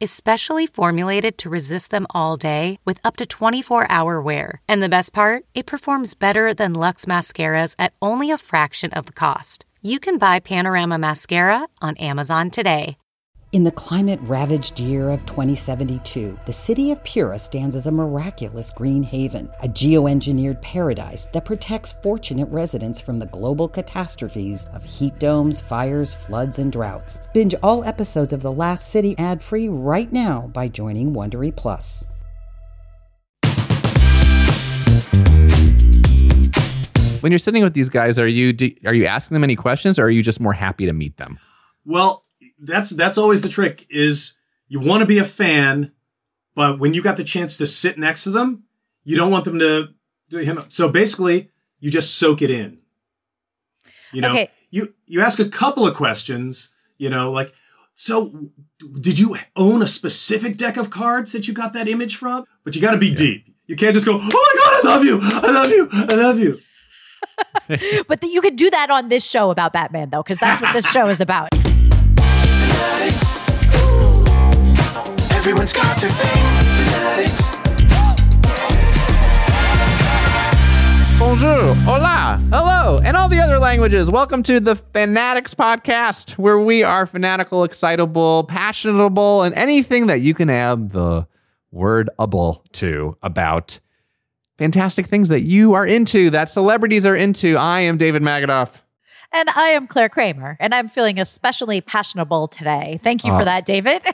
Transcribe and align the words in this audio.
is 0.00 0.10
specially 0.10 0.66
formulated 0.66 1.38
to 1.38 1.50
resist 1.50 1.90
them 1.90 2.06
all 2.10 2.36
day 2.36 2.78
with 2.84 3.00
up 3.04 3.16
to 3.16 3.26
24 3.26 3.86
hour 3.90 4.20
wear. 4.20 4.60
And 4.68 4.82
the 4.82 4.88
best 4.88 5.12
part, 5.12 5.44
it 5.54 5.66
performs 5.66 6.14
better 6.14 6.54
than 6.54 6.72
Luxe 6.72 7.06
mascaras 7.06 7.74
at 7.78 7.94
only 8.00 8.30
a 8.30 8.38
fraction 8.38 8.92
of 8.92 9.06
the 9.06 9.12
cost. 9.12 9.64
You 9.82 9.98
can 9.98 10.18
buy 10.18 10.40
Panorama 10.40 10.98
Mascara 10.98 11.66
on 11.80 11.96
Amazon 11.96 12.50
today. 12.50 12.96
In 13.56 13.64
the 13.64 13.72
climate 13.72 14.20
ravaged 14.24 14.78
year 14.78 15.08
of 15.08 15.24
2072, 15.24 16.38
the 16.44 16.52
city 16.52 16.92
of 16.92 17.02
Pura 17.04 17.38
stands 17.38 17.74
as 17.74 17.86
a 17.86 17.90
miraculous 17.90 18.70
green 18.70 19.02
haven, 19.02 19.50
a 19.62 19.66
geoengineered 19.66 20.60
paradise 20.60 21.26
that 21.32 21.46
protects 21.46 21.94
fortunate 22.02 22.50
residents 22.50 23.00
from 23.00 23.18
the 23.18 23.24
global 23.24 23.66
catastrophes 23.66 24.66
of 24.74 24.84
heat 24.84 25.18
domes, 25.18 25.58
fires, 25.58 26.14
floods, 26.14 26.58
and 26.58 26.70
droughts. 26.70 27.22
Binge 27.32 27.54
all 27.62 27.82
episodes 27.82 28.34
of 28.34 28.42
The 28.42 28.52
Last 28.52 28.90
City 28.90 29.14
ad 29.16 29.42
free 29.42 29.70
right 29.70 30.12
now 30.12 30.48
by 30.48 30.68
joining 30.68 31.14
Wondery 31.14 31.56
Plus. 31.56 32.04
When 37.22 37.32
you're 37.32 37.38
sitting 37.38 37.62
with 37.62 37.72
these 37.72 37.88
guys, 37.88 38.18
are 38.18 38.28
you 38.28 38.52
do, 38.52 38.70
are 38.84 38.92
you 38.92 39.06
asking 39.06 39.34
them 39.34 39.44
any 39.44 39.56
questions, 39.56 39.98
or 39.98 40.04
are 40.04 40.10
you 40.10 40.22
just 40.22 40.40
more 40.40 40.52
happy 40.52 40.84
to 40.84 40.92
meet 40.92 41.16
them? 41.16 41.38
Well, 41.86 42.25
that's 42.58 42.90
that's 42.90 43.18
always 43.18 43.42
the 43.42 43.48
trick 43.48 43.86
is 43.90 44.38
you 44.68 44.80
want 44.80 45.00
to 45.00 45.06
be 45.06 45.18
a 45.18 45.24
fan, 45.24 45.92
but 46.54 46.78
when 46.78 46.94
you 46.94 47.02
got 47.02 47.16
the 47.16 47.24
chance 47.24 47.56
to 47.58 47.66
sit 47.66 47.98
next 47.98 48.24
to 48.24 48.30
them, 48.30 48.64
you 49.04 49.16
don't 49.16 49.30
want 49.30 49.44
them 49.44 49.58
to 49.58 49.88
do 50.30 50.38
him. 50.38 50.64
So 50.68 50.88
basically, 50.90 51.50
you 51.80 51.90
just 51.90 52.16
soak 52.18 52.42
it 52.42 52.50
in. 52.50 52.78
You 54.12 54.22
know, 54.22 54.30
Okay. 54.30 54.50
you 54.70 54.94
you 55.06 55.20
ask 55.20 55.38
a 55.38 55.48
couple 55.48 55.86
of 55.86 55.94
questions. 55.94 56.72
You 56.98 57.10
know, 57.10 57.30
like, 57.30 57.52
so 57.94 58.48
did 59.00 59.18
you 59.18 59.36
own 59.54 59.82
a 59.82 59.86
specific 59.86 60.56
deck 60.56 60.76
of 60.78 60.88
cards 60.90 61.32
that 61.32 61.46
you 61.46 61.52
got 61.54 61.74
that 61.74 61.88
image 61.88 62.16
from? 62.16 62.44
But 62.64 62.74
you 62.74 62.80
got 62.80 62.92
to 62.92 62.96
be 62.98 63.12
deep. 63.14 63.54
You 63.66 63.76
can't 63.76 63.92
just 63.92 64.06
go, 64.06 64.14
oh 64.14 64.18
my 64.18 64.30
god, 64.30 64.84
I 64.84 64.94
love 64.94 65.04
you, 65.04 65.18
I 65.20 65.50
love 65.50 65.70
you, 65.70 65.88
I 65.92 66.14
love 66.14 66.38
you. 66.38 66.60
But 68.08 68.20
th- 68.20 68.32
you 68.32 68.40
could 68.40 68.54
do 68.56 68.70
that 68.70 68.90
on 68.90 69.08
this 69.08 69.28
show 69.28 69.50
about 69.50 69.72
Batman, 69.72 70.10
though, 70.10 70.22
because 70.22 70.38
that's 70.38 70.62
what 70.62 70.72
this 70.72 70.86
show 70.92 71.08
is 71.08 71.20
about. 71.20 71.48
Everyone's 75.46 75.72
got 75.72 75.96
their 75.98 76.10
thing. 76.10 76.42
Fanatics. 76.90 77.56
Bonjour, 81.20 81.72
hola, 81.84 82.42
hello, 82.50 82.98
and 83.04 83.16
all 83.16 83.28
the 83.28 83.38
other 83.38 83.60
languages. 83.60 84.10
Welcome 84.10 84.42
to 84.42 84.58
the 84.58 84.74
Fanatics 84.74 85.54
Podcast, 85.54 86.32
where 86.32 86.58
we 86.58 86.82
are 86.82 87.06
fanatical, 87.06 87.62
excitable, 87.62 88.42
passionable, 88.48 89.44
and 89.44 89.54
anything 89.54 90.08
that 90.08 90.20
you 90.20 90.34
can 90.34 90.50
add 90.50 90.90
the 90.90 91.28
word 91.70 92.10
able 92.20 92.64
to 92.72 93.16
about 93.22 93.78
fantastic 94.58 95.06
things 95.06 95.28
that 95.28 95.42
you 95.42 95.74
are 95.74 95.86
into, 95.86 96.28
that 96.30 96.48
celebrities 96.48 97.06
are 97.06 97.14
into. 97.14 97.56
I 97.56 97.82
am 97.82 97.98
David 97.98 98.22
Magidoff. 98.22 98.82
And 99.32 99.48
I 99.50 99.68
am 99.68 99.86
Claire 99.86 100.08
Kramer, 100.08 100.56
and 100.58 100.74
I'm 100.74 100.88
feeling 100.88 101.20
especially 101.20 101.80
passionable 101.80 102.48
today. 102.48 102.98
Thank 103.04 103.24
you 103.24 103.30
Oh. 103.30 103.36
for 103.36 103.42
uh, 103.42 103.44
that, 103.44 103.64
David. 103.64 104.02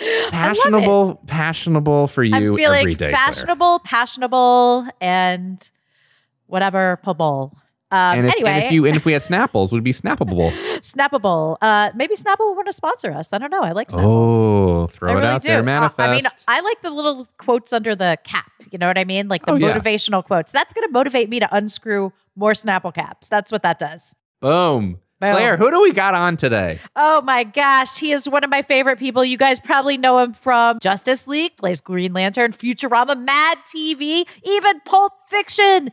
Passionable, 0.30 1.20
passionable 1.26 2.06
for 2.08 2.22
you 2.24 2.34
I'm 2.34 2.56
feeling 2.56 2.80
every 2.80 2.94
day. 2.94 3.10
Claire. 3.10 3.26
fashionable, 3.26 3.80
passionable, 3.80 4.88
and 5.00 5.70
whatever 6.46 6.98
pable. 7.04 7.52
Um, 7.92 8.18
And 8.18 8.26
if, 8.28 8.34
anyway, 8.34 8.50
and 8.50 8.64
if 8.64 8.72
you 8.72 8.86
and 8.86 8.96
if 8.96 9.04
we 9.04 9.12
had 9.12 9.20
Snapples, 9.22 9.72
would 9.72 9.82
be 9.82 9.90
snappable. 9.92 10.52
Snappable. 10.80 11.56
Uh, 11.60 11.90
maybe 11.94 12.14
Snapple 12.14 12.46
would 12.50 12.54
want 12.54 12.66
to 12.68 12.72
sponsor 12.72 13.10
us. 13.12 13.32
I 13.32 13.38
don't 13.38 13.50
know. 13.50 13.62
I 13.62 13.72
like 13.72 13.88
Snapples. 13.88 14.30
Oh, 14.30 14.86
throw 14.86 15.08
I 15.08 15.12
it 15.12 15.14
really 15.16 15.26
out 15.26 15.42
do. 15.42 15.48
there, 15.48 15.58
Uh, 15.58 15.62
manifest. 15.64 15.98
I 16.00 16.14
mean, 16.14 16.22
I 16.46 16.60
like 16.60 16.82
the 16.82 16.90
little 16.90 17.26
quotes 17.38 17.72
under 17.72 17.96
the 17.96 18.16
cap. 18.22 18.50
You 18.70 18.78
know 18.78 18.86
what 18.86 18.96
I 18.96 19.04
mean? 19.04 19.26
Like 19.28 19.44
the 19.44 19.52
Oh, 19.52 19.56
yeah. 19.56 19.76
motivational 19.76 20.24
quotes. 20.24 20.52
That's 20.52 20.72
going 20.72 20.86
to 20.86 20.92
motivate 20.92 21.28
me 21.28 21.40
to 21.40 21.48
unscrew 21.54 22.12
more 22.36 22.52
Snapple 22.52 22.94
caps. 22.94 23.28
That's 23.28 23.50
what 23.50 23.62
that 23.64 23.80
does. 23.80 24.14
Boom. 24.40 25.00
Boom. 25.20 25.32
Claire, 25.32 25.56
who 25.58 25.70
do 25.70 25.82
we 25.82 25.92
got 25.92 26.14
on 26.14 26.38
today? 26.38 26.78
Oh 26.96 27.20
my 27.20 27.44
gosh, 27.44 27.98
he 27.98 28.12
is 28.12 28.26
one 28.26 28.42
of 28.42 28.48
my 28.48 28.62
favorite 28.62 28.98
people. 28.98 29.22
You 29.22 29.36
guys 29.36 29.60
probably 29.60 29.98
know 29.98 30.18
him 30.18 30.32
from 30.32 30.78
Justice 30.80 31.26
League, 31.26 31.56
plays 31.58 31.82
Green 31.82 32.14
Lantern, 32.14 32.52
Futurama, 32.52 33.22
Mad 33.22 33.58
TV, 33.66 34.26
even 34.42 34.80
Pulp 34.86 35.12
Fiction. 35.28 35.90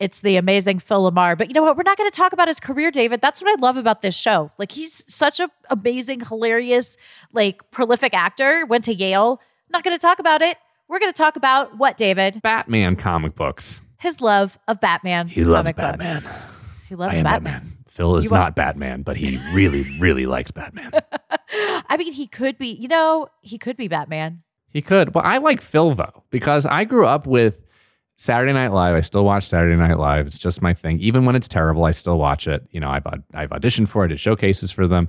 It's 0.00 0.20
the 0.20 0.36
amazing 0.36 0.78
Phil 0.78 1.10
LaMarr. 1.10 1.36
But 1.36 1.48
you 1.48 1.54
know 1.54 1.62
what? 1.62 1.76
We're 1.76 1.84
not 1.84 1.98
going 1.98 2.10
to 2.10 2.16
talk 2.16 2.32
about 2.32 2.48
his 2.48 2.60
career, 2.60 2.90
David. 2.90 3.20
That's 3.20 3.40
what 3.42 3.50
I 3.50 3.62
love 3.62 3.76
about 3.76 4.02
this 4.02 4.16
show. 4.16 4.50
Like 4.58 4.72
he's 4.72 5.04
such 5.12 5.38
an 5.38 5.50
amazing, 5.70 6.20
hilarious, 6.20 6.96
like 7.32 7.70
prolific 7.70 8.14
actor. 8.14 8.64
Went 8.66 8.84
to 8.84 8.94
Yale. 8.94 9.40
Not 9.70 9.84
going 9.84 9.96
to 9.96 10.00
talk 10.00 10.18
about 10.18 10.42
it. 10.42 10.56
We're 10.88 10.98
going 10.98 11.12
to 11.12 11.16
talk 11.16 11.36
about 11.36 11.78
what, 11.78 11.96
David? 11.96 12.42
Batman 12.42 12.96
comic 12.96 13.34
books. 13.34 13.80
His 13.98 14.20
love 14.20 14.58
of 14.66 14.80
Batman. 14.80 15.28
He 15.28 15.44
loves 15.44 15.66
comic 15.66 15.76
Batman. 15.76 16.22
Books. 16.22 16.34
He 16.88 16.94
loves 16.94 17.14
Batman. 17.14 17.42
Batman. 17.42 17.73
Phil 17.94 18.16
is 18.16 18.28
not 18.28 18.56
Batman, 18.56 19.02
but 19.02 19.16
he 19.16 19.38
really, 19.52 19.86
really 20.00 20.26
likes 20.26 20.50
Batman. 20.50 20.90
I 21.88 21.96
mean, 21.96 22.12
he 22.12 22.26
could 22.26 22.58
be, 22.58 22.66
you 22.68 22.88
know, 22.88 23.28
he 23.40 23.56
could 23.56 23.76
be 23.76 23.86
Batman. 23.86 24.42
He 24.68 24.82
could. 24.82 25.14
Well, 25.14 25.22
I 25.24 25.38
like 25.38 25.60
Phil 25.60 25.94
though, 25.94 26.24
because 26.30 26.66
I 26.66 26.82
grew 26.82 27.06
up 27.06 27.28
with 27.28 27.62
Saturday 28.16 28.52
Night 28.52 28.72
Live. 28.72 28.96
I 28.96 29.00
still 29.00 29.24
watch 29.24 29.44
Saturday 29.44 29.76
Night 29.76 29.96
Live. 29.96 30.26
It's 30.26 30.38
just 30.38 30.60
my 30.60 30.74
thing. 30.74 30.98
Even 30.98 31.24
when 31.24 31.36
it's 31.36 31.46
terrible, 31.46 31.84
I 31.84 31.92
still 31.92 32.18
watch 32.18 32.48
it. 32.48 32.66
You 32.72 32.80
know, 32.80 32.88
I've 32.88 33.06
I've 33.32 33.50
auditioned 33.50 33.86
for 33.86 34.04
it, 34.04 34.08
did 34.08 34.18
showcases 34.18 34.72
for 34.72 34.88
them, 34.88 35.08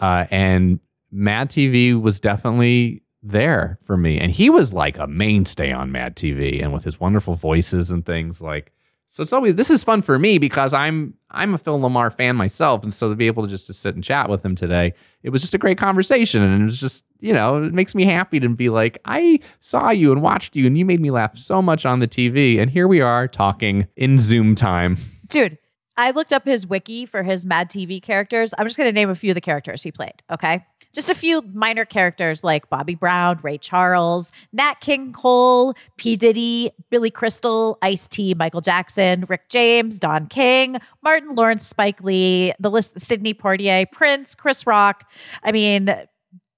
uh, 0.00 0.26
and 0.30 0.80
Mad 1.10 1.48
TV 1.48 1.98
was 1.98 2.20
definitely 2.20 3.02
there 3.22 3.78
for 3.82 3.96
me. 3.96 4.18
And 4.18 4.30
he 4.30 4.50
was 4.50 4.74
like 4.74 4.98
a 4.98 5.06
mainstay 5.06 5.72
on 5.72 5.90
Mad 5.90 6.16
TV, 6.16 6.62
and 6.62 6.74
with 6.74 6.84
his 6.84 7.00
wonderful 7.00 7.34
voices 7.34 7.90
and 7.90 8.04
things 8.04 8.42
like. 8.42 8.72
So 9.08 9.22
it's 9.22 9.32
always 9.32 9.54
this 9.54 9.70
is 9.70 9.84
fun 9.84 10.02
for 10.02 10.18
me 10.18 10.38
because 10.38 10.72
I'm 10.72 11.14
I'm 11.30 11.54
a 11.54 11.58
Phil 11.58 11.78
LaMarr 11.78 12.14
fan 12.14 12.36
myself, 12.36 12.82
and 12.82 12.92
so 12.92 13.08
to 13.08 13.14
be 13.14 13.26
able 13.26 13.44
to 13.44 13.48
just 13.48 13.66
to 13.68 13.72
sit 13.72 13.94
and 13.94 14.04
chat 14.04 14.28
with 14.28 14.44
him 14.44 14.54
today, 14.54 14.94
it 15.22 15.30
was 15.30 15.40
just 15.40 15.54
a 15.54 15.58
great 15.58 15.78
conversation, 15.78 16.42
and 16.42 16.60
it 16.60 16.64
was 16.64 16.78
just 16.78 17.04
you 17.20 17.32
know 17.32 17.62
it 17.62 17.72
makes 17.72 17.94
me 17.94 18.04
happy 18.04 18.40
to 18.40 18.48
be 18.48 18.68
like 18.68 18.98
I 19.04 19.40
saw 19.60 19.90
you 19.90 20.12
and 20.12 20.22
watched 20.22 20.56
you, 20.56 20.66
and 20.66 20.76
you 20.76 20.84
made 20.84 21.00
me 21.00 21.10
laugh 21.10 21.36
so 21.38 21.62
much 21.62 21.86
on 21.86 22.00
the 22.00 22.08
TV, 22.08 22.58
and 22.58 22.70
here 22.70 22.88
we 22.88 23.00
are 23.00 23.26
talking 23.28 23.86
in 23.96 24.18
Zoom 24.18 24.54
time. 24.54 24.98
Dude, 25.28 25.58
I 25.96 26.10
looked 26.10 26.32
up 26.32 26.44
his 26.44 26.66
wiki 26.66 27.06
for 27.06 27.22
his 27.22 27.44
Mad 27.44 27.70
TV 27.70 28.02
characters. 28.02 28.52
I'm 28.58 28.66
just 28.66 28.76
going 28.76 28.88
to 28.88 28.92
name 28.92 29.10
a 29.10 29.14
few 29.14 29.30
of 29.30 29.34
the 29.34 29.40
characters 29.40 29.82
he 29.82 29.90
played, 29.90 30.22
okay? 30.30 30.64
Just 30.92 31.10
a 31.10 31.14
few 31.14 31.42
minor 31.52 31.84
characters 31.84 32.42
like 32.42 32.70
Bobby 32.70 32.94
Brown, 32.94 33.38
Ray 33.42 33.58
Charles, 33.58 34.32
Nat 34.52 34.80
King 34.80 35.12
Cole, 35.12 35.74
P. 35.96 36.16
Diddy, 36.16 36.70
Billy 36.90 37.10
Crystal, 37.10 37.76
Ice 37.82 38.06
T, 38.06 38.34
Michael 38.34 38.62
Jackson, 38.62 39.24
Rick 39.28 39.48
James, 39.48 39.98
Don 39.98 40.26
King, 40.26 40.78
Martin 41.02 41.34
Lawrence, 41.34 41.66
Spike 41.66 42.02
Lee, 42.02 42.52
the 42.58 42.70
list, 42.70 42.98
Sidney 42.98 43.34
Poitier, 43.34 43.90
Prince, 43.90 44.34
Chris 44.34 44.66
Rock. 44.66 45.10
I 45.42 45.52
mean, 45.52 45.94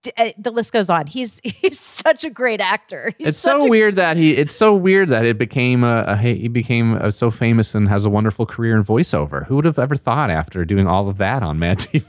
the 0.05 0.51
list 0.51 0.73
goes 0.73 0.89
on. 0.91 1.07
He's 1.07 1.41
he's 1.45 1.79
such 1.79 2.25
a 2.25 2.31
great 2.31 2.61
actor. 2.61 3.13
He's 3.19 3.29
it's 3.29 3.39
so 3.39 3.59
a 3.59 3.69
weird 3.69 3.97
that 3.97 4.17
he 4.17 4.33
it's 4.33 4.55
so 4.55 4.75
weird 4.75 5.09
that 5.09 5.25
it 5.25 5.39
became 5.39 5.85
a, 5.85 6.05
a 6.07 6.17
he 6.17 6.49
became 6.49 6.95
uh 6.95 7.11
so 7.11 7.31
famous 7.31 7.75
and 7.75 7.89
has 7.89 8.05
a 8.07 8.11
wonderful 8.11 8.47
career 8.47 8.77
in 8.77 8.85
voiceover. 8.85 9.47
Who 9.47 9.57
would 9.57 9.65
have 9.65 9.79
ever 9.79 9.97
thought 9.97 10.31
after 10.31 10.65
doing 10.65 10.87
all 10.87 11.09
of 11.09 11.19
that 11.19 11.43
on 11.43 11.59
Mad 11.59 11.79
TV? 11.81 12.05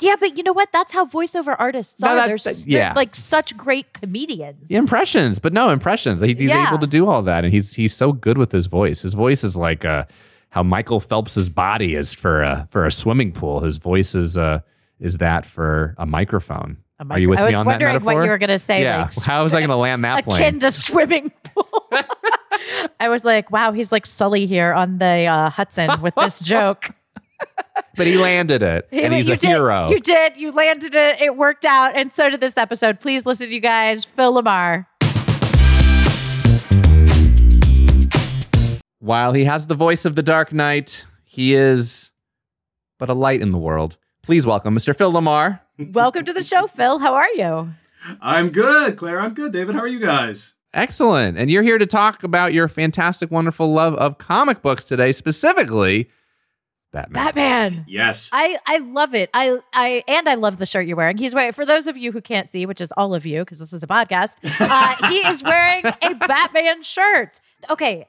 Yeah, 0.00 0.14
but 0.20 0.36
you 0.36 0.44
know 0.44 0.52
what? 0.52 0.68
That's 0.72 0.92
how 0.92 1.06
voiceover 1.06 1.56
artists 1.58 2.00
No, 2.00 2.08
are. 2.08 2.28
They're, 2.28 2.36
that- 2.36 2.46
s- 2.46 2.62
they're 2.62 2.78
yeah. 2.78 2.92
like 2.94 3.16
such 3.16 3.56
great 3.56 3.92
comedians. 3.94 4.70
impressions, 4.70 5.40
but 5.40 5.52
no 5.52 5.70
impressions. 5.70 6.20
He, 6.20 6.28
he's 6.34 6.50
Yeah. 6.50 6.68
able 6.68 6.78
to 6.78 6.86
do 6.86 7.08
all 7.08 7.22
that, 7.22 7.42
and 7.44 7.52
he's 7.52 7.74
he's 7.74 7.92
so 7.92 8.12
good 8.12 8.38
with 8.38 8.52
his 8.52 8.66
voice. 8.68 9.02
His 9.02 9.14
voice 9.14 9.42
is 9.42 9.56
like 9.56 9.84
uh, 9.84 10.04
how 10.50 10.62
Michael 10.62 11.00
Phelps's 11.00 11.48
body 11.50 11.96
is 11.96 12.14
for 12.14 12.42
a 12.42 12.68
for 12.70 12.84
a 12.86 12.92
swimming 12.92 13.32
pool. 13.32 13.60
His 13.60 13.78
voice 13.78 14.14
is 14.14 14.38
uh 14.38 14.60
is 15.00 15.16
that 15.16 15.44
for 15.44 15.96
a 15.98 16.06
microphone. 16.06 16.76
A 16.98 17.04
Are 17.10 17.18
you 17.18 17.28
with 17.28 17.38
micro- 17.38 17.50
I 17.50 17.58
was 17.58 17.66
wondering 17.66 18.04
what 18.04 18.24
you 18.24 18.30
were 18.30 18.38
gonna 18.38 18.58
say, 18.58 18.82
Yeah, 18.82 19.02
like, 19.02 19.22
how 19.22 19.42
was 19.42 19.52
I 19.52 19.60
going 19.60 19.68
to 19.68 19.76
land 19.76 20.04
that 20.04 20.24
plane? 20.24 20.40
Akin 20.40 20.60
to 20.60 20.70
swimming 20.70 21.30
pool. 21.44 21.88
I 23.00 23.10
was 23.10 23.22
like, 23.22 23.50
wow, 23.50 23.72
he's 23.72 23.92
like 23.92 24.06
Sully 24.06 24.46
here 24.46 24.72
on 24.72 24.96
the 24.98 25.26
uh, 25.26 25.50
Hudson 25.50 26.00
with 26.00 26.14
this 26.14 26.40
joke. 26.40 26.88
but 27.96 28.06
he 28.06 28.16
landed 28.16 28.62
it, 28.62 28.88
and 28.90 29.12
he's 29.12 29.28
a 29.28 29.36
did, 29.36 29.48
hero. 29.48 29.90
You 29.90 29.98
did. 30.00 30.38
You 30.38 30.52
landed 30.52 30.94
it. 30.94 31.20
It 31.20 31.36
worked 31.36 31.66
out. 31.66 31.94
And 31.94 32.10
so 32.10 32.30
did 32.30 32.40
this 32.40 32.56
episode. 32.56 32.98
Please 33.00 33.26
listen, 33.26 33.48
to 33.48 33.54
you 33.54 33.60
guys. 33.60 34.02
Phil 34.02 34.32
LaMarr. 34.32 34.86
While 39.00 39.34
he 39.34 39.44
has 39.44 39.66
the 39.66 39.74
voice 39.74 40.06
of 40.06 40.16
the 40.16 40.22
Dark 40.22 40.54
Knight, 40.54 41.04
he 41.24 41.52
is 41.54 42.10
but 42.98 43.10
a 43.10 43.14
light 43.14 43.42
in 43.42 43.50
the 43.52 43.58
world. 43.58 43.98
Please 44.26 44.44
welcome 44.44 44.74
Mr. 44.74 44.94
Phil 44.94 45.12
LaMarr. 45.12 45.60
Welcome 45.78 46.24
to 46.24 46.32
the 46.32 46.42
show, 46.42 46.66
Phil. 46.66 46.98
How 46.98 47.14
are 47.14 47.28
you? 47.34 47.68
I'm 48.20 48.50
good, 48.50 48.96
Claire. 48.96 49.20
I'm 49.20 49.34
good. 49.34 49.52
David, 49.52 49.76
how 49.76 49.82
are 49.82 49.86
you 49.86 50.00
guys? 50.00 50.54
Excellent. 50.74 51.38
And 51.38 51.48
you're 51.48 51.62
here 51.62 51.78
to 51.78 51.86
talk 51.86 52.24
about 52.24 52.52
your 52.52 52.66
fantastic, 52.66 53.30
wonderful 53.30 53.72
love 53.72 53.94
of 53.94 54.18
comic 54.18 54.62
books 54.62 54.82
today, 54.82 55.12
specifically 55.12 56.10
Batman. 56.90 57.24
Batman. 57.24 57.84
Yes. 57.86 58.28
I, 58.32 58.58
I 58.66 58.78
love 58.78 59.14
it. 59.14 59.30
I 59.32 59.60
I 59.72 60.02
and 60.08 60.28
I 60.28 60.34
love 60.34 60.58
the 60.58 60.66
shirt 60.66 60.88
you're 60.88 60.96
wearing. 60.96 61.18
He's 61.18 61.32
wearing 61.32 61.52
for 61.52 61.64
those 61.64 61.86
of 61.86 61.96
you 61.96 62.10
who 62.10 62.20
can't 62.20 62.48
see, 62.48 62.66
which 62.66 62.80
is 62.80 62.92
all 62.96 63.14
of 63.14 63.26
you 63.26 63.44
because 63.44 63.60
this 63.60 63.72
is 63.72 63.84
a 63.84 63.86
podcast. 63.86 64.38
Uh, 64.42 65.08
he 65.08 65.18
is 65.18 65.44
wearing 65.44 65.84
a 66.02 66.14
Batman 66.14 66.82
shirt. 66.82 67.40
Okay, 67.70 68.08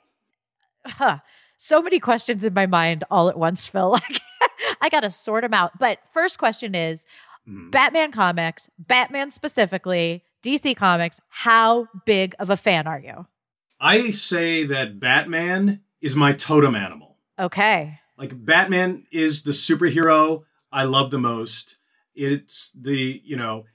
huh. 0.84 1.19
So 1.58 1.84
many 1.84 2.00
questions 2.00 2.44
in 2.44 2.56
my 2.56 2.66
mind 2.66 3.04
all 3.12 3.30
at 3.30 3.38
once, 3.38 3.68
Phil. 3.68 4.00
I 4.81 4.89
gotta 4.89 5.12
sort 5.12 5.44
them 5.44 5.54
out. 5.54 5.77
But 5.80 6.00
first 6.13 6.38
question 6.38 6.75
is: 6.75 7.06
Mm. 7.48 7.71
Batman 7.71 8.12
comics, 8.12 8.69
Batman 8.77 9.31
specifically, 9.31 10.24
DC 10.44 10.75
Comics. 10.75 11.19
How 11.30 11.88
big 12.06 12.36
of 12.39 12.50
a 12.50 12.57
fan 12.57 12.88
are 12.88 13.00
you? 13.00 13.25
I 13.80 14.09
say 14.09 14.65
that 14.65 15.00
Batman 15.00 15.81
is 16.01 16.15
my 16.15 16.33
totem 16.33 16.75
animal. 16.75 17.18
Okay. 17.39 18.00
Like 18.18 18.45
Batman 18.45 19.06
is 19.12 19.44
the 19.44 19.51
superhero 19.51 20.44
I 20.71 20.83
love 20.83 21.12
the 21.12 21.19
most. 21.19 21.77
It's 22.15 22.71
the, 22.71 23.21
you 23.24 23.38
know, 23.38 23.65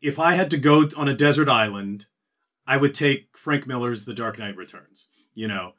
if 0.00 0.18
I 0.18 0.34
had 0.34 0.50
to 0.52 0.56
go 0.56 0.88
on 0.96 1.08
a 1.08 1.14
desert 1.14 1.48
island, 1.48 2.06
I 2.66 2.76
would 2.76 2.94
take 2.94 3.36
Frank 3.36 3.66
Miller's 3.66 4.04
The 4.04 4.14
Dark 4.14 4.38
Knight 4.38 4.56
Returns. 4.56 5.08
You 5.34 5.48
know, 5.48 5.72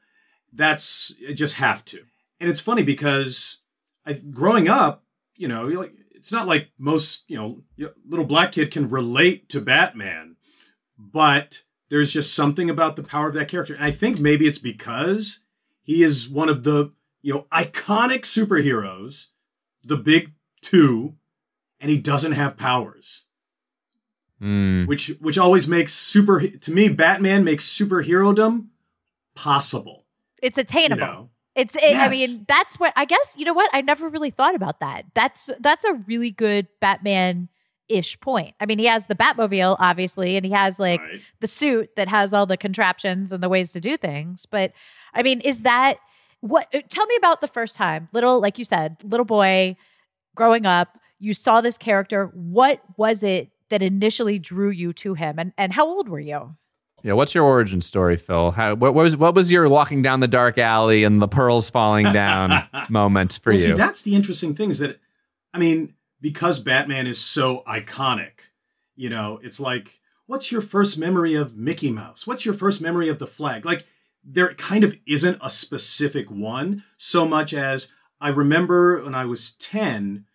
that's 0.53 1.13
I 1.27 1.33
just 1.33 1.55
have 1.55 1.83
to. 1.85 2.03
And 2.39 2.49
it's 2.49 2.59
funny 2.59 2.83
because 2.83 3.60
I 4.05 4.13
growing 4.13 4.67
up, 4.67 5.03
you 5.35 5.47
know, 5.47 5.67
you're 5.67 5.79
like 5.81 5.93
it's 6.11 6.31
not 6.31 6.47
like 6.47 6.69
most, 6.77 7.29
you 7.29 7.37
know, 7.37 7.63
little 8.07 8.25
black 8.25 8.51
kid 8.51 8.71
can 8.71 8.89
relate 8.89 9.49
to 9.49 9.61
Batman, 9.61 10.35
but 10.97 11.63
there's 11.89 12.13
just 12.13 12.33
something 12.35 12.69
about 12.69 12.95
the 12.95 13.03
power 13.03 13.27
of 13.27 13.33
that 13.33 13.47
character. 13.47 13.73
And 13.73 13.83
I 13.83 13.91
think 13.91 14.19
maybe 14.19 14.47
it's 14.47 14.59
because 14.59 15.39
he 15.81 16.03
is 16.03 16.29
one 16.29 16.47
of 16.49 16.63
the, 16.63 16.91
you 17.21 17.33
know, 17.33 17.47
iconic 17.51 18.21
superheroes, 18.21 19.29
the 19.83 19.97
big 19.97 20.33
two, 20.61 21.15
and 21.79 21.89
he 21.89 21.97
doesn't 21.97 22.33
have 22.33 22.55
powers 22.57 23.25
Hmm. 24.39 24.85
which 24.85 25.09
which 25.19 25.37
always 25.37 25.67
makes 25.67 25.93
super 25.93 26.47
to 26.47 26.71
me 26.71 26.89
batman 26.89 27.43
makes 27.43 27.67
superherodom 27.67 28.69
possible 29.35 30.07
It's 30.41 30.57
you 30.57 30.63
attainable. 30.63 30.97
know 31.05 31.29
It's. 31.55 31.75
It, 31.75 31.95
I 31.95 32.07
mean, 32.09 32.45
that's 32.47 32.79
what 32.79 32.93
I 32.95 33.05
guess. 33.05 33.35
You 33.37 33.45
know 33.45 33.53
what? 33.53 33.69
I 33.73 33.81
never 33.81 34.07
really 34.09 34.29
thought 34.29 34.55
about 34.55 34.79
that. 34.79 35.05
That's 35.13 35.49
that's 35.59 35.83
a 35.83 35.93
really 35.93 36.31
good 36.31 36.67
Batman 36.79 37.49
ish 37.89 38.19
point. 38.21 38.55
I 38.59 38.65
mean, 38.65 38.79
he 38.79 38.85
has 38.85 39.07
the 39.07 39.15
Batmobile, 39.15 39.75
obviously, 39.79 40.37
and 40.37 40.45
he 40.45 40.51
has 40.51 40.79
like 40.79 41.01
right? 41.01 41.21
the 41.41 41.47
suit 41.47 41.95
that 41.97 42.07
has 42.07 42.33
all 42.33 42.45
the 42.45 42.57
contraptions 42.57 43.31
and 43.31 43.43
the 43.43 43.49
ways 43.49 43.71
to 43.73 43.81
do 43.81 43.97
things. 43.97 44.45
But 44.45 44.71
I 45.13 45.23
mean, 45.23 45.41
is 45.41 45.63
that 45.63 45.97
what? 46.39 46.67
uh, 46.73 46.81
Tell 46.89 47.05
me 47.05 47.15
about 47.17 47.41
the 47.41 47.47
first 47.47 47.75
time, 47.75 48.07
little, 48.13 48.39
like 48.39 48.57
you 48.57 48.63
said, 48.63 48.97
little 49.03 49.25
boy 49.25 49.75
growing 50.35 50.65
up. 50.65 50.97
You 51.19 51.33
saw 51.33 51.61
this 51.61 51.77
character. 51.77 52.31
What 52.33 52.81
was 52.97 53.23
it 53.23 53.49
that 53.69 53.81
initially 53.83 54.39
drew 54.39 54.69
you 54.69 54.93
to 54.93 55.13
him, 55.13 55.37
and 55.37 55.53
and 55.57 55.73
how 55.73 55.85
old 55.85 56.09
were 56.09 56.19
you? 56.19 56.55
Yeah, 57.03 57.13
what's 57.13 57.33
your 57.33 57.43
origin 57.43 57.81
story, 57.81 58.17
Phil? 58.17 58.51
How, 58.51 58.75
what, 58.75 58.93
what 58.93 59.03
was 59.03 59.17
what 59.17 59.35
was 59.35 59.51
your 59.51 59.67
walking 59.67 60.01
down 60.01 60.19
the 60.19 60.27
dark 60.27 60.57
alley 60.57 61.03
and 61.03 61.21
the 61.21 61.27
pearls 61.27 61.69
falling 61.69 62.11
down 62.13 62.63
moment 62.89 63.39
for 63.41 63.51
well, 63.51 63.59
you? 63.59 63.65
see 63.65 63.73
that's 63.73 64.01
the 64.01 64.15
interesting 64.15 64.55
thing 64.55 64.69
is 64.69 64.79
that 64.79 64.99
i 65.53 65.57
mean 65.57 65.93
because 66.19 66.59
batman 66.59 67.07
is 67.07 67.19
so 67.19 67.63
iconic 67.67 68.49
you 68.95 69.09
know 69.09 69.39
it's 69.43 69.59
like 69.59 69.99
what's 70.25 70.51
your 70.51 70.61
first 70.61 70.97
memory 70.97 71.33
of 71.33 71.55
mickey 71.55 71.91
mouse 71.91 72.27
what's 72.27 72.45
your 72.45 72.53
first 72.53 72.81
memory 72.81 73.09
of 73.09 73.19
the 73.19 73.27
flag 73.27 73.65
like 73.65 73.85
there 74.23 74.53
kind 74.53 74.83
of 74.83 74.95
isn't 75.07 75.39
a 75.41 75.49
specific 75.49 76.29
one 76.29 76.83
so 76.97 77.27
much 77.27 77.53
as 77.53 77.91
i 78.19 78.29
remember 78.29 79.03
when 79.03 79.15
i 79.15 79.25
was 79.25 79.53
10 79.55 80.25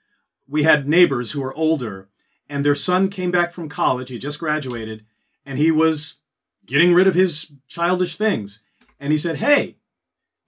we 0.48 0.62
had 0.62 0.88
neighbors 0.88 1.32
who 1.32 1.40
were 1.40 1.54
older 1.54 2.08
and 2.48 2.64
their 2.64 2.74
son 2.74 3.08
came 3.08 3.30
back 3.30 3.52
from 3.52 3.68
college 3.68 4.08
he 4.08 4.18
just 4.18 4.40
graduated 4.40 5.04
and 5.44 5.58
he 5.58 5.70
was 5.70 6.20
getting 6.66 6.94
rid 6.94 7.06
of 7.06 7.14
his 7.14 7.52
childish 7.68 8.16
things. 8.16 8.62
And 8.98 9.12
he 9.12 9.18
said 9.18 9.36
hey 9.36 9.76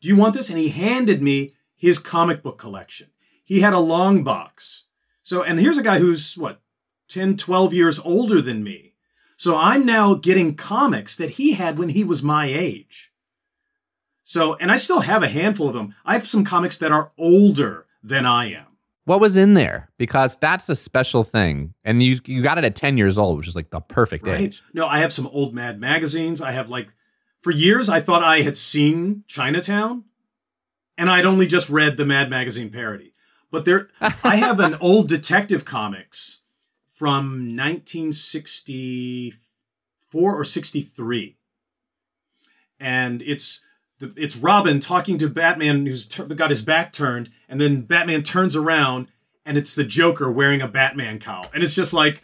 do 0.00 0.08
you 0.08 0.16
want 0.16 0.34
this? 0.34 0.48
And 0.48 0.58
he 0.58 0.68
handed 0.68 1.22
me 1.22 1.54
his 1.74 1.98
comic 1.98 2.42
book 2.42 2.58
collection. 2.58 3.08
He 3.44 3.60
had 3.60 3.72
a 3.72 3.80
long 3.80 4.22
box. 4.22 4.86
So 5.22 5.42
and 5.42 5.58
here's 5.58 5.78
a 5.78 5.82
guy 5.82 5.98
who's 5.98 6.36
what 6.36 6.60
10 7.08 7.36
12 7.36 7.72
years 7.72 7.98
older 8.00 8.40
than 8.40 8.62
me. 8.62 8.94
So 9.36 9.56
i'm 9.56 9.86
now 9.86 10.14
getting 10.14 10.54
comics 10.54 11.16
that 11.16 11.30
he 11.30 11.52
had 11.52 11.78
when 11.78 11.90
he 11.90 12.04
was 12.04 12.22
my 12.22 12.46
age. 12.46 13.12
So 14.22 14.54
and 14.56 14.70
i 14.70 14.76
still 14.76 15.00
have 15.00 15.22
a 15.22 15.28
handful 15.28 15.68
of 15.68 15.74
them. 15.74 15.94
I 16.04 16.14
have 16.14 16.26
some 16.26 16.44
comics 16.44 16.78
that 16.78 16.92
are 16.92 17.12
older 17.18 17.86
than 18.02 18.24
i 18.24 18.50
am 18.52 18.67
what 19.08 19.20
was 19.20 19.36
in 19.38 19.54
there? 19.54 19.88
Because 19.96 20.36
that's 20.36 20.68
a 20.68 20.76
special 20.76 21.24
thing, 21.24 21.72
and 21.82 22.02
you 22.02 22.18
you 22.26 22.42
got 22.42 22.58
it 22.58 22.64
at 22.64 22.76
ten 22.76 22.98
years 22.98 23.16
old, 23.16 23.38
which 23.38 23.48
is 23.48 23.56
like 23.56 23.70
the 23.70 23.80
perfect 23.80 24.26
right. 24.26 24.40
age. 24.40 24.62
no 24.74 24.86
i 24.86 24.98
have 24.98 25.14
some 25.14 25.26
old 25.28 25.54
mad 25.54 25.80
magazines. 25.80 26.42
I 26.42 26.52
have 26.52 26.68
like 26.68 26.90
for 27.40 27.50
years 27.50 27.88
i 27.88 28.00
thought 28.00 28.22
i 28.22 28.42
had 28.42 28.54
seen 28.56 29.24
chinatown 29.26 30.04
and 30.98 31.08
i'd 31.08 31.24
only 31.24 31.46
just 31.46 31.70
read 31.70 31.96
the 31.96 32.04
mad 32.04 32.28
magazine 32.28 32.68
parody. 32.68 33.14
But 33.50 33.64
there 33.64 33.88
i 34.22 34.36
have 34.46 34.60
an 34.60 34.76
old 34.80 35.08
detective 35.08 35.64
comics 35.64 36.42
from 36.92 37.56
1964 37.56 40.38
or 40.38 40.44
63 40.44 41.38
and 42.78 43.22
it's 43.22 43.64
the, 43.98 44.12
it's 44.16 44.36
robin 44.36 44.80
talking 44.80 45.18
to 45.18 45.28
batman 45.28 45.86
who's 45.86 46.06
tur 46.06 46.24
got 46.24 46.50
his 46.50 46.62
back 46.62 46.92
turned 46.92 47.30
and 47.48 47.60
then 47.60 47.82
batman 47.82 48.22
turns 48.22 48.54
around 48.54 49.08
and 49.44 49.56
it's 49.56 49.74
the 49.74 49.84
joker 49.84 50.30
wearing 50.30 50.60
a 50.60 50.68
batman 50.68 51.18
cowl 51.18 51.46
and 51.52 51.62
it's 51.62 51.74
just 51.74 51.92
like 51.92 52.22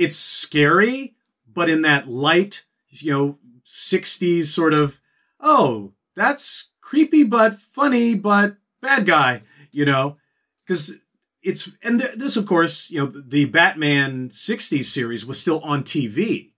it's 0.00 0.16
scary, 0.16 1.14
but 1.46 1.68
in 1.68 1.82
that 1.82 2.08
light, 2.08 2.64
you 2.88 3.12
know, 3.12 3.38
60s 3.66 4.46
sort 4.46 4.72
of, 4.72 4.98
oh, 5.38 5.92
that's 6.16 6.70
creepy 6.80 7.22
but 7.22 7.60
funny 7.60 8.14
but 8.14 8.56
bad 8.80 9.04
guy, 9.04 9.42
you 9.70 9.84
know, 9.84 10.16
because 10.64 10.96
it's, 11.42 11.70
and 11.82 12.00
th- 12.00 12.14
this, 12.16 12.34
of 12.38 12.46
course, 12.46 12.90
you 12.90 12.98
know, 12.98 13.12
the 13.14 13.44
Batman 13.44 14.30
60s 14.30 14.84
series 14.84 15.26
was 15.26 15.38
still 15.38 15.60
on 15.60 15.82
TV 15.82 16.52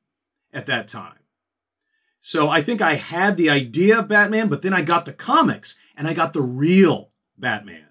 at 0.52 0.66
that 0.66 0.86
time. 0.86 1.18
So 2.24 2.48
I 2.48 2.62
think 2.62 2.80
I 2.80 2.94
had 2.94 3.36
the 3.36 3.50
idea 3.50 3.98
of 3.98 4.06
Batman, 4.06 4.48
but 4.48 4.62
then 4.62 4.72
I 4.72 4.82
got 4.82 5.06
the 5.06 5.12
comics 5.12 5.76
and 5.96 6.06
I 6.06 6.14
got 6.14 6.32
the 6.32 6.40
real 6.40 7.10
Batman. 7.36 7.86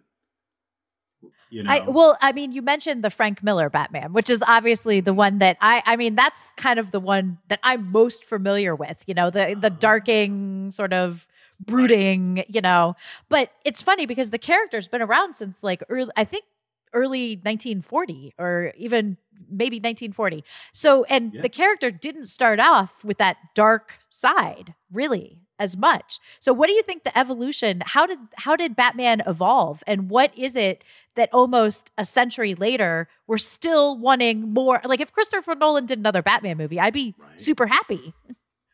You 1.50 1.64
know, 1.64 1.70
I, 1.70 1.80
well, 1.82 2.18
I 2.22 2.32
mean, 2.32 2.54
you 2.54 2.62
mentioned 2.62 3.04
the 3.04 3.10
Frank 3.10 3.44
Miller 3.44 3.70
Batman, 3.70 4.14
which 4.14 4.30
is 4.30 4.42
obviously 4.48 5.02
the 5.02 5.14
one 5.14 5.40
that 5.40 5.58
I, 5.60 5.84
I 5.86 5.98
mean, 5.98 6.16
that's 6.16 6.54
kind 6.56 6.80
of 6.80 6.92
the 6.92 7.00
one 7.02 7.40
that 7.50 7.60
I'm 7.62 7.92
most 7.92 8.24
familiar 8.24 8.74
with, 8.74 9.04
you 9.06 9.14
know, 9.14 9.30
the, 9.30 9.58
the 9.60 9.68
uh-huh. 9.68 9.76
darking 9.82 10.72
sort 10.72 10.94
of 10.94 11.28
brooding, 11.60 12.46
you 12.48 12.62
know, 12.62 12.96
but 13.28 13.52
it's 13.66 13.82
funny 13.82 14.06
because 14.06 14.30
the 14.30 14.38
character's 14.38 14.88
been 14.88 15.02
around 15.02 15.34
since 15.34 15.62
like 15.62 15.84
early, 15.90 16.12
I 16.16 16.24
think 16.24 16.46
early 16.94 17.36
1940 17.36 18.34
or 18.38 18.72
even 18.78 19.18
maybe 19.50 19.77
1940. 19.77 20.43
So, 20.74 21.03
and 21.05 21.33
Yeah. 21.33 21.41
the 21.41 21.50
character 21.50 21.89
didn't 21.91 22.25
start 22.25 22.60
off 22.60 23.03
with 23.03 23.17
that 23.17 23.38
dark 23.55 24.00
side 24.10 24.74
really 24.91 25.39
as 25.60 25.77
much. 25.77 26.19
So 26.39 26.53
what 26.53 26.67
do 26.67 26.74
you 26.74 26.81
think 26.81 27.03
the 27.03 27.15
evolution 27.17 27.83
how 27.86 28.05
did 28.07 28.17
how 28.38 28.55
did 28.55 28.75
Batman 28.75 29.21
evolve 29.27 29.83
and 29.86 30.10
what 30.10 30.36
is 30.38 30.55
it 30.55 30.83
that 31.15 31.29
almost 31.31 31.91
a 32.00 32.03
century 32.05 32.55
later 32.55 33.07
we're 33.27 33.38
still 33.38 33.95
wanting 33.98 34.51
more 34.53 34.81
like 34.86 35.00
if 35.01 35.12
Christopher 35.13 35.53
Nolan 35.55 35.86
did 35.86 36.00
another 36.00 36.24
Batman 36.24 36.57
movie 36.57 36.79
I'd 36.79 36.93
be 36.93 37.13
Right. 37.17 37.39
super 37.39 37.67
happy. 37.67 38.13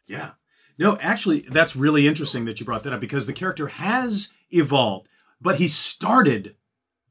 Yeah. 0.05 0.31
No, 0.79 0.95
actually, 1.01 1.41
that's 1.49 1.75
really 1.75 2.07
interesting 2.07 2.45
that 2.45 2.59
you 2.59 2.65
brought 2.65 2.83
that 2.83 2.93
up 2.93 2.99
because 3.01 3.25
the 3.27 3.33
character 3.33 3.67
has 3.67 4.31
evolved, 4.51 5.09
but 5.41 5.55
he 5.57 5.67
started 5.67 6.55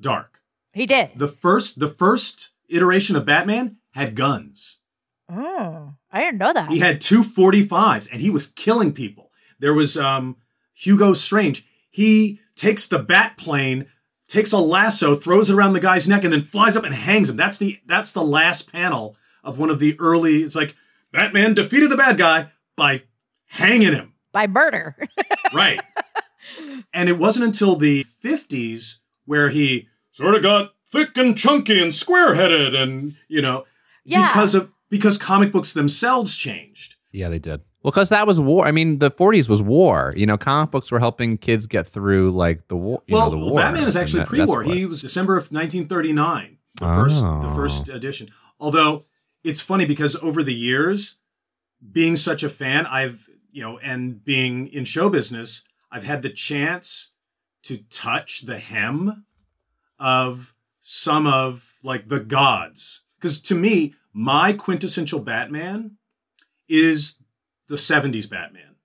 dark. 0.00 0.40
He 0.72 0.86
did. 0.86 1.10
The 1.16 1.28
first 1.28 1.80
the 1.80 1.88
first 1.88 2.50
iteration 2.68 3.16
of 3.16 3.25
Batman 3.25 3.78
had 3.92 4.14
guns. 4.14 4.78
Oh, 5.28 5.94
I 6.12 6.20
didn't 6.20 6.38
know 6.38 6.52
that. 6.52 6.70
He 6.70 6.78
had 6.78 7.00
two 7.00 7.23
45s 7.23 8.08
and 8.12 8.20
he 8.20 8.30
was 8.30 8.46
killing 8.46 8.92
people. 8.92 9.30
There 9.58 9.75
was 9.75 9.96
um 9.96 10.37
Hugo 10.75 11.12
Strange. 11.14 11.66
He 11.90 12.40
takes 12.54 12.87
the 12.87 12.99
bat 12.99 13.37
plane, 13.37 13.87
takes 14.28 14.52
a 14.52 14.58
lasso, 14.58 15.14
throws 15.16 15.50
it 15.50 15.54
around 15.54 15.73
the 15.73 15.80
guy's 15.80 16.06
neck, 16.06 16.25
and 16.25 16.32
then 16.32 16.42
flies 16.42 16.76
up 16.76 16.85
and 16.85 16.94
hangs 16.94 17.28
him. 17.30 17.37
That's 17.37 17.58
the 17.58 17.80
that's 17.87 18.12
the 18.12 18.23
last 18.23 18.70
panel 18.70 19.16
of 19.42 19.58
one 19.58 19.70
of 19.70 19.78
the 19.78 19.99
early. 19.99 20.42
It's 20.42 20.54
like 20.56 20.76
Batman 21.12 21.54
defeated 21.54 21.90
the 21.90 21.96
bad 21.96 22.18
guy 22.18 22.52
by 22.76 23.02
hanging 23.46 23.92
him. 23.92 24.12
By 24.32 24.46
murder. 24.46 24.96
Right. 25.54 25.80
and 26.92 27.08
it 27.08 27.18
wasn't 27.18 27.46
until 27.46 27.76
the 27.76 28.04
50s 28.23 28.96
where 29.25 29.49
he 29.49 29.88
sort 30.11 30.35
of 30.35 30.42
got 30.42 30.75
thick 30.90 31.16
and 31.16 31.37
chunky 31.37 31.81
and 31.81 31.95
square 31.95 32.35
headed 32.35 32.75
and, 32.75 33.14
you 33.28 33.43
know, 33.43 33.64
Yeah. 34.05 34.28
because 34.28 34.55
of 34.55 34.71
because 34.88 35.19
comic 35.19 35.50
books 35.52 35.73
themselves 35.73 36.37
changed. 36.37 36.95
Yeah, 37.12 37.28
they 37.28 37.38
did. 37.40 37.61
Well, 37.83 37.90
because 37.90 38.09
that 38.11 38.26
was 38.26 38.40
war. 38.40 38.66
I 38.66 38.71
mean, 38.73 38.99
the 38.99 39.11
40s 39.11 39.49
was 39.49 39.62
war. 39.62 40.12
You 40.16 40.26
know, 40.26 40.37
comic 40.38 40.71
books 40.71 40.90
were 40.93 40.99
helping 41.00 41.37
kids 41.38 41.66
get 41.66 41.88
through 41.88 42.31
like 42.33 42.69
the 42.69 42.76
war. 42.76 43.02
You 43.07 43.16
well, 43.16 43.31
know, 43.31 43.38
the 43.38 43.45
war. 43.52 43.61
Batman 43.61 43.88
is 43.88 43.97
actually 43.97 44.21
that- 44.21 44.28
pre 44.28 44.45
war. 44.45 44.62
He 44.62 44.87
was 44.87 45.02
December 45.02 45.37
of 45.37 45.50
1939, 45.52 46.59
the 46.81 46.87
first 46.87 47.23
the 47.23 47.28
Oh. 47.28 47.55
first 47.55 47.88
edition. 47.88 48.28
Although 48.61 49.05
it's 49.45 49.61
funny 49.61 49.85
because 49.87 50.16
over 50.23 50.43
the 50.43 50.55
years, 50.55 51.16
being 51.93 52.16
such 52.16 52.43
a 52.43 52.49
fan, 52.49 52.87
I've 52.87 53.28
you 53.50 53.62
know, 53.62 53.78
and 53.78 54.23
being 54.23 54.66
in 54.69 54.85
show 54.85 55.09
business, 55.09 55.62
I've 55.90 56.05
had 56.05 56.21
the 56.23 56.28
chance 56.28 57.11
to 57.62 57.78
touch 57.90 58.43
the 58.43 58.59
hem 58.59 59.25
of 59.99 60.55
some 60.88 61.26
of 61.26 61.75
like 61.83 62.09
the 62.09 62.21
gods. 62.21 63.02
Because 63.16 63.40
to 63.40 63.57
me, 63.57 63.95
my 64.12 64.52
quintessential 64.52 65.19
Batman 65.19 65.97
is 66.69 67.25
the 67.66 67.75
70s 67.75 68.31
Batman. 68.31 68.76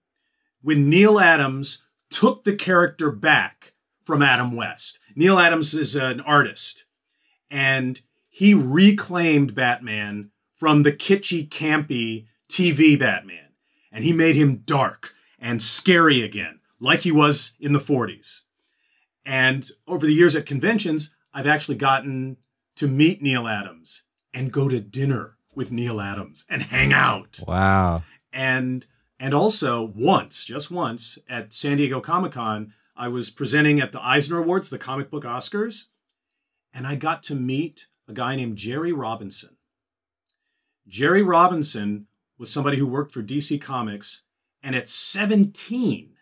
When 0.63 0.89
Neal 0.89 1.20
Adams 1.20 1.84
took 2.10 2.43
the 2.43 2.55
character 2.55 3.12
back 3.12 3.74
from 4.03 4.24
Adam 4.24 4.55
West. 4.55 5.00
Neal 5.15 5.38
Adams 5.38 5.75
is 5.75 5.96
an 5.96 6.20
artist 6.22 6.86
and 7.51 8.01
he 8.29 8.55
reclaimed 8.55 9.53
Batman 9.53 10.31
from 10.55 10.81
the 10.81 10.91
kitschy, 10.91 11.48
campy 11.48 12.25
TV 12.50 13.00
Batman. 13.00 13.50
And 13.91 14.03
he 14.03 14.12
made 14.12 14.36
him 14.36 14.63
dark 14.65 15.13
and 15.38 15.62
scary 15.62 16.24
again, 16.24 16.62
like 16.79 17.01
he 17.01 17.12
was 17.12 17.53
in 17.60 17.74
the 17.74 17.79
40s. 17.79 18.41
And 19.24 19.70
over 19.88 20.08
the 20.08 20.13
years 20.13 20.36
at 20.36 20.48
conventions, 20.48 21.13
I've 21.33 21.47
actually 21.47 21.75
gotten 21.75 22.38
to 22.75 22.88
meet 22.88 23.21
Neal 23.21 23.47
Adams 23.47 24.03
and 24.33 24.51
go 24.51 24.67
to 24.69 24.79
dinner 24.79 25.38
with 25.55 25.71
Neal 25.71 26.00
Adams 26.01 26.45
and 26.50 26.63
hang 26.63 26.93
out 26.93 27.39
Wow. 27.47 28.03
and 28.31 28.85
and 29.19 29.33
also 29.33 29.83
once, 29.83 30.45
just 30.45 30.71
once, 30.71 31.19
at 31.29 31.53
San 31.53 31.77
Diego 31.77 32.00
Comic 32.01 32.31
Con, 32.31 32.73
I 32.95 33.07
was 33.07 33.29
presenting 33.29 33.79
at 33.79 33.91
the 33.91 34.03
Eisner 34.03 34.38
Awards, 34.39 34.69
the 34.71 34.79
comic 34.79 35.11
book 35.11 35.23
Oscars, 35.23 35.85
and 36.73 36.88
I 36.88 36.95
got 36.95 37.21
to 37.23 37.35
meet 37.35 37.85
a 38.07 38.13
guy 38.13 38.35
named 38.35 38.57
Jerry 38.57 38.91
Robinson. 38.91 39.57
Jerry 40.88 41.21
Robinson 41.21 42.07
was 42.39 42.51
somebody 42.51 42.77
who 42.77 42.88
worked 42.88 43.11
for 43.13 43.21
DC 43.21 43.61
Comics, 43.61 44.23
and 44.63 44.75
at 44.75 44.89
17, 44.89 46.13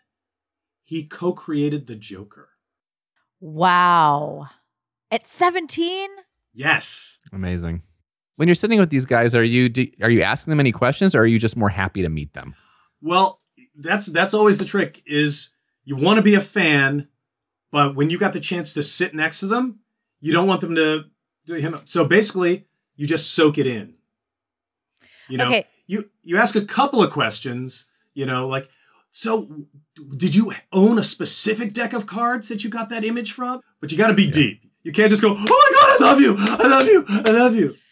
he 0.82 1.04
co-created 1.04 1.86
the 1.86 1.96
Joker. 1.96 2.50
wow. 3.40 4.48
At 5.10 5.26
17? 5.26 6.08
Yes. 6.52 7.18
Amazing. 7.32 7.82
When 8.36 8.48
you're 8.48 8.54
sitting 8.54 8.78
with 8.78 8.90
these 8.90 9.04
guys, 9.04 9.34
are 9.36 9.44
you 9.44 9.68
do, 9.68 9.86
are 10.02 10.10
you 10.10 10.22
asking 10.22 10.50
them 10.50 10.60
any 10.60 10.72
questions, 10.72 11.14
or 11.14 11.20
are 11.20 11.26
you 11.26 11.38
just 11.38 11.56
more 11.56 11.68
happy 11.68 12.02
to 12.02 12.08
meet 12.08 12.32
them? 12.32 12.54
Well, 13.02 13.40
that's 13.76 14.06
that's 14.06 14.32
always 14.34 14.58
the 14.58 14.64
trick 14.64 15.02
is 15.06 15.50
you 15.84 15.94
want 15.96 16.16
to 16.16 16.22
be 16.22 16.34
a 16.34 16.40
fan, 16.40 17.08
but 17.70 17.94
when 17.94 18.08
you 18.08 18.18
got 18.18 18.32
the 18.32 18.40
chance 18.40 18.72
to 18.74 18.82
sit 18.82 19.14
next 19.14 19.40
to 19.40 19.46
them, 19.46 19.80
you 20.20 20.32
don't 20.32 20.46
want 20.46 20.62
them 20.62 20.74
to 20.74 21.04
do 21.44 21.54
him. 21.54 21.78
So 21.84 22.06
basically, 22.06 22.66
you 22.96 23.06
just 23.06 23.34
soak 23.34 23.58
it 23.58 23.66
in. 23.66 23.94
You 25.28 25.38
know, 25.38 25.46
Okay. 25.48 25.66
you 25.86 26.10
you 26.22 26.38
ask 26.38 26.56
a 26.56 26.64
couple 26.64 27.02
of 27.02 27.10
questions, 27.10 27.88
you 28.14 28.24
know, 28.24 28.48
like 28.48 28.70
so 29.10 29.66
did 30.16 30.34
you 30.34 30.52
own 30.72 30.98
a 30.98 31.02
specific 31.02 31.74
deck 31.74 31.92
of 31.92 32.06
cards 32.06 32.48
that 32.48 32.64
you 32.64 32.70
got 32.70 32.88
that 32.88 33.04
image 33.04 33.32
from? 33.32 33.60
But 33.80 33.92
you 33.92 33.98
got 33.98 34.08
to 34.08 34.14
be 34.14 34.30
deep. 34.30 34.62
You 34.82 34.92
can't 34.92 35.10
just 35.10 35.22
go, 35.22 35.30
"Oh 35.30 35.34
my 35.34 35.98
god, 35.98 36.00
I 36.00 36.10
love 36.10 36.20
you. 36.20 36.36
I 36.38 36.66
love 36.68 36.86
you. 36.86 37.04
I 37.08 37.30
love 37.30 37.54
you." 37.54 37.76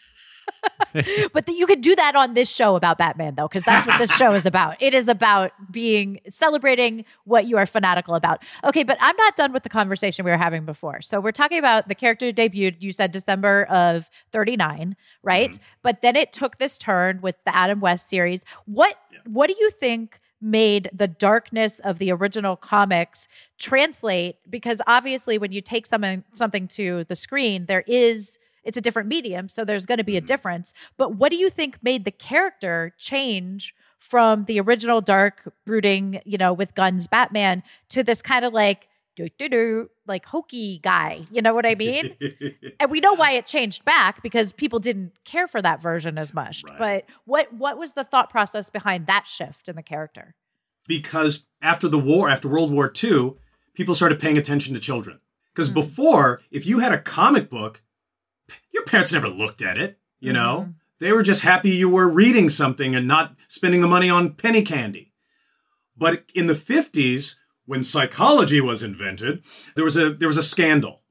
But 1.33 1.45
th- 1.45 1.57
you 1.57 1.67
could 1.67 1.81
do 1.81 1.95
that 1.95 2.15
on 2.15 2.33
this 2.33 2.53
show 2.53 2.75
about 2.75 2.97
Batman, 2.97 3.35
though, 3.35 3.47
because 3.47 3.63
that's 3.63 3.85
what 3.85 3.97
this 3.99 4.11
show 4.15 4.33
is 4.33 4.45
about. 4.45 4.81
It 4.81 4.93
is 4.93 5.07
about 5.07 5.51
being 5.71 6.19
celebrating 6.27 7.05
what 7.25 7.45
you 7.45 7.57
are 7.57 7.65
fanatical 7.65 8.15
about. 8.15 8.43
Okay, 8.63 8.83
but 8.83 8.97
I'm 8.99 9.15
not 9.17 9.35
done 9.35 9.53
with 9.53 9.63
the 9.63 9.69
conversation 9.69 10.25
we 10.25 10.31
were 10.31 10.37
having 10.37 10.65
before. 10.65 11.01
So 11.01 11.19
we're 11.19 11.31
talking 11.31 11.59
about 11.59 11.87
the 11.87 11.95
character 11.95 12.31
debuted. 12.31 12.77
You 12.79 12.91
said 12.91 13.11
December 13.11 13.65
of 13.65 14.09
'39, 14.31 14.95
right? 15.23 15.51
Mm-hmm. 15.51 15.63
But 15.83 16.01
then 16.01 16.15
it 16.15 16.33
took 16.33 16.57
this 16.57 16.77
turn 16.77 17.21
with 17.21 17.35
the 17.45 17.55
Adam 17.55 17.79
West 17.79 18.09
series. 18.09 18.43
What 18.65 18.95
What 19.25 19.47
do 19.47 19.55
you 19.59 19.69
think? 19.69 20.19
Made 20.41 20.89
the 20.93 21.07
darkness 21.07 21.79
of 21.79 21.99
the 21.99 22.11
original 22.11 22.55
comics 22.55 23.27
translate 23.57 24.37
because 24.49 24.81
obviously 24.87 25.37
when 25.37 25.51
you 25.51 25.61
take 25.61 25.85
something 25.85 26.23
something 26.33 26.67
to 26.67 27.03
the 27.05 27.15
screen 27.15 27.65
there 27.65 27.83
is 27.87 28.39
it's 28.63 28.77
a 28.77 28.81
different 28.81 29.07
medium 29.09 29.49
so 29.49 29.65
there's 29.65 29.85
going 29.85 29.97
to 29.97 30.03
be 30.03 30.17
a 30.17 30.19
mm-hmm. 30.19 30.27
difference. 30.27 30.73
But 30.97 31.15
what 31.15 31.31
do 31.31 31.37
you 31.37 31.49
think 31.49 31.79
made 31.81 32.05
the 32.05 32.11
character 32.11 32.93
change 32.97 33.73
from 33.97 34.45
the 34.45 34.59
original 34.59 35.01
dark 35.01 35.53
brooding 35.65 36.21
you 36.25 36.37
know 36.37 36.53
with 36.53 36.73
guns 36.73 37.05
batman 37.07 37.61
to 37.89 38.01
this 38.01 38.21
kind 38.21 38.45
of 38.45 38.53
like 38.53 38.87
do 39.27 39.29
do 39.37 39.49
do 39.49 39.89
like 40.07 40.25
hokey 40.25 40.79
guy 40.79 41.21
you 41.31 41.41
know 41.41 41.53
what 41.53 41.65
i 41.65 41.75
mean 41.75 42.15
and 42.79 42.89
we 42.89 42.99
know 42.99 43.13
why 43.13 43.31
it 43.31 43.45
changed 43.45 43.83
back 43.85 44.23
because 44.23 44.51
people 44.51 44.79
didn't 44.79 45.11
care 45.25 45.47
for 45.47 45.61
that 45.61 45.81
version 45.81 46.17
as 46.17 46.33
much 46.33 46.63
Right. 46.69 46.79
but 46.79 47.15
what 47.25 47.53
what 47.53 47.77
was 47.77 47.93
the 47.93 48.03
thought 48.03 48.29
process 48.29 48.69
behind 48.69 49.07
that 49.07 49.27
shift 49.27 49.69
in 49.69 49.75
the 49.75 49.83
character 49.83 50.35
because 50.89 51.45
after 51.61 51.87
the 51.87 51.99
war, 51.99 52.29
after 52.29 52.49
World 52.49 52.71
War 52.73 52.91
II, 53.01 53.35
people 53.75 53.95
started 53.95 54.19
paying 54.19 54.37
attention 54.37 54.73
to 54.73 54.79
children. 54.81 55.21
Because 55.53 55.69
hmm. 55.69 55.75
before, 55.75 56.41
if 56.51 56.65
you 56.65 56.79
had 56.79 56.91
a 56.91 56.97
comic 56.97 57.49
book, 57.49 57.81
your 58.73 58.83
parents 58.83 59.13
never 59.13 59.29
looked 59.29 59.61
at 59.61 59.77
it, 59.77 59.99
you 60.19 60.33
know? 60.33 60.63
Hmm. 60.63 60.71
They 60.99 61.13
were 61.13 61.23
just 61.23 61.43
happy 61.43 61.69
you 61.69 61.87
were 61.87 62.09
reading 62.09 62.49
something 62.49 62.93
and 62.93 63.07
not 63.07 63.35
spending 63.47 63.79
the 63.79 63.87
money 63.87 64.09
on 64.09 64.33
penny 64.33 64.63
candy. 64.63 65.13
But 65.95 66.23
in 66.33 66.47
the 66.47 66.53
50s, 66.55 67.35
when 67.69 67.83
psychology 67.83 68.59
was 68.59 68.81
invented, 68.81 69.43
there 69.75 69.85
was 69.85 69.95
a 69.95 70.11
there 70.11 70.27
was 70.27 70.37
a 70.37 70.43
scandal 70.43 71.01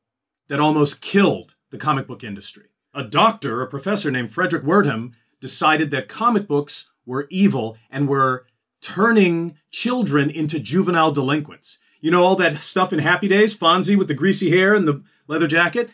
that 0.49 0.59
almost 0.59 1.01
killed 1.01 1.55
the 1.71 1.79
comic 1.79 2.09
book 2.09 2.25
industry. 2.25 2.65
A 2.93 3.05
doctor, 3.05 3.63
a 3.63 3.69
professor 3.69 4.11
named 4.11 4.31
Fredric 4.31 4.65
Wertham, 4.65 5.13
decided 5.41 5.93
that 5.93 6.09
comic 6.09 6.49
books 6.49 6.91
were 7.07 7.29
evil 7.31 7.79
and 7.93 8.09
were 8.09 8.45
turning 8.81 9.57
children 9.71 10.31
into 10.31 10.59
juvenile 10.59 11.13
delinquents. 11.13 11.79
You 12.01 12.11
know 12.11 12.25
all 12.25 12.35
that 12.37 12.61
stuff 12.61 12.93
in 12.93 12.99
Happy 12.99 13.29
Days, 13.29 13.57
Fonzie 13.57 13.97
with 13.97 14.09
the 14.09 14.15
greasy 14.15 14.51
hair 14.51 14.75
and 14.75 14.89
the 14.89 15.05
leather 15.29 15.47
jacket? 15.47 15.91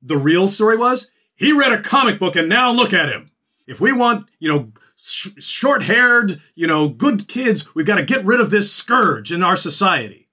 The 0.00 0.16
real 0.16 0.46
story 0.46 0.76
was 0.76 1.10
he 1.34 1.50
read 1.50 1.72
a 1.72 1.82
comic 1.82 2.20
book 2.20 2.36
and 2.36 2.48
now 2.48 2.70
look 2.70 2.92
at 2.92 3.08
him. 3.08 3.32
If 3.66 3.80
we 3.80 3.90
want, 3.90 4.28
you 4.38 4.48
know, 4.48 4.70
sh- 5.06 5.42
short-haired, 5.42 6.40
you 6.54 6.66
know, 6.66 6.88
good 6.88 7.28
kids, 7.28 7.74
we've 7.74 7.86
got 7.86 7.96
to 7.96 8.04
get 8.04 8.24
rid 8.24 8.40
of 8.40 8.50
this 8.50 8.72
scourge 8.72 9.32
in 9.32 9.42
our 9.42 9.56
society. 9.56 10.28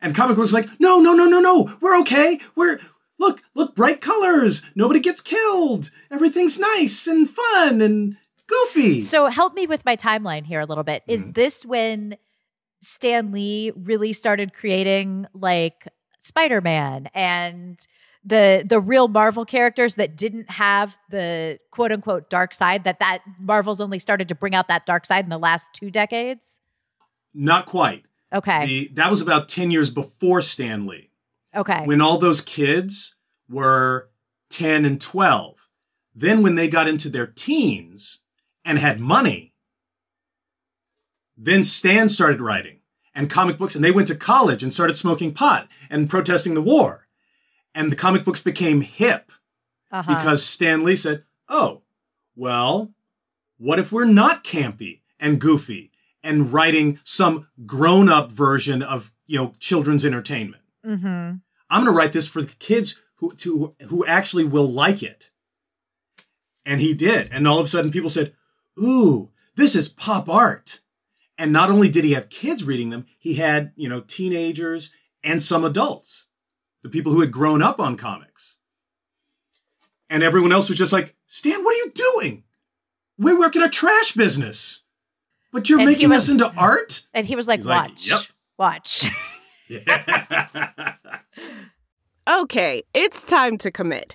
And 0.00 0.14
comic 0.14 0.36
was 0.36 0.52
like, 0.52 0.68
no, 0.78 1.00
no, 1.00 1.14
no, 1.14 1.26
no, 1.26 1.40
no, 1.40 1.76
we're 1.80 1.98
okay. 2.00 2.38
We're 2.54 2.78
look, 3.18 3.42
look, 3.54 3.74
bright 3.74 4.00
colors. 4.00 4.62
Nobody 4.74 5.00
gets 5.00 5.20
killed. 5.20 5.90
Everything's 6.10 6.58
nice 6.58 7.06
and 7.06 7.28
fun 7.28 7.80
and 7.80 8.16
goofy. 8.46 9.00
So 9.00 9.26
help 9.26 9.54
me 9.54 9.66
with 9.66 9.84
my 9.84 9.96
timeline 9.96 10.44
here 10.44 10.60
a 10.60 10.66
little 10.66 10.84
bit. 10.84 11.02
Is 11.08 11.28
mm. 11.28 11.34
this 11.34 11.64
when 11.64 12.16
Stan 12.80 13.32
Lee 13.32 13.72
really 13.74 14.12
started 14.12 14.54
creating 14.54 15.26
like 15.34 15.88
Spider-Man 16.20 17.08
and 17.12 17.78
the 18.28 18.64
the 18.66 18.80
real 18.80 19.08
Marvel 19.08 19.44
characters 19.44 19.96
that 19.96 20.16
didn't 20.16 20.50
have 20.50 20.98
the 21.10 21.58
quote 21.70 21.92
unquote 21.92 22.30
dark 22.30 22.54
side 22.54 22.84
that 22.84 22.98
that 23.00 23.22
Marvel's 23.38 23.80
only 23.80 23.98
started 23.98 24.28
to 24.28 24.34
bring 24.34 24.54
out 24.54 24.68
that 24.68 24.86
dark 24.86 25.06
side 25.06 25.24
in 25.24 25.30
the 25.30 25.38
last 25.38 25.72
two 25.72 25.90
decades? 25.90 26.60
Not 27.34 27.66
quite. 27.66 28.04
Okay. 28.32 28.66
The, 28.66 28.88
that 28.94 29.10
was 29.10 29.22
about 29.22 29.48
10 29.48 29.70
years 29.70 29.90
before 29.90 30.42
Stan 30.42 30.86
Lee. 30.86 31.10
okay. 31.56 31.84
when 31.84 32.00
all 32.00 32.18
those 32.18 32.40
kids 32.40 33.14
were 33.48 34.10
10 34.50 34.84
and 34.84 35.00
12. 35.00 35.68
Then, 36.14 36.42
when 36.42 36.56
they 36.56 36.68
got 36.68 36.88
into 36.88 37.08
their 37.08 37.28
teens 37.28 38.20
and 38.64 38.78
had 38.78 38.98
money, 38.98 39.54
then 41.36 41.62
Stan 41.62 42.08
started 42.08 42.40
writing 42.40 42.80
and 43.14 43.30
comic 43.30 43.56
books, 43.56 43.74
and 43.76 43.84
they 43.84 43.92
went 43.92 44.08
to 44.08 44.16
college 44.16 44.62
and 44.62 44.72
started 44.72 44.96
smoking 44.96 45.32
pot 45.32 45.68
and 45.88 46.10
protesting 46.10 46.54
the 46.54 46.62
war. 46.62 47.07
And 47.78 47.92
the 47.92 47.96
comic 47.96 48.24
books 48.24 48.42
became 48.42 48.80
hip 48.80 49.30
uh-huh. 49.92 50.16
because 50.16 50.44
Stan 50.44 50.82
Lee 50.82 50.96
said, 50.96 51.22
Oh, 51.48 51.82
well, 52.34 52.90
what 53.56 53.78
if 53.78 53.92
we're 53.92 54.04
not 54.04 54.42
campy 54.42 55.02
and 55.20 55.40
goofy 55.40 55.92
and 56.20 56.52
writing 56.52 56.98
some 57.04 57.46
grown 57.66 58.08
up 58.08 58.32
version 58.32 58.82
of, 58.82 59.12
you 59.28 59.38
know, 59.38 59.54
children's 59.60 60.04
entertainment? 60.04 60.62
mm-hmm. 60.84 61.36
I'm 61.70 61.84
going 61.84 61.94
to 61.94 61.96
write 61.96 62.12
this 62.12 62.26
for 62.26 62.42
the 62.42 62.54
kids 62.54 63.00
who 63.16 63.32
to 63.36 63.76
who 63.88 64.04
actually 64.06 64.44
will 64.44 64.68
like 64.68 65.00
it. 65.00 65.30
And 66.66 66.80
he 66.80 66.94
did. 66.94 67.28
And 67.30 67.46
all 67.46 67.60
of 67.60 67.66
a 67.66 67.68
sudden 67.68 67.92
people 67.92 68.10
said, 68.10 68.34
"Ooh, 68.76 69.30
this 69.54 69.76
is 69.76 69.88
pop 69.88 70.28
art." 70.28 70.80
And 71.36 71.52
not 71.52 71.70
only 71.70 71.88
did 71.88 72.04
he 72.04 72.14
have 72.14 72.30
kids 72.30 72.64
reading 72.64 72.90
them, 72.90 73.06
he 73.18 73.34
had, 73.34 73.72
you 73.76 73.88
know, 73.88 74.00
teenagers 74.00 74.92
and 75.22 75.40
some 75.40 75.64
adults. 75.64 76.27
The 76.82 76.88
people 76.88 77.12
who 77.12 77.20
had 77.20 77.32
grown 77.32 77.62
up 77.62 77.80
on 77.80 77.96
comics. 77.96 78.58
And 80.10 80.22
everyone 80.22 80.52
else 80.52 80.68
was 80.68 80.78
just 80.78 80.92
like, 80.92 81.14
"Stan, 81.26 81.62
what 81.64 81.74
are 81.74 81.78
you 81.78 81.90
doing? 81.92 82.44
We 83.18 83.34
work 83.34 83.56
in 83.56 83.62
a 83.62 83.68
trash 83.68 84.12
business." 84.12 84.84
But 85.52 85.68
you're 85.68 85.78
And 85.80 85.88
making 85.88 86.08
was- 86.10 86.26
this 86.26 86.32
into 86.32 86.50
art? 86.56 87.06
And 87.14 87.26
he 87.26 87.34
was 87.36 87.48
like, 87.48 87.60
He's 87.60 87.66
like, 87.66 87.88
watch, 87.90 88.06
"Yep." 88.08 88.20
watch. 88.58 89.06
Okay, 92.28 92.82
it's 92.92 93.22
time 93.22 93.56
to 93.58 93.70
commit. 93.70 94.14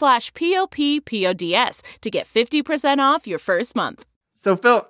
p-o-p-p-o-d-s 0.33 1.81
to 2.01 2.09
get 2.09 2.27
50% 2.27 2.99
off 2.99 3.27
your 3.27 3.39
first 3.39 3.75
month. 3.75 4.05
So, 4.41 4.55
Phil, 4.55 4.87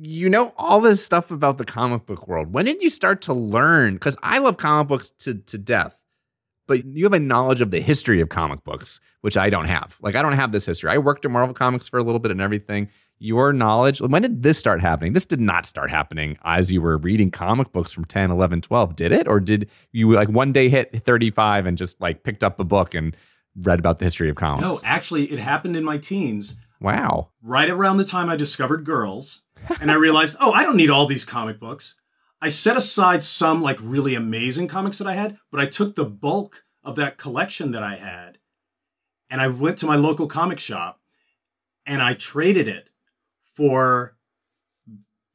you 0.00 0.28
know 0.28 0.52
all 0.56 0.80
this 0.80 1.04
stuff 1.04 1.30
about 1.30 1.58
the 1.58 1.64
comic 1.64 2.06
book 2.06 2.28
world. 2.28 2.52
When 2.52 2.64
did 2.64 2.82
you 2.82 2.90
start 2.90 3.22
to 3.22 3.32
learn? 3.32 3.94
Because 3.94 4.16
I 4.22 4.38
love 4.38 4.56
comic 4.56 4.88
books 4.88 5.12
to, 5.20 5.34
to 5.34 5.58
death, 5.58 5.98
but 6.66 6.84
you 6.84 7.04
have 7.04 7.12
a 7.12 7.18
knowledge 7.18 7.60
of 7.60 7.70
the 7.70 7.80
history 7.80 8.20
of 8.20 8.28
comic 8.28 8.62
books, 8.64 9.00
which 9.22 9.36
I 9.36 9.50
don't 9.50 9.66
have. 9.66 9.96
Like, 10.00 10.14
I 10.14 10.22
don't 10.22 10.32
have 10.34 10.52
this 10.52 10.66
history. 10.66 10.90
I 10.90 10.98
worked 10.98 11.24
at 11.24 11.30
Marvel 11.30 11.54
Comics 11.54 11.88
for 11.88 11.98
a 11.98 12.02
little 12.02 12.18
bit 12.18 12.30
and 12.30 12.40
everything. 12.40 12.88
Your 13.20 13.52
knowledge, 13.52 14.00
when 14.00 14.22
did 14.22 14.44
this 14.44 14.58
start 14.58 14.80
happening? 14.80 15.12
This 15.12 15.26
did 15.26 15.40
not 15.40 15.66
start 15.66 15.90
happening 15.90 16.38
as 16.44 16.72
you 16.72 16.80
were 16.80 16.98
reading 16.98 17.32
comic 17.32 17.72
books 17.72 17.92
from 17.92 18.04
10, 18.04 18.30
11, 18.30 18.60
12, 18.60 18.94
did 18.94 19.10
it? 19.10 19.26
Or 19.26 19.40
did 19.40 19.68
you 19.90 20.12
like 20.12 20.28
one 20.28 20.52
day 20.52 20.68
hit 20.68 21.02
35 21.02 21.66
and 21.66 21.76
just 21.76 22.00
like 22.00 22.22
picked 22.22 22.44
up 22.44 22.60
a 22.60 22.64
book 22.64 22.94
and 22.94 23.16
read 23.62 23.78
about 23.78 23.98
the 23.98 24.04
history 24.04 24.28
of 24.28 24.36
comics? 24.36 24.62
no, 24.62 24.80
actually, 24.84 25.30
it 25.32 25.38
happened 25.38 25.76
in 25.76 25.84
my 25.84 25.98
teens. 25.98 26.56
Wow. 26.80 27.30
right 27.42 27.68
around 27.68 27.96
the 27.96 28.04
time 28.04 28.28
I 28.28 28.36
discovered 28.36 28.84
girls, 28.84 29.42
and 29.80 29.90
I 29.90 29.94
realized, 29.94 30.36
oh, 30.40 30.52
I 30.52 30.62
don't 30.62 30.76
need 30.76 30.90
all 30.90 31.06
these 31.06 31.24
comic 31.24 31.58
books. 31.58 32.00
I 32.40 32.50
set 32.50 32.76
aside 32.76 33.24
some 33.24 33.62
like 33.62 33.78
really 33.80 34.14
amazing 34.14 34.68
comics 34.68 34.98
that 34.98 35.08
I 35.08 35.14
had, 35.14 35.38
but 35.50 35.60
I 35.60 35.66
took 35.66 35.96
the 35.96 36.04
bulk 36.04 36.62
of 36.84 36.94
that 36.96 37.18
collection 37.18 37.72
that 37.72 37.82
I 37.82 37.96
had, 37.96 38.38
and 39.28 39.40
I 39.40 39.48
went 39.48 39.76
to 39.78 39.86
my 39.86 39.96
local 39.96 40.28
comic 40.28 40.60
shop, 40.60 41.00
and 41.84 42.00
I 42.00 42.14
traded 42.14 42.68
it 42.68 42.90
for 43.54 44.16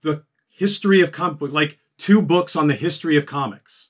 the 0.01 0.23
history 0.49 1.01
of 1.01 1.11
comic 1.11 1.39
book, 1.39 1.51
like 1.51 1.79
two 1.97 2.21
books 2.21 2.55
on 2.55 2.67
the 2.67 2.75
history 2.75 3.17
of 3.17 3.25
comics, 3.25 3.89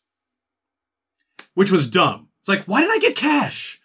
which 1.53 1.71
was 1.71 1.89
dumb. 1.89 2.29
It's 2.39 2.49
like, 2.49 2.65
why 2.65 2.81
did 2.81 2.91
I 2.91 2.97
get 2.97 3.15
cash? 3.15 3.79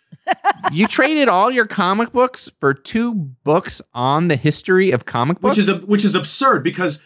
You 0.73 0.87
traded 0.87 1.29
all 1.29 1.51
your 1.51 1.67
comic 1.67 2.13
books 2.13 2.51
for 2.61 2.75
two 2.75 3.15
books 3.15 3.81
on 3.95 4.29
the 4.29 4.37
history 4.37 4.91
of 4.91 5.05
comic 5.05 5.41
books, 5.41 5.57
Which 5.57 5.59
is 5.59 5.69
a, 5.69 5.77
which 5.79 6.05
is 6.05 6.15
absurd 6.15 6.63
because, 6.65 7.05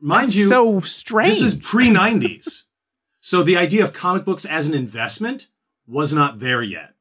mind 0.00 0.28
That's 0.28 0.36
you, 0.36 0.48
so 0.48 0.80
strange. 0.80 1.30
This 1.38 1.40
is 1.40 1.54
pre 1.56 1.88
90s. 1.88 2.64
so 3.20 3.42
the 3.42 3.56
idea 3.56 3.84
of 3.84 3.92
comic 3.92 4.24
books 4.24 4.44
as 4.44 4.66
an 4.66 4.74
investment 4.74 5.48
was 5.86 6.12
not 6.12 6.38
there 6.38 6.62
yet. 6.62 6.94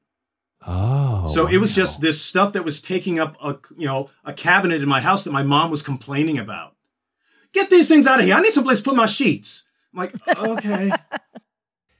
oh, 0.65 1.25
so 1.27 1.47
it 1.47 1.57
was 1.57 1.71
wow. 1.71 1.75
just 1.75 2.01
this 2.01 2.21
stuff 2.21 2.53
that 2.53 2.63
was 2.65 2.81
taking 2.81 3.19
up 3.19 3.37
a 3.41 3.57
you 3.77 3.85
know 3.87 4.09
a 4.25 4.33
cabinet 4.33 4.81
in 4.81 4.89
my 4.89 5.01
house 5.01 5.23
that 5.23 5.31
my 5.31 5.43
mom 5.43 5.71
was 5.71 5.81
complaining 5.83 6.37
about. 6.37 6.75
Get 7.53 7.69
these 7.69 7.87
things 7.87 8.07
out 8.07 8.19
of 8.19 8.25
here. 8.25 8.35
I 8.35 8.41
need 8.41 8.51
someplace 8.51 8.79
to 8.79 8.83
put 8.85 8.95
my 8.95 9.05
sheets. 9.05 9.67
I'm 9.93 9.99
like, 9.99 10.27
okay. 10.39 10.91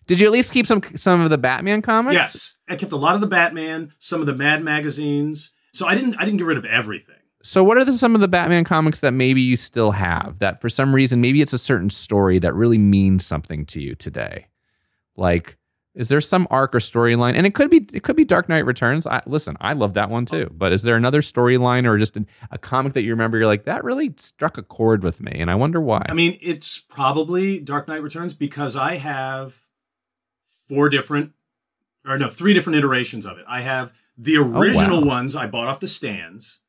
Did 0.06 0.20
you 0.20 0.26
at 0.26 0.32
least 0.32 0.52
keep 0.52 0.68
some 0.68 0.82
some 0.96 1.22
of 1.22 1.30
the 1.30 1.38
Batman 1.38 1.82
comics? 1.82 2.16
yes. 2.16 2.56
I 2.70 2.76
kept 2.76 2.92
a 2.92 2.98
lot 2.98 3.16
of 3.16 3.22
the 3.22 3.28
Batman, 3.28 3.94
some 4.00 4.22
of 4.22 4.28
the 4.28 4.34
Mad 4.34 4.64
magazines. 4.64 5.52
So 5.74 5.88
I 5.88 5.96
didn't 5.96 6.16
I 6.18 6.26
didn't 6.26 6.38
get 6.38 6.46
rid 6.46 6.58
of 6.58 6.66
everything. 6.66 7.16
So 7.46 7.64
what 7.64 7.78
are 7.78 7.84
the, 7.84 7.94
some 7.94 8.16
of 8.16 8.22
the 8.22 8.30
Batman 8.30 8.64
comics 8.64 9.02
that 9.02 9.12
maybe 9.12 9.42
you 9.42 9.58
still 9.58 9.92
have 9.92 10.40
that 10.40 10.62
for 10.62 10.70
some 10.70 10.96
reason 10.96 11.20
maybe 11.20 11.42
it's 11.42 11.52
a 11.52 11.58
certain 11.58 11.90
story 11.90 12.40
that 12.40 12.54
really 12.54 12.78
means 12.78 13.26
something 13.26 13.66
to 13.68 13.82
you 13.82 13.96
today? 13.96 14.48
Like 15.16 15.58
is 15.96 16.08
there 16.08 16.22
some 16.22 16.48
arc 16.50 16.74
or 16.74 16.80
storyline? 16.80 17.36
And 17.36 17.46
it 17.46 17.54
could 17.54 17.70
be 17.70 17.86
it 17.94 18.04
could 18.04 18.16
be 18.16 18.26
Dark 18.26 18.50
Knight 18.50 18.66
Returns. 18.66 19.06
I, 19.06 19.22
listen, 19.28 19.56
I 19.62 19.74
love 19.74 19.94
that 19.94 20.10
one 20.10 20.26
too. 20.26 20.50
But 20.52 20.74
is 20.74 20.84
there 20.84 20.96
another 20.96 21.22
storyline 21.22 21.88
or 21.88 21.98
just 21.98 22.18
a, 22.18 22.26
a 22.52 22.58
comic 22.58 22.94
that 22.94 23.04
you 23.04 23.12
remember? 23.12 23.38
You're 23.38 23.48
like 23.48 23.66
that 23.66 23.84
really 23.84 24.14
struck 24.18 24.58
a 24.58 24.64
chord 24.64 25.04
with 25.04 25.22
me, 25.22 25.34
and 25.34 25.52
I 25.52 25.56
wonder 25.56 25.80
why. 25.80 26.06
I 26.10 26.14
mean, 26.14 26.38
it's 26.42 26.80
probably 26.80 27.60
Dark 27.60 27.88
Knight 27.88 28.02
Returns 28.02 28.34
because 28.34 28.76
I 28.76 28.98
have 28.98 29.63
four 30.74 30.90
different, 30.90 31.32
or 32.06 32.18
no, 32.18 32.30
three 32.30 32.54
different 32.54 32.78
iterations 32.78 33.26
of 33.26 33.38
it. 33.38 33.46
I 33.48 33.62
have 33.62 33.94
the 34.18 34.38
oh, 34.38 34.60
original 34.60 35.02
wow. 35.02 35.08
ones 35.08 35.36
I 35.36 35.48
bought 35.48 35.68
off 35.68 35.80
the 35.80 35.88
stands. 35.88 36.60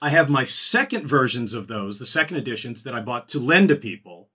I 0.00 0.10
have 0.10 0.28
my 0.28 0.44
second 0.44 1.06
versions 1.06 1.54
of 1.54 1.68
those, 1.68 1.98
the 1.98 2.06
second 2.06 2.36
editions 2.36 2.82
that 2.82 2.94
I 2.94 3.00
bought 3.00 3.28
to 3.28 3.38
lend 3.40 3.68
to 3.70 3.76
people. 3.76 4.28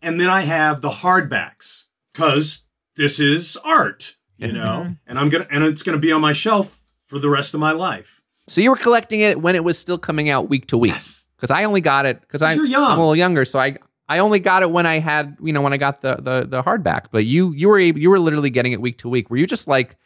And 0.00 0.20
then 0.20 0.28
I 0.28 0.42
have 0.42 0.80
the 0.80 0.90
hardbacks 0.90 1.86
because 2.12 2.68
this 2.96 3.20
is 3.20 3.56
art, 3.64 4.16
you 4.36 4.52
know, 4.52 4.96
and 5.06 5.18
I'm 5.18 5.28
going 5.28 5.44
to, 5.46 5.54
and 5.54 5.64
it's 5.64 5.82
going 5.82 5.96
to 5.96 6.00
be 6.00 6.12
on 6.12 6.20
my 6.20 6.32
shelf 6.32 6.82
for 7.06 7.18
the 7.18 7.30
rest 7.30 7.54
of 7.54 7.60
my 7.60 7.72
life. 7.72 8.22
so 8.46 8.60
you 8.60 8.70
were 8.70 8.76
collecting 8.76 9.20
it 9.20 9.40
when 9.40 9.54
it 9.54 9.64
was 9.64 9.78
still 9.78 9.98
coming 9.98 10.28
out 10.28 10.48
week 10.48 10.66
to 10.68 10.78
week. 10.78 10.92
Yes. 10.92 11.24
Because 11.36 11.50
I 11.50 11.64
only 11.64 11.80
got 11.80 12.06
it 12.06 12.20
because 12.20 12.42
I'm. 12.42 12.58
I'm 12.60 12.98
a 12.98 13.02
little 13.02 13.16
younger, 13.16 13.44
so 13.44 13.58
I 13.58 13.76
I 14.08 14.18
only 14.18 14.38
got 14.38 14.62
it 14.62 14.70
when 14.70 14.86
I 14.86 14.98
had 14.98 15.36
you 15.42 15.52
know 15.52 15.62
when 15.62 15.72
I 15.72 15.76
got 15.76 16.00
the 16.00 16.16
the 16.16 16.46
the 16.48 16.62
hardback. 16.62 17.06
But 17.10 17.24
you 17.24 17.52
you 17.52 17.68
were 17.68 17.78
able, 17.78 17.98
you 18.00 18.10
were 18.10 18.18
literally 18.18 18.50
getting 18.50 18.72
it 18.72 18.80
week 18.80 18.98
to 18.98 19.08
week. 19.08 19.30
Were 19.30 19.36
you 19.36 19.46
just 19.46 19.66
like 19.68 19.96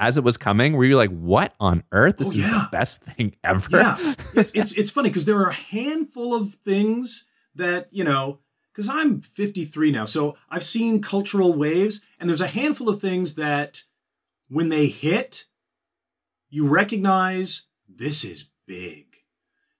as 0.00 0.18
it 0.18 0.24
was 0.24 0.36
coming? 0.36 0.76
Were 0.76 0.84
you 0.84 0.96
like, 0.96 1.10
what 1.10 1.54
on 1.60 1.84
earth? 1.92 2.16
This 2.18 2.28
Oh, 2.28 2.30
is 2.32 2.36
yeah. 2.38 2.50
the 2.50 2.68
best 2.72 3.02
thing 3.02 3.36
ever. 3.44 3.68
yeah 3.70 3.96
it's 4.34 4.52
it's, 4.52 4.72
it's 4.76 4.90
funny 4.90 5.08
because 5.10 5.24
there 5.26 5.38
are 5.38 5.50
a 5.50 5.54
handful 5.54 6.34
of 6.34 6.54
things 6.54 7.26
that 7.54 7.88
you 7.92 8.02
know 8.04 8.38
because 8.72 8.88
i'm 8.88 9.20
53 9.20 9.90
now 9.90 10.04
so 10.04 10.36
i've 10.48 10.62
seen 10.64 11.02
cultural 11.02 11.52
waves 11.52 12.00
and 12.18 12.28
there's 12.28 12.40
a 12.40 12.46
handful 12.46 12.88
of 12.88 13.00
things 13.00 13.34
that 13.34 13.82
when 14.48 14.68
they 14.70 14.86
hit 14.86 15.46
you 16.48 16.66
recognize 16.66 17.66
this 17.88 18.24
is 18.24 18.48
big 18.66 19.06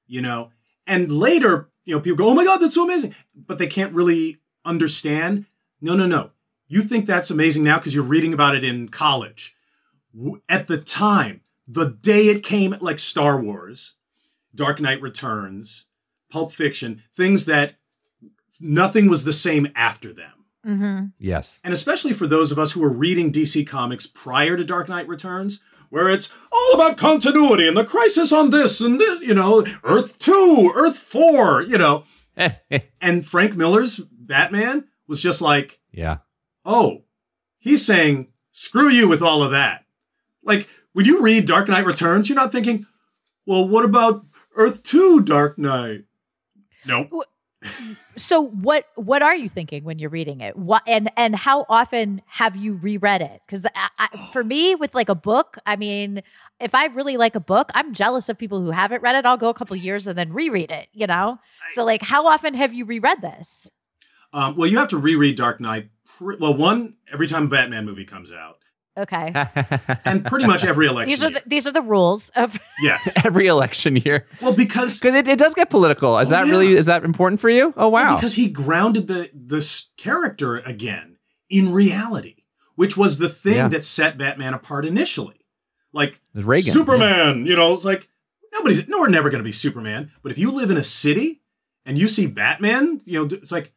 you 0.06 0.20
know 0.20 0.50
and 0.87 1.11
later 1.12 1.69
you 1.90 1.96
know 1.96 2.00
people 2.00 2.16
go 2.16 2.31
oh 2.31 2.35
my 2.35 2.44
god 2.44 2.59
that's 2.59 2.76
so 2.76 2.85
amazing. 2.85 3.14
But 3.35 3.59
they 3.59 3.66
can't 3.66 3.92
really 3.92 4.38
understand 4.64 5.46
no 5.81 5.96
no 5.96 6.07
no. 6.07 6.31
You 6.68 6.83
think 6.83 7.05
that's 7.05 7.31
amazing 7.31 7.64
now 7.64 7.79
because 7.79 7.96
you're 7.96 8.05
reading 8.05 8.33
about 8.33 8.55
it 8.55 8.62
in 8.62 8.88
college. 8.90 9.57
At 10.48 10.68
the 10.68 10.79
time 10.79 11.40
the 11.66 11.90
day 11.90 12.29
it 12.29 12.44
came 12.44 12.76
like 12.81 13.00
star 13.00 13.40
wars 13.40 13.96
dark 14.55 14.81
knight 14.81 15.03
returns 15.03 15.87
pulp 16.31 16.53
fiction 16.53 17.03
things 17.16 17.44
that 17.46 17.74
nothing 18.61 19.09
was 19.09 19.24
the 19.24 19.33
same 19.33 19.66
after 19.74 20.12
them. 20.12 20.39
Mm-hmm. 20.66 21.07
Yes. 21.18 21.59
And 21.64 21.73
especially 21.73 22.12
for 22.12 22.27
those 22.27 22.53
of 22.53 22.59
us 22.59 22.73
who 22.73 22.81
were 22.81 22.92
reading 22.92 23.33
DC 23.33 23.66
Comics 23.66 24.07
prior 24.07 24.57
to 24.57 24.64
Dark 24.64 24.88
Knight 24.88 25.09
Returns, 25.09 25.61
where 25.88 26.09
it's 26.09 26.33
all 26.53 26.75
about 26.75 26.96
continuity 26.96 27.66
and 27.66 27.77
the 27.77 27.85
crisis 27.85 28.33
on 28.33 28.51
this 28.51 28.81
and 28.81 29.01
this, 29.01 29.20
you 29.20 29.35
know, 29.35 29.64
Earth 29.83 30.18
2, 30.18 30.73
Earth 30.75 30.99
4, 30.99 31.62
you 31.62 31.79
know. 31.79 32.05
and 33.01 33.27
Frank 33.27 33.57
Miller's 33.57 33.99
Batman 33.99 34.87
was 35.07 35.20
just 35.20 35.42
like, 35.42 35.81
yeah. 35.92 36.18
oh, 36.64 37.03
he's 37.59 37.85
saying, 37.85 38.29
screw 38.53 38.88
you 38.88 39.09
with 39.09 39.23
all 39.23 39.42
of 39.42 39.51
that. 39.51 39.85
Like, 40.42 40.68
when 40.92 41.07
you 41.07 41.23
read 41.23 41.46
Dark 41.46 41.68
Knight 41.68 41.85
Returns, 41.85 42.29
you're 42.29 42.37
not 42.37 42.53
thinking, 42.53 42.87
well, 43.44 43.66
what 43.66 43.85
about 43.85 44.25
Earth 44.57 44.83
2 44.85 45.23
Dark 45.23 45.59
Knight? 45.59 46.05
Nope. 46.87 47.11
So 48.20 48.40
what 48.42 48.85
what 48.96 49.22
are 49.22 49.35
you 49.35 49.48
thinking 49.48 49.85
when 49.85 49.98
you're 49.98 50.11
reading 50.11 50.40
it? 50.40 50.56
What 50.56 50.83
and 50.87 51.11
and 51.16 51.35
how 51.35 51.64
often 51.68 52.20
have 52.26 52.54
you 52.54 52.74
reread 52.74 53.22
it? 53.22 53.40
Because 53.46 53.66
for 54.33 54.44
me, 54.44 54.74
with 54.74 54.94
like 54.94 55.09
a 55.09 55.14
book, 55.14 55.56
I 55.64 55.76
mean, 55.76 56.22
if 56.61 56.74
I 56.74 56.87
really 56.87 57.16
like 57.16 57.35
a 57.35 57.40
book, 57.40 57.70
I'm 57.74 57.94
jealous 57.94 58.28
of 58.28 58.37
people 58.37 58.61
who 58.61 58.70
haven't 58.70 59.02
read 59.02 59.14
it. 59.14 59.24
I'll 59.24 59.37
go 59.37 59.48
a 59.48 59.54
couple 59.54 59.74
years 59.76 60.06
and 60.06 60.18
then 60.18 60.33
reread 60.33 60.70
it. 60.70 60.88
You 60.92 61.06
know, 61.06 61.38
so 61.70 61.85
like, 61.85 62.02
how 62.02 62.26
often 62.26 62.54
have 62.54 62.74
you 62.74 62.85
reread 62.85 63.22
this? 63.22 63.70
Um, 64.33 64.56
well, 64.56 64.68
you 64.68 64.78
have 64.78 64.88
to 64.88 64.98
reread 64.98 65.37
Dark 65.37 65.61
Knight. 65.61 65.88
Well, 66.20 66.54
one 66.54 66.96
every 67.12 67.26
time 67.26 67.44
a 67.44 67.48
Batman 67.48 67.85
movie 67.87 68.04
comes 68.04 68.30
out, 68.30 68.59
Okay, 69.00 69.32
and 70.04 70.24
pretty 70.24 70.46
much 70.46 70.64
every 70.64 70.86
election. 70.86 71.08
these 71.10 71.24
are 71.24 71.30
year. 71.30 71.40
the, 71.42 71.48
these 71.48 71.66
are 71.66 71.72
the 71.72 71.82
rules 71.82 72.30
of. 72.30 72.58
yes. 72.80 73.14
Every 73.24 73.46
election 73.46 73.96
year. 73.96 74.26
Well, 74.40 74.52
because 74.54 74.98
Because 75.00 75.14
it, 75.16 75.28
it 75.28 75.38
does 75.38 75.54
get 75.54 75.70
political. 75.70 76.18
Is 76.18 76.28
Oh, 76.28 76.30
that 76.36 76.46
yeah. 76.46 76.52
really 76.52 76.72
is 76.74 76.86
that 76.86 77.04
important 77.04 77.40
for 77.40 77.50
you? 77.50 77.72
Oh 77.76 77.88
wow. 77.88 78.14
because 78.16 78.34
he 78.34 78.48
grounded 78.48 79.06
the 79.06 79.30
this 79.34 79.90
character 79.96 80.56
again 80.58 81.16
in 81.48 81.72
reality, 81.72 82.44
which 82.76 82.96
was 82.96 83.18
the 83.18 83.28
thing 83.28 83.56
Yeah. 83.56 83.68
that 83.68 83.84
set 83.84 84.16
Batman 84.18 84.54
apart 84.54 84.84
initially. 84.84 85.36
Like 85.92 86.20
Reagan, 86.34 86.72
Superman, 86.72 87.46
you 87.46 87.56
know, 87.56 87.72
it's 87.72 87.84
like 87.84 88.08
nobody's 88.52 88.86
no, 88.88 88.98
we're 89.00 89.08
never 89.08 89.30
going 89.30 89.40
to 89.42 89.44
be 89.48 89.52
Superman. 89.52 90.12
But 90.22 90.30
if 90.32 90.38
you 90.38 90.50
live 90.52 90.70
in 90.70 90.76
a 90.76 90.84
city 90.84 91.42
and 91.84 91.98
you 91.98 92.06
see 92.08 92.26
Batman, 92.26 93.00
you 93.04 93.18
know, 93.18 93.24
it's 93.36 93.50
like, 93.50 93.72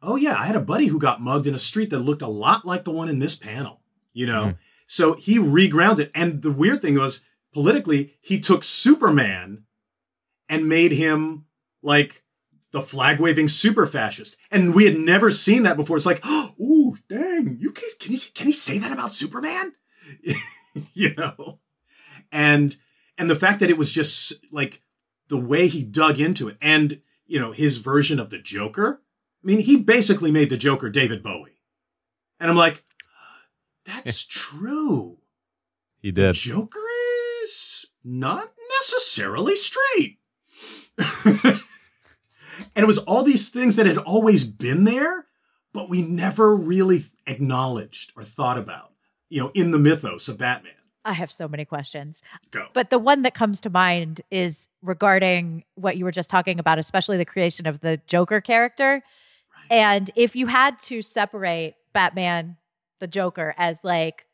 oh 0.00 0.16
yeah, 0.16 0.36
I 0.38 0.46
had 0.46 0.56
a 0.56 0.60
buddy 0.60 0.86
who 0.86 0.98
got 0.98 1.20
mugged 1.20 1.46
in 1.46 1.54
a 1.54 1.58
street 1.58 1.90
that 1.90 1.98
looked 1.98 2.22
a 2.22 2.28
lot 2.28 2.64
like 2.64 2.84
the 2.84 2.90
one 2.90 3.08
in 3.08 3.18
this 3.18 3.34
panel. 3.34 3.80
You 4.14 4.26
know, 4.26 4.42
Mm-hmm. 4.44 4.58
So 4.88 5.12
he 5.12 5.38
regrounded. 5.38 6.10
And 6.14 6.42
the 6.42 6.50
weird 6.50 6.82
thing 6.82 6.98
was 6.98 7.24
politically, 7.52 8.14
he 8.20 8.40
took 8.40 8.64
Superman 8.64 9.64
and 10.48 10.68
made 10.68 10.92
him 10.92 11.44
like 11.82 12.24
the 12.72 12.80
flag 12.80 13.20
waving 13.20 13.48
super 13.48 13.86
fascist. 13.86 14.36
And 14.50 14.74
we 14.74 14.86
had 14.86 14.98
never 14.98 15.30
seen 15.30 15.62
that 15.62 15.76
before. 15.76 15.96
It's 15.96 16.06
like, 16.06 16.22
oh, 16.24 16.96
dang, 17.08 17.58
you 17.60 17.70
can, 17.70 17.88
can 18.00 18.12
he 18.12 18.18
can 18.18 18.46
he 18.46 18.52
say 18.52 18.78
that 18.78 18.90
about 18.90 19.12
Superman? 19.12 19.74
you 20.94 21.14
know? 21.14 21.60
And 22.32 22.76
and 23.18 23.30
the 23.30 23.36
fact 23.36 23.60
that 23.60 23.70
it 23.70 23.78
was 23.78 23.92
just 23.92 24.32
like 24.50 24.82
the 25.28 25.36
way 25.36 25.68
he 25.68 25.82
dug 25.82 26.18
into 26.18 26.48
it 26.48 26.56
and 26.62 27.02
you 27.26 27.38
know 27.38 27.52
his 27.52 27.76
version 27.76 28.18
of 28.18 28.30
the 28.30 28.38
Joker. 28.38 29.02
I 29.44 29.46
mean, 29.46 29.60
he 29.60 29.76
basically 29.76 30.32
made 30.32 30.50
the 30.50 30.56
Joker 30.56 30.90
David 30.90 31.22
Bowie. 31.22 31.60
And 32.40 32.50
I'm 32.50 32.56
like, 32.56 32.84
that's 33.94 34.24
true. 34.24 35.18
he 36.00 36.10
The 36.10 36.22
did. 36.32 36.34
Joker 36.34 36.78
is 37.42 37.86
not 38.04 38.52
necessarily 38.78 39.56
straight. 39.56 40.18
and 41.24 41.62
it 42.76 42.86
was 42.86 42.98
all 42.98 43.22
these 43.22 43.50
things 43.50 43.76
that 43.76 43.86
had 43.86 43.98
always 43.98 44.44
been 44.44 44.84
there, 44.84 45.26
but 45.72 45.88
we 45.88 46.02
never 46.02 46.54
really 46.56 47.04
acknowledged 47.26 48.12
or 48.16 48.22
thought 48.24 48.58
about, 48.58 48.92
you 49.28 49.40
know, 49.40 49.50
in 49.54 49.70
the 49.70 49.78
mythos 49.78 50.28
of 50.28 50.38
Batman. 50.38 50.72
I 51.04 51.12
have 51.12 51.30
so 51.32 51.48
many 51.48 51.64
questions. 51.64 52.22
Go. 52.50 52.66
But 52.74 52.90
the 52.90 52.98
one 52.98 53.22
that 53.22 53.32
comes 53.34 53.60
to 53.62 53.70
mind 53.70 54.20
is 54.30 54.68
regarding 54.82 55.64
what 55.74 55.96
you 55.96 56.04
were 56.04 56.10
just 56.10 56.28
talking 56.28 56.58
about, 56.58 56.78
especially 56.78 57.16
the 57.16 57.24
creation 57.24 57.66
of 57.66 57.80
the 57.80 58.00
Joker 58.06 58.40
character. 58.40 59.02
And 59.70 60.10
if 60.16 60.36
you 60.36 60.46
had 60.48 60.78
to 60.80 61.00
separate 61.00 61.76
Batman, 61.92 62.56
the 63.00 63.06
Joker, 63.06 63.54
as 63.56 63.84
like 63.84 64.26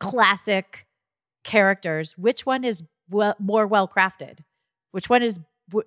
classic 0.00 0.86
characters, 1.44 2.16
which 2.18 2.44
one 2.44 2.64
is 2.64 2.82
well, 3.08 3.34
more 3.38 3.66
well 3.66 3.88
crafted? 3.88 4.40
Which 4.90 5.08
one 5.08 5.22
is 5.22 5.40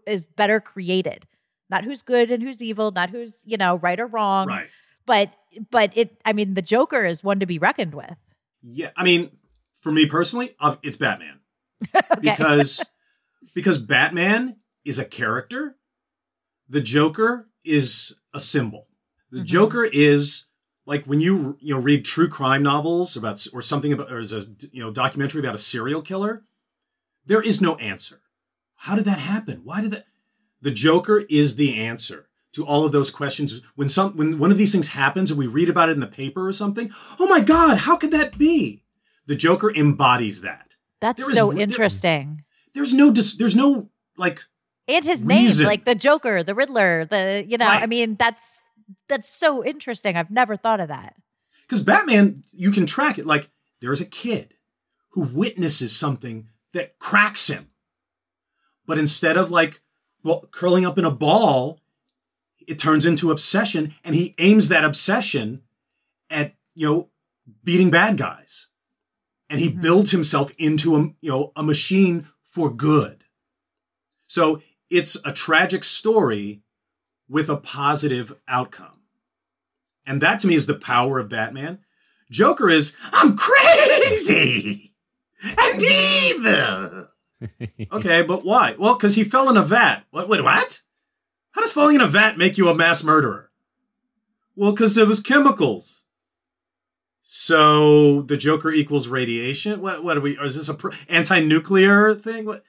is 0.05 0.27
better 0.27 0.59
created? 0.59 1.25
Not 1.69 1.83
who's 1.83 2.01
good 2.01 2.31
and 2.31 2.41
who's 2.41 2.61
evil, 2.61 2.91
not 2.91 3.09
who's 3.09 3.41
you 3.45 3.57
know 3.57 3.77
right 3.77 3.99
or 3.99 4.07
wrong, 4.07 4.47
right. 4.47 4.67
but 5.05 5.31
but 5.69 5.91
it. 5.95 6.19
I 6.25 6.33
mean, 6.33 6.53
the 6.53 6.61
Joker 6.61 7.05
is 7.05 7.23
one 7.23 7.39
to 7.39 7.45
be 7.45 7.59
reckoned 7.59 7.93
with. 7.93 8.17
Yeah, 8.61 8.89
I 8.97 9.03
mean, 9.03 9.31
for 9.79 9.91
me 9.91 10.05
personally, 10.05 10.55
uh, 10.59 10.75
it's 10.83 10.97
Batman 10.97 11.39
because 12.21 12.83
because 13.53 13.77
Batman 13.77 14.57
is 14.83 14.99
a 14.99 15.05
character. 15.05 15.75
The 16.67 16.81
Joker 16.81 17.49
is 17.63 18.19
a 18.33 18.39
symbol. 18.39 18.87
The 19.31 19.39
Mhm. 19.39 19.45
Joker 19.45 19.85
is 19.85 20.48
like 20.89 21.05
when 21.05 21.21
you 21.21 21.55
you 21.61 21.73
know 21.73 21.79
read 21.79 22.03
true 22.03 22.27
crime 22.27 22.63
novels 22.63 23.15
about 23.15 23.45
or 23.53 23.61
something 23.61 23.93
about 23.93 24.11
or 24.11 24.19
a 24.19 24.45
you 24.71 24.81
know 24.83 24.91
documentary 24.91 25.39
about 25.39 25.55
a 25.55 25.59
serial 25.59 26.01
killer. 26.01 26.43
There 27.25 27.41
is 27.41 27.61
no 27.61 27.75
answer. 27.75 28.21
How 28.85 28.95
did 28.95 29.05
that 29.05 29.19
happen? 29.19 29.61
Why 29.63 29.81
did 29.81 29.91
that? 29.91 30.05
The 30.61 30.71
Joker 30.71 31.19
is 31.29 31.55
the 31.55 31.77
answer 31.79 32.27
to 32.53 32.65
all 32.65 32.85
of 32.85 32.91
those 32.91 33.11
questions. 33.11 33.61
When 33.75 33.87
some 33.87 34.17
when 34.17 34.39
one 34.39 34.51
of 34.51 34.57
these 34.57 34.71
things 34.71 34.89
happens 34.89 35.31
or 35.31 35.35
we 35.35 35.45
read 35.47 35.69
about 35.69 35.89
it 35.89 35.93
in 35.93 35.99
the 35.99 36.07
paper 36.07 36.47
or 36.47 36.53
something, 36.53 36.91
oh 37.19 37.27
my 37.27 37.39
God, 37.39 37.77
how 37.79 37.95
could 37.95 38.11
that 38.11 38.37
be? 38.37 38.83
The 39.27 39.35
Joker 39.35 39.71
embodies 39.73 40.41
that. 40.41 40.73
That's 40.99 41.21
There 41.21 41.29
is 41.29 41.37
so 41.37 41.49
re- 41.49 41.55
there- 41.57 41.63
interesting. 41.63 42.43
There's 42.73 42.93
no 42.93 43.11
dis- 43.11 43.37
there's 43.37 43.55
no 43.55 43.89
like 44.17 44.45
and 44.87 45.05
his 45.05 45.23
reason. 45.23 45.63
name 45.63 45.67
like 45.67 45.85
the 45.85 45.93
joker 45.95 46.43
the 46.43 46.55
riddler 46.55 47.05
the 47.05 47.45
you 47.47 47.57
know 47.57 47.65
i 47.67 47.85
mean 47.85 48.15
that's 48.15 48.59
that's 49.07 49.29
so 49.29 49.63
interesting 49.65 50.15
i've 50.15 50.31
never 50.31 50.55
thought 50.57 50.79
of 50.79 50.87
that 50.87 51.15
because 51.67 51.83
Batman 51.83 52.43
you 52.51 52.71
can 52.71 52.85
track 52.85 53.17
it 53.19 53.25
like 53.27 53.49
there's 53.81 54.01
a 54.01 54.05
kid 54.05 54.55
who 55.11 55.21
witnesses 55.23 55.95
something 55.95 56.47
that 56.73 56.97
cracks 56.99 57.47
him. 57.47 57.69
But 58.85 58.97
instead 58.97 59.37
of 59.37 59.51
like 59.51 59.81
well 60.23 60.47
curling 60.51 60.85
up 60.85 60.97
in 60.97 61.05
a 61.05 61.11
ball, 61.11 61.79
it 62.67 62.79
turns 62.79 63.05
into 63.05 63.31
obsession 63.31 63.93
and 64.03 64.15
he 64.15 64.33
aims 64.39 64.69
that 64.69 64.83
obsession 64.83 65.61
at 66.29 66.55
you 66.73 66.87
know 66.87 67.09
beating 67.63 67.89
bad 67.91 68.17
guys. 68.17 68.67
And 69.49 69.59
he 69.59 69.69
Mhm. 69.71 69.81
builds 69.81 70.11
himself 70.11 70.51
into 70.57 70.95
a 70.95 70.99
you 71.21 71.29
know 71.31 71.51
a 71.55 71.61
machine 71.63 72.27
for 72.43 72.73
good. 72.73 73.25
So 74.27 74.61
it's 74.89 75.17
a 75.23 75.31
tragic 75.31 75.83
story 75.83 76.61
with 77.29 77.49
a 77.49 77.57
positive 77.57 78.35
outcome. 78.47 79.01
And 80.05 80.21
that 80.21 80.39
to 80.39 80.47
me 80.47 80.55
is 80.55 80.65
the 80.65 80.73
power 80.73 81.19
of 81.19 81.29
Batman. 81.29 81.79
Joker 82.31 82.69
is, 82.69 82.95
I'm 83.11 83.37
crazy 83.37 84.93
and 85.43 85.81
evil. 85.81 87.07
Okay, 87.89 88.21
but 88.21 88.43
why? 88.43 88.75
Well, 88.77 88.95
because 88.95 89.15
he 89.15 89.23
fell 89.23 89.49
in 89.49 89.55
a 89.55 89.63
vat. 89.63 90.03
What, 90.11 90.27
wait, 90.27 90.43
what? 90.43 90.81
How 91.51 91.61
does 91.61 91.71
falling 91.71 91.95
in 91.95 92.01
a 92.01 92.07
vat 92.07 92.37
make 92.37 92.57
you 92.57 92.67
a 92.67 92.75
mass 92.75 93.01
murderer? 93.01 93.49
Well, 94.57 94.71
because 94.71 94.97
it 94.97 95.07
was 95.07 95.21
chemicals. 95.21 96.05
So 97.23 98.23
the 98.23 98.35
Joker 98.35 98.71
equals 98.71 99.07
radiation? 99.07 99.81
What, 99.81 100.03
what 100.03 100.17
are 100.17 100.21
we? 100.21 100.37
Is 100.37 100.55
this 100.55 100.67
a 100.67 100.73
pr- 100.73 100.93
anti-nuclear 101.07 102.13
thing? 102.13 102.43
What? 102.43 102.63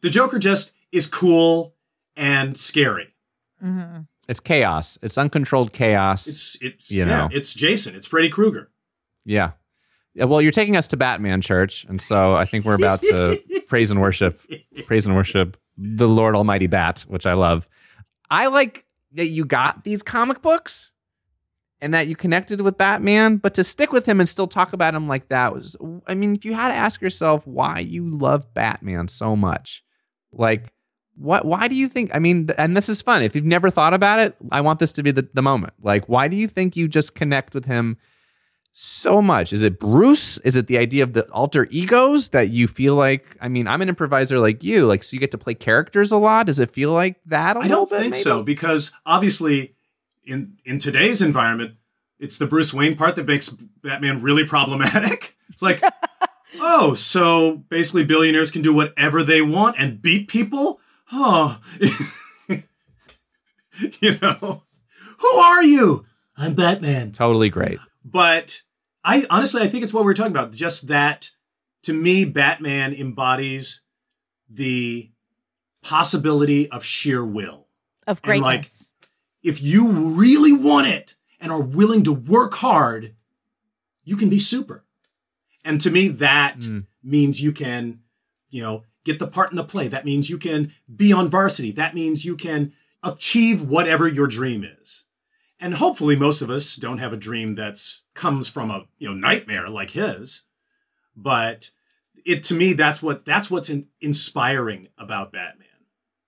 The 0.00 0.10
Joker 0.10 0.38
just 0.38 0.74
is 0.92 1.08
cool 1.08 1.74
and 2.16 2.56
scary. 2.56 3.14
Mm-hmm. 3.62 4.00
It's 4.28 4.40
chaos. 4.40 4.98
It's 5.02 5.16
uncontrolled 5.16 5.72
chaos. 5.72 6.26
It's 6.26 6.58
it's 6.60 6.90
You 6.90 7.00
yeah, 7.00 7.04
know. 7.04 7.28
it's 7.32 7.54
Jason. 7.54 7.94
It's 7.94 8.06
Freddy 8.06 8.28
Krueger. 8.28 8.70
yeah. 9.24 9.52
Yeah, 10.14 10.24
Well, 10.24 10.42
you're 10.42 10.52
taking 10.52 10.76
us 10.76 10.88
to 10.88 10.96
Batman 10.96 11.40
Church, 11.40 11.84
and 11.88 12.00
so 12.00 12.34
I 12.34 12.44
think 12.44 12.64
we're 12.64 12.74
about 12.74 13.02
to 13.02 13.40
praise 13.68 13.90
and 13.90 14.00
worship, 14.00 14.40
praise 14.84 15.06
and 15.06 15.14
worship 15.14 15.56
the 15.76 16.08
Lord 16.08 16.34
Almighty 16.34 16.66
Bat, 16.66 17.04
which 17.06 17.24
I 17.24 17.34
love. 17.34 17.68
I 18.28 18.48
like 18.48 18.84
that 19.12 19.28
you 19.28 19.44
got 19.44 19.84
these 19.84 20.02
comic 20.02 20.42
books 20.42 20.90
and 21.80 21.94
that 21.94 22.08
you 22.08 22.16
connected 22.16 22.60
with 22.60 22.76
Batman, 22.76 23.36
but 23.36 23.54
to 23.54 23.64
stick 23.64 23.92
with 23.92 24.06
him 24.06 24.18
and 24.18 24.28
still 24.28 24.48
talk 24.48 24.72
about 24.72 24.94
him 24.94 25.06
like 25.06 25.28
that 25.28 25.52
was, 25.52 25.76
I 26.06 26.14
mean, 26.14 26.34
if 26.34 26.44
you 26.44 26.52
had 26.52 26.68
to 26.68 26.74
ask 26.74 27.00
yourself 27.00 27.46
why 27.46 27.78
you 27.78 28.10
love 28.10 28.52
Batman 28.52 29.06
so 29.08 29.36
much, 29.36 29.84
like, 30.32 30.72
what, 31.18 31.44
why 31.44 31.68
do 31.68 31.74
you 31.74 31.88
think, 31.88 32.10
I 32.14 32.18
mean, 32.18 32.48
and 32.58 32.76
this 32.76 32.88
is 32.88 33.02
fun. 33.02 33.22
If 33.22 33.34
you've 33.34 33.44
never 33.44 33.70
thought 33.70 33.94
about 33.94 34.18
it, 34.20 34.36
I 34.52 34.60
want 34.60 34.78
this 34.78 34.92
to 34.92 35.02
be 35.02 35.10
the, 35.10 35.28
the 35.34 35.42
moment. 35.42 35.74
Like, 35.82 36.08
why 36.08 36.28
do 36.28 36.36
you 36.36 36.48
think 36.48 36.76
you 36.76 36.88
just 36.88 37.14
connect 37.14 37.54
with 37.54 37.64
him 37.64 37.96
so 38.72 39.20
much? 39.20 39.52
Is 39.52 39.62
it 39.62 39.80
Bruce? 39.80 40.38
Is 40.38 40.56
it 40.56 40.68
the 40.68 40.78
idea 40.78 41.02
of 41.02 41.12
the 41.12 41.28
alter 41.30 41.66
egos 41.70 42.28
that 42.28 42.50
you 42.50 42.68
feel 42.68 42.94
like? 42.94 43.36
I 43.40 43.48
mean, 43.48 43.66
I'm 43.66 43.82
an 43.82 43.88
improviser 43.88 44.38
like 44.38 44.62
you, 44.62 44.86
like 44.86 45.02
so 45.02 45.14
you 45.14 45.20
get 45.20 45.32
to 45.32 45.38
play 45.38 45.54
characters 45.54 46.12
a 46.12 46.16
lot. 46.16 46.46
Does 46.46 46.60
it 46.60 46.70
feel 46.70 46.92
like 46.92 47.16
that? 47.26 47.56
I 47.56 47.62
I 47.62 47.68
don't 47.68 47.90
think 47.90 48.14
so 48.14 48.42
because 48.42 48.92
obviously 49.04 49.74
in 50.24 50.58
in 50.64 50.78
today's 50.78 51.20
environment, 51.20 51.74
it's 52.20 52.38
the 52.38 52.46
Bruce 52.46 52.72
Wayne 52.72 52.96
part 52.96 53.16
that 53.16 53.26
makes 53.26 53.48
Batman 53.48 54.22
really 54.22 54.44
problematic. 54.44 55.34
It's 55.50 55.62
like, 55.62 55.82
oh, 56.60 56.94
so 56.94 57.64
basically 57.68 58.04
billionaires 58.04 58.52
can 58.52 58.62
do 58.62 58.72
whatever 58.72 59.24
they 59.24 59.42
want 59.42 59.74
and 59.76 60.00
beat 60.00 60.28
people? 60.28 60.78
Oh, 61.12 61.60
you 62.48 64.18
know, 64.20 64.62
who 65.18 65.28
are 65.28 65.62
you? 65.62 66.04
I'm 66.36 66.54
Batman. 66.54 67.12
Totally 67.12 67.48
great. 67.48 67.78
But 68.04 68.62
I 69.04 69.26
honestly, 69.30 69.62
I 69.62 69.68
think 69.68 69.84
it's 69.84 69.92
what 69.92 70.04
we're 70.04 70.14
talking 70.14 70.32
about. 70.32 70.52
Just 70.52 70.88
that, 70.88 71.30
to 71.82 71.92
me, 71.92 72.24
Batman 72.24 72.92
embodies 72.94 73.82
the 74.48 75.10
possibility 75.82 76.70
of 76.70 76.84
sheer 76.84 77.24
will. 77.24 77.66
Of 78.06 78.20
And, 78.24 78.40
like, 78.42 78.60
greatness. 78.60 78.92
If 79.42 79.62
you 79.62 79.88
really 79.90 80.52
want 80.52 80.88
it 80.88 81.14
and 81.40 81.52
are 81.52 81.62
willing 81.62 82.02
to 82.04 82.12
work 82.12 82.54
hard, 82.54 83.14
you 84.04 84.16
can 84.16 84.28
be 84.28 84.38
super. 84.38 84.84
And 85.64 85.80
to 85.80 85.90
me, 85.90 86.08
that 86.08 86.58
Mm. 86.60 86.86
means 87.02 87.40
you 87.42 87.52
can, 87.52 88.00
you 88.50 88.62
know, 88.62 88.84
get 89.08 89.18
the 89.18 89.26
part 89.26 89.50
in 89.50 89.56
the 89.56 89.64
play. 89.64 89.88
That 89.88 90.04
means 90.04 90.30
you 90.30 90.38
can 90.38 90.72
be 90.94 91.12
on 91.12 91.30
varsity. 91.30 91.72
That 91.72 91.94
means 91.94 92.24
you 92.24 92.36
can 92.36 92.72
achieve 93.02 93.62
whatever 93.62 94.06
your 94.06 94.26
dream 94.26 94.64
is. 94.64 95.04
And 95.60 95.74
hopefully 95.74 96.14
most 96.14 96.40
of 96.40 96.50
us 96.50 96.76
don't 96.76 96.98
have 96.98 97.12
a 97.12 97.16
dream 97.16 97.54
that's 97.54 98.02
comes 98.14 98.48
from 98.48 98.70
a, 98.70 98.84
you 98.98 99.08
know, 99.08 99.14
nightmare 99.14 99.68
like 99.68 99.90
his. 99.90 100.42
But 101.16 101.70
it 102.24 102.42
to 102.44 102.54
me 102.54 102.74
that's 102.74 103.02
what 103.02 103.24
that's 103.24 103.50
what's 103.50 103.70
in, 103.70 103.86
inspiring 104.00 104.88
about 104.98 105.32
Batman. 105.32 105.66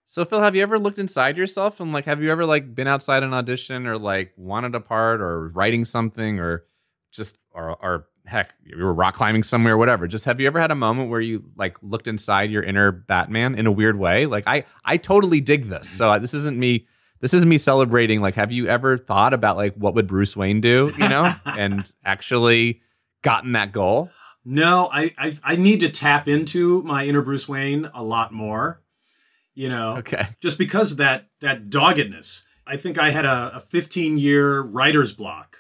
So 0.07 0.25
Phil, 0.25 0.41
have 0.41 0.57
you 0.57 0.63
ever 0.63 0.79
looked 0.79 0.99
inside 0.99 1.37
yourself 1.37 1.79
and 1.79 1.93
like 1.93 2.07
have 2.07 2.23
you 2.23 2.33
ever 2.33 2.45
like 2.45 2.75
been 2.75 2.89
outside 2.89 3.23
an 3.23 3.33
audition 3.33 3.87
or 3.87 3.99
like 3.99 4.33
wanted 4.37 4.75
a 4.75 4.81
part 4.81 5.21
or 5.21 5.49
writing 5.51 5.85
something 5.85 6.41
or 6.41 6.65
just 7.13 7.39
or 7.53 7.77
or 7.81 8.09
heck, 8.31 8.55
you 8.65 8.83
were 8.83 8.95
rock 8.95 9.15
climbing 9.15 9.43
somewhere, 9.43 9.77
whatever. 9.77 10.07
Just 10.07 10.25
have 10.25 10.41
you 10.41 10.47
ever 10.47 10.61
had 10.61 10.71
a 10.71 10.75
moment 10.75 11.11
where 11.11 11.21
you 11.21 11.45
like 11.57 11.77
looked 11.83 12.07
inside 12.07 12.51
your 12.51 12.63
inner 12.63 12.91
Batman 12.93 13.55
in 13.57 13.67
a 13.67 13.73
weird 13.73 13.99
way? 13.99 14.27
Like 14.27 14.45
I 14.47 14.65
I 14.85 14.97
totally 14.97 15.41
dig 15.41 15.69
this. 15.69 15.89
So 15.89 16.11
uh, 16.11 16.19
this 16.19 16.33
isn't 16.35 16.59
me 16.59 16.87
this 17.21 17.35
isn't 17.35 17.49
me 17.49 17.59
celebrating 17.59 18.21
like 18.23 18.35
have 18.37 18.51
you 18.53 18.67
ever 18.67 18.97
thought 18.97 19.35
about 19.35 19.57
like 19.57 19.75
what 19.75 19.95
would 19.95 20.07
Bruce 20.07 20.37
Wayne 20.37 20.61
do, 20.61 20.91
you 20.97 21.09
know? 21.09 21.35
and 21.45 21.91
actually 22.05 22.81
gotten 23.23 23.53
that 23.53 23.73
goal? 23.73 24.11
No, 24.45 24.89
I, 24.93 25.13
I 25.19 25.39
I 25.43 25.57
need 25.57 25.81
to 25.81 25.91
tap 25.91 26.27
into 26.29 26.83
my 26.83 27.05
inner 27.05 27.21
Bruce 27.23 27.47
Wayne 27.49 27.91
a 27.93 28.03
lot 28.03 28.33
more. 28.33 28.81
You 29.55 29.69
know, 29.69 29.97
Okay. 29.99 30.29
just 30.41 30.57
because 30.59 30.93
of 30.93 30.99
that 30.99 31.29
that 31.41 31.69
doggedness. 31.69 32.47
I 32.67 32.77
think 32.77 32.99
I 32.99 33.11
had 33.11 33.25
a, 33.25 33.57
a 33.57 33.61
15 33.61 34.17
year 34.17 34.61
writer's 34.61 35.13
block. 35.13 35.59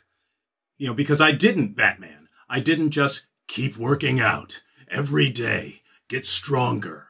You 0.78 0.86
know, 0.86 0.94
because 0.94 1.20
I 1.20 1.32
didn't 1.32 1.76
Batman. 1.76 2.19
I 2.50 2.58
didn't 2.58 2.90
just 2.90 3.28
keep 3.46 3.76
working 3.76 4.18
out 4.18 4.62
every 4.90 5.30
day, 5.30 5.82
get 6.08 6.26
stronger. 6.26 7.06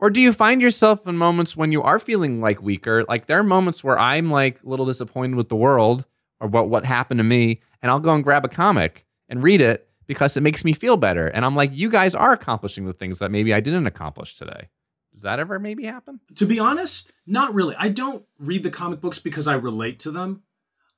Or 0.00 0.10
do 0.10 0.20
you 0.20 0.32
find 0.32 0.60
yourself 0.60 1.06
in 1.06 1.16
moments 1.16 1.56
when 1.56 1.70
you 1.70 1.82
are 1.82 2.00
feeling 2.00 2.40
like 2.40 2.60
weaker? 2.60 3.04
Like 3.04 3.26
there 3.26 3.38
are 3.38 3.44
moments 3.44 3.84
where 3.84 3.98
I'm 3.98 4.30
like 4.30 4.62
a 4.62 4.68
little 4.68 4.84
disappointed 4.84 5.36
with 5.36 5.48
the 5.48 5.56
world 5.56 6.04
or 6.40 6.48
what 6.48 6.68
what 6.68 6.84
happened 6.84 7.18
to 7.18 7.24
me, 7.24 7.60
and 7.80 7.90
I'll 7.90 8.00
go 8.00 8.12
and 8.12 8.24
grab 8.24 8.44
a 8.44 8.48
comic 8.48 9.06
and 9.28 9.42
read 9.42 9.60
it 9.60 9.88
because 10.08 10.36
it 10.36 10.42
makes 10.42 10.64
me 10.64 10.72
feel 10.72 10.96
better. 10.96 11.28
And 11.28 11.44
I'm 11.44 11.54
like, 11.54 11.70
you 11.72 11.88
guys 11.88 12.14
are 12.14 12.32
accomplishing 12.32 12.86
the 12.86 12.92
things 12.92 13.20
that 13.20 13.30
maybe 13.30 13.54
I 13.54 13.60
didn't 13.60 13.86
accomplish 13.86 14.36
today. 14.36 14.68
Does 15.12 15.22
that 15.22 15.38
ever 15.38 15.58
maybe 15.60 15.84
happen? 15.86 16.20
To 16.34 16.44
be 16.44 16.58
honest, 16.58 17.12
not 17.24 17.54
really. 17.54 17.74
I 17.78 17.88
don't 17.88 18.26
read 18.38 18.64
the 18.64 18.70
comic 18.70 19.00
books 19.00 19.20
because 19.20 19.46
I 19.46 19.54
relate 19.54 19.98
to 20.00 20.10
them. 20.10 20.42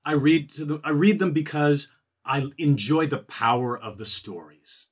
I 0.05 0.13
read 0.13 0.51
to 0.53 0.65
them 0.65 0.81
I 0.83 0.91
read 0.91 1.19
them 1.19 1.33
because 1.33 1.93
I 2.29 2.47
enjoy 2.59 3.07
the 3.07 3.19
power 3.19 3.77
of 3.77 3.99
the 3.99 4.07
stories. 4.07 4.87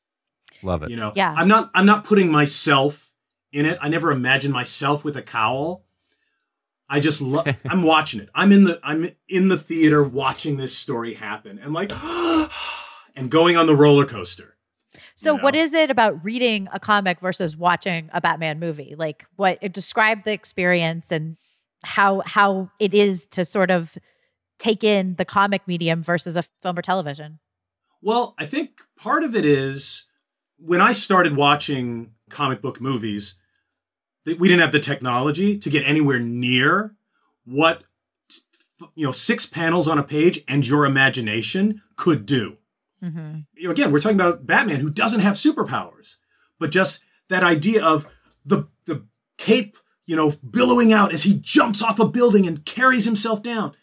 Love 0.63 0.83
it. 0.83 0.91
You 0.91 0.97
know, 0.97 1.13
Yeah. 1.15 1.33
I'm 1.37 1.49
not 1.49 1.71
I'm 1.75 1.87
not 1.87 2.05
putting 2.05 2.33
myself 2.33 3.13
in 3.53 3.67
it. 3.67 3.79
I 3.81 3.89
never 3.89 4.11
imagine 4.11 4.51
myself 4.51 5.05
with 5.05 5.17
a 5.17 5.23
cowl. 5.23 5.85
I 6.89 7.01
just 7.01 7.21
love 7.21 7.47
I'm 7.69 7.83
watching 7.83 8.21
it. 8.21 8.31
I'm 8.35 8.53
in 8.53 8.65
the 8.65 8.81
I'm 8.83 9.11
in 9.29 9.49
the 9.49 9.59
theater 9.59 10.03
watching 10.03 10.57
this 10.57 10.77
story 10.77 11.15
happen 11.15 11.59
and 11.59 11.73
like 11.73 11.93
and 13.17 13.31
going 13.31 13.57
on 13.57 13.67
the 13.67 13.77
roller 13.77 14.07
coaster. 14.07 14.57
So, 15.15 15.37
you 15.37 15.43
know? 15.43 15.43
is 15.55 15.75
it 15.75 15.91
about 15.91 16.25
reading 16.25 16.69
a 16.73 16.81
comic 16.81 17.21
versus 17.21 17.57
watching 17.57 18.11
a 18.13 18.21
Batman 18.21 18.59
movie? 18.59 18.95
Like, 18.97 19.27
what 19.37 19.61
describe 19.73 20.25
the 20.25 20.33
experience 20.33 21.11
and 21.11 21.37
how 21.83 22.23
how 22.27 22.71
it 22.79 22.95
is 22.95 23.27
to 23.27 23.45
sort 23.45 23.71
of 23.71 23.97
take 24.59 24.85
in 24.85 25.17
the 25.17 25.25
comic 25.25 25.67
medium 25.67 26.03
versus 26.03 26.37
a 26.37 26.43
film 26.43 26.79
or 26.79 26.83
television. 26.83 27.39
Well, 28.03 28.35
I 28.39 28.47
think 28.47 28.81
part 28.99 29.25
of 29.25 29.35
it 29.35 29.45
is 29.45 30.05
when 30.59 30.81
I 30.81 30.93
started 30.93 31.37
watching 31.37 32.13
comic 32.31 32.61
book 32.61 32.81
movies, 32.81 33.35
that 34.25 34.39
we 34.39 34.49
didn't 34.49 34.61
have 34.61 34.73
the 34.73 34.81
technology 34.81 35.57
to 35.57 35.71
get 35.71 35.87
anywhere 35.87 36.19
near 36.19 36.95
what 37.45 37.85
you 38.95 39.07
know 39.07 39.13
six 39.13 39.47
panels 39.47 39.89
on 39.89 39.99
a 39.99 40.03
page 40.03 40.43
and 40.47 40.67
your 40.67 40.85
imagination 40.85 41.81
could 41.97 42.27
do. 42.27 42.59
Mm-hmm. 43.03 43.41
You 43.55 43.65
know, 43.65 43.71
again, 43.71 43.93
we're 43.93 44.01
talking 44.01 44.17
about 44.17 44.47
Batman 44.47 44.81
who 44.81 44.91
doesn't 44.91 45.21
have 45.21 45.35
superpowers, 45.35 46.17
but 46.59 46.71
just 46.71 47.05
that 47.29 47.43
idea 47.43 47.85
of 47.85 48.07
the 48.45 48.69
the 48.87 49.07
cape, 49.39 49.77
you 50.05 50.17
know, 50.17 50.35
billowing 50.49 50.93
out 50.93 51.13
as 51.13 51.23
he 51.23 51.39
jumps 51.41 51.83
off 51.83 52.01
a 52.01 52.09
building 52.09 52.47
and 52.47 52.65
carries 52.65 53.05
himself 53.05 53.43
down. 53.43 53.75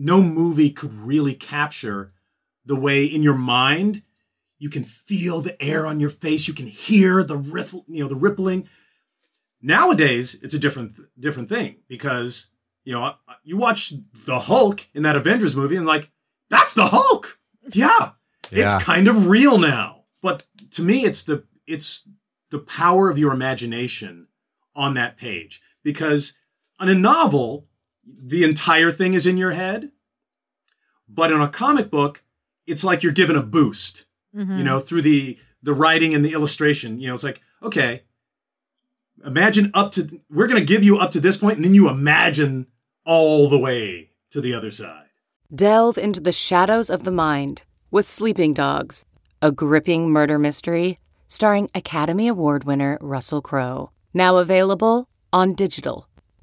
No 0.00 0.22
movie 0.22 0.70
could 0.70 0.92
really 0.94 1.34
capture 1.34 2.12
the 2.64 2.76
way 2.76 3.04
in 3.04 3.22
your 3.22 3.34
mind 3.34 4.02
you 4.60 4.68
can 4.68 4.82
feel 4.84 5.40
the 5.40 5.60
air 5.62 5.86
on 5.86 6.00
your 6.00 6.10
face, 6.10 6.48
you 6.48 6.54
can 6.54 6.66
hear 6.66 7.22
the 7.22 7.36
riffle, 7.36 7.84
you 7.88 8.02
know, 8.02 8.08
the 8.08 8.16
rippling. 8.16 8.68
Nowadays, 9.60 10.38
it's 10.42 10.54
a 10.54 10.58
different 10.58 10.94
different 11.18 11.48
thing 11.48 11.76
because 11.88 12.48
you 12.84 12.92
know 12.92 13.14
you 13.44 13.56
watch 13.56 13.92
the 14.26 14.38
Hulk 14.40 14.86
in 14.94 15.02
that 15.02 15.16
Avengers 15.16 15.56
movie 15.56 15.76
and 15.76 15.86
like 15.86 16.10
that's 16.50 16.74
the 16.74 16.86
Hulk. 16.88 17.38
Yeah, 17.72 18.12
Yeah. 18.50 18.76
it's 18.76 18.84
kind 18.84 19.08
of 19.08 19.28
real 19.28 19.58
now. 19.58 20.04
But 20.22 20.44
to 20.72 20.82
me, 20.82 21.04
it's 21.04 21.22
the 21.22 21.44
it's 21.66 22.08
the 22.50 22.58
power 22.58 23.10
of 23.10 23.18
your 23.18 23.32
imagination 23.32 24.26
on 24.74 24.94
that 24.94 25.16
page 25.16 25.60
because 25.82 26.36
on 26.80 26.88
a 26.88 26.94
novel, 26.94 27.67
the 28.16 28.44
entire 28.44 28.90
thing 28.90 29.14
is 29.14 29.26
in 29.26 29.36
your 29.36 29.52
head. 29.52 29.90
But 31.08 31.32
in 31.32 31.40
a 31.40 31.48
comic 31.48 31.90
book, 31.90 32.22
it's 32.66 32.84
like 32.84 33.02
you're 33.02 33.12
given 33.12 33.36
a 33.36 33.42
boost 33.42 34.04
Mm-hmm. 34.36 34.58
you 34.58 34.62
know 34.64 34.78
through 34.78 35.00
the 35.00 35.38
the 35.62 35.72
writing 35.72 36.14
and 36.14 36.22
the 36.22 36.34
illustration 36.34 37.00
you 37.00 37.08
know 37.08 37.14
it's 37.14 37.24
like 37.24 37.40
okay 37.62 38.02
imagine 39.24 39.70
up 39.72 39.90
to 39.92 40.20
we're 40.28 40.46
going 40.46 40.60
to 40.60 40.66
give 40.66 40.84
you 40.84 40.98
up 40.98 41.10
to 41.12 41.18
this 41.20 41.38
point 41.38 41.56
and 41.56 41.64
then 41.64 41.72
you 41.72 41.88
imagine 41.88 42.66
all 43.06 43.48
the 43.48 43.58
way 43.58 44.10
to 44.30 44.42
the 44.42 44.52
other 44.52 44.70
side 44.70 45.06
Delve 45.52 45.96
into 45.96 46.20
the 46.20 46.30
shadows 46.30 46.90
of 46.90 47.04
the 47.04 47.10
mind 47.10 47.64
with 47.90 48.06
Sleeping 48.06 48.52
Dogs, 48.52 49.06
a 49.40 49.50
gripping 49.50 50.10
murder 50.10 50.38
mystery 50.38 50.98
starring 51.26 51.70
Academy 51.74 52.28
Award 52.28 52.64
winner 52.64 52.98
Russell 53.00 53.40
Crowe. 53.40 53.90
Now 54.12 54.36
available 54.36 55.08
on 55.32 55.54
digital. 55.54 56.07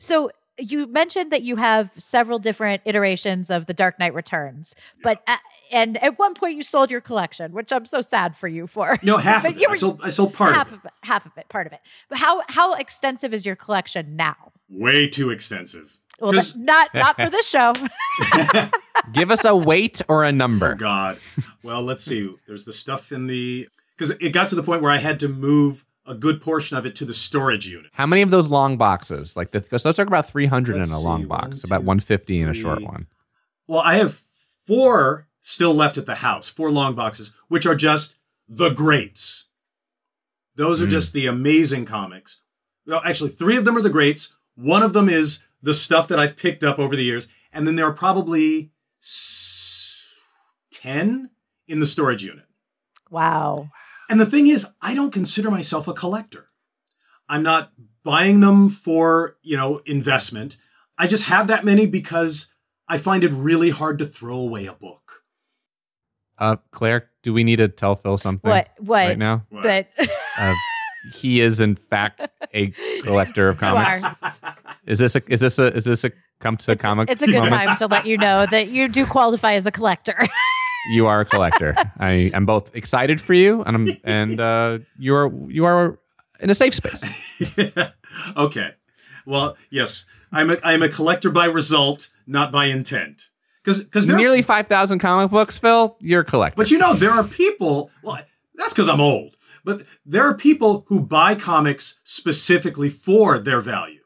So 0.00 0.30
you 0.58 0.86
mentioned 0.88 1.30
that 1.30 1.42
you 1.42 1.56
have 1.56 1.90
several 1.96 2.38
different 2.38 2.82
iterations 2.84 3.50
of 3.50 3.66
the 3.66 3.72
Dark 3.72 3.98
Knight 3.98 4.12
Returns, 4.12 4.74
but 5.02 5.22
uh, 5.28 5.36
and 5.72 6.02
at 6.02 6.18
one 6.18 6.34
point 6.34 6.56
you 6.56 6.62
sold 6.62 6.90
your 6.90 7.00
collection, 7.00 7.52
which 7.52 7.72
I'm 7.72 7.86
so 7.86 8.00
sad 8.00 8.36
for 8.36 8.48
you 8.48 8.66
for. 8.66 8.98
No, 9.02 9.16
half 9.16 9.44
of 9.44 9.52
it. 9.56 9.60
you 9.60 9.68
I 9.70 9.74
sold, 9.74 10.00
I 10.02 10.08
sold 10.10 10.34
part 10.34 10.56
half 10.56 10.66
of 10.68 10.72
it. 10.74 10.78
of 10.80 10.84
it, 10.86 10.92
half 11.04 11.26
of 11.26 11.32
it, 11.38 11.48
part 11.48 11.66
of 11.68 11.72
it. 11.72 11.80
But 12.08 12.18
how 12.18 12.42
how 12.48 12.74
extensive 12.74 13.32
is 13.32 13.46
your 13.46 13.56
collection 13.56 14.16
now? 14.16 14.52
Way 14.68 15.08
too 15.08 15.30
extensive. 15.30 15.96
Well, 16.20 16.32
'Cause- 16.34 16.56
not 16.56 16.92
not 16.94 17.16
for 17.16 17.30
this 17.36 17.48
show. 17.48 17.72
Give 19.12 19.30
us 19.30 19.44
a 19.44 19.56
weight 19.56 20.02
or 20.08 20.24
a 20.24 20.32
number. 20.32 20.72
Oh 20.72 20.76
God. 20.76 21.18
Well, 21.62 21.82
let's 21.82 22.04
see. 22.04 22.34
There's 22.46 22.64
the 22.64 22.72
stuff 22.72 23.12
in 23.12 23.26
the 23.28 23.68
because 23.96 24.10
it 24.20 24.30
got 24.32 24.48
to 24.48 24.54
the 24.54 24.62
point 24.62 24.82
where 24.82 24.90
I 24.92 24.98
had 24.98 25.18
to 25.20 25.28
move 25.28 25.84
a 26.06 26.14
good 26.14 26.40
portion 26.42 26.76
of 26.76 26.86
it 26.86 26.94
to 26.96 27.04
the 27.04 27.14
storage 27.14 27.66
unit. 27.68 27.90
How 27.94 28.06
many 28.06 28.22
of 28.22 28.30
those 28.30 28.48
long 28.48 28.76
boxes? 28.76 29.36
Like, 29.36 29.50
the, 29.52 29.62
so 29.78 29.88
let's 29.88 29.96
talk 29.96 30.06
about 30.06 30.28
300 30.30 30.76
Let's 30.76 30.88
in 30.88 30.94
a 30.94 30.98
see, 30.98 31.04
long 31.04 31.20
one, 31.20 31.28
box, 31.28 31.62
two, 31.62 31.66
about 31.66 31.82
150 31.84 32.40
in 32.40 32.48
a 32.48 32.54
short 32.54 32.82
one. 32.82 33.06
Well, 33.66 33.80
I 33.80 33.94
have 33.96 34.22
four 34.66 35.28
still 35.40 35.74
left 35.74 35.98
at 35.98 36.06
the 36.06 36.16
house, 36.16 36.48
four 36.48 36.70
long 36.70 36.94
boxes, 36.94 37.32
which 37.48 37.66
are 37.66 37.74
just 37.76 38.16
the 38.48 38.70
greats. 38.70 39.46
Those 40.56 40.80
are 40.80 40.86
Mm. 40.86 40.90
just 40.90 41.12
the 41.12 41.26
amazing 41.26 41.84
comics. 41.84 42.42
Well, 42.86 43.00
actually, 43.04 43.30
three 43.30 43.56
of 43.56 43.64
them 43.64 43.76
are 43.76 43.82
the 43.82 43.88
greats. 43.90 44.34
One 44.56 44.82
of 44.82 44.92
them 44.92 45.08
is 45.08 45.44
the 45.62 45.72
stuff 45.74 46.08
that 46.08 46.18
I've 46.18 46.36
picked 46.36 46.64
up 46.64 46.78
over 46.78 46.96
the 46.96 47.04
years, 47.04 47.28
and 47.52 47.66
then 47.66 47.76
there 47.76 47.86
are 47.86 47.92
probably 47.92 48.72
s- 49.00 50.14
ten 50.72 51.30
in 51.68 51.78
the 51.78 51.86
storage 51.86 52.22
unit. 52.24 52.46
wow. 53.10 53.70
And 54.10 54.20
the 54.20 54.26
thing 54.26 54.48
is, 54.48 54.66
I 54.82 54.94
don't 54.94 55.12
consider 55.12 55.50
myself 55.50 55.86
a 55.88 55.94
collector. 55.94 56.48
I'm 57.28 57.42
not 57.44 57.72
buying 58.02 58.40
them 58.40 58.68
for, 58.68 59.36
you 59.40 59.56
know, 59.56 59.78
investment. 59.86 60.56
I 60.98 61.06
just 61.06 61.24
have 61.26 61.46
that 61.46 61.64
many 61.64 61.86
because 61.86 62.52
I 62.88 62.98
find 62.98 63.22
it 63.24 63.30
really 63.32 63.70
hard 63.70 63.98
to 64.00 64.06
throw 64.06 64.36
away 64.36 64.66
a 64.66 64.72
book. 64.74 65.22
Uh, 66.38 66.56
Claire, 66.72 67.08
do 67.22 67.32
we 67.32 67.44
need 67.44 67.56
to 67.56 67.68
tell 67.68 67.94
Phil 67.94 68.16
something 68.18 68.50
What 68.50 68.70
what 68.78 69.08
right 69.08 69.18
now? 69.18 69.46
But 69.50 69.88
Uh, 70.38 70.54
he 71.14 71.40
is 71.40 71.60
in 71.60 71.76
fact 71.76 72.20
a 72.54 72.68
collector 73.02 73.48
of 73.48 73.56
you 73.56 73.60
comics. 73.60 74.04
are. 74.04 74.34
Is 74.86 74.98
this 74.98 75.14
a 75.16 75.22
is 75.32 75.40
this 75.40 75.58
a 75.58 75.74
is 75.76 75.84
this 75.84 76.04
a 76.04 76.10
come 76.40 76.56
to 76.58 76.72
It's, 76.72 76.82
comic? 76.82 77.10
it's 77.10 77.22
a 77.22 77.26
good 77.26 77.34
moment? 77.36 77.52
time 77.52 77.76
to 77.76 77.86
let 77.86 78.06
you 78.06 78.16
know 78.16 78.46
that 78.50 78.68
you 78.68 78.88
do 78.88 79.06
qualify 79.06 79.52
as 79.54 79.66
a 79.66 79.70
collector. 79.70 80.16
You 80.88 81.06
are 81.06 81.20
a 81.20 81.24
collector. 81.24 81.74
I 81.98 82.30
am 82.34 82.46
both 82.46 82.74
excited 82.74 83.20
for 83.20 83.34
you 83.34 83.62
and 83.62 83.76
I'm 83.76 83.96
and 84.04 84.40
uh, 84.40 84.78
you 84.98 85.14
are 85.14 85.30
you 85.48 85.64
are 85.64 85.98
in 86.40 86.50
a 86.50 86.54
safe 86.54 86.74
space. 86.74 87.02
okay. 88.36 88.74
Well, 89.26 89.56
yes, 89.70 90.06
I'm 90.32 90.50
a, 90.50 90.56
I'm 90.62 90.82
a 90.82 90.88
collector 90.88 91.30
by 91.30 91.46
result, 91.46 92.10
not 92.26 92.50
by 92.52 92.66
intent. 92.66 93.24
Because 93.62 93.84
because 93.84 94.06
Nearly 94.06 94.42
five 94.42 94.66
thousand 94.66 95.00
comic 95.00 95.30
books, 95.30 95.58
Phil. 95.58 95.96
You're 96.00 96.22
a 96.22 96.24
collector. 96.24 96.56
But 96.56 96.70
you 96.70 96.78
know, 96.78 96.94
there 96.94 97.10
are 97.10 97.24
people, 97.24 97.90
well, 98.02 98.18
that's 98.54 98.72
because 98.72 98.88
I'm 98.88 99.00
old, 99.00 99.36
but 99.64 99.84
there 100.06 100.24
are 100.24 100.36
people 100.36 100.84
who 100.88 101.04
buy 101.04 101.34
comics 101.34 102.00
specifically 102.04 102.88
for 102.88 103.38
their 103.38 103.60
value. 103.60 104.00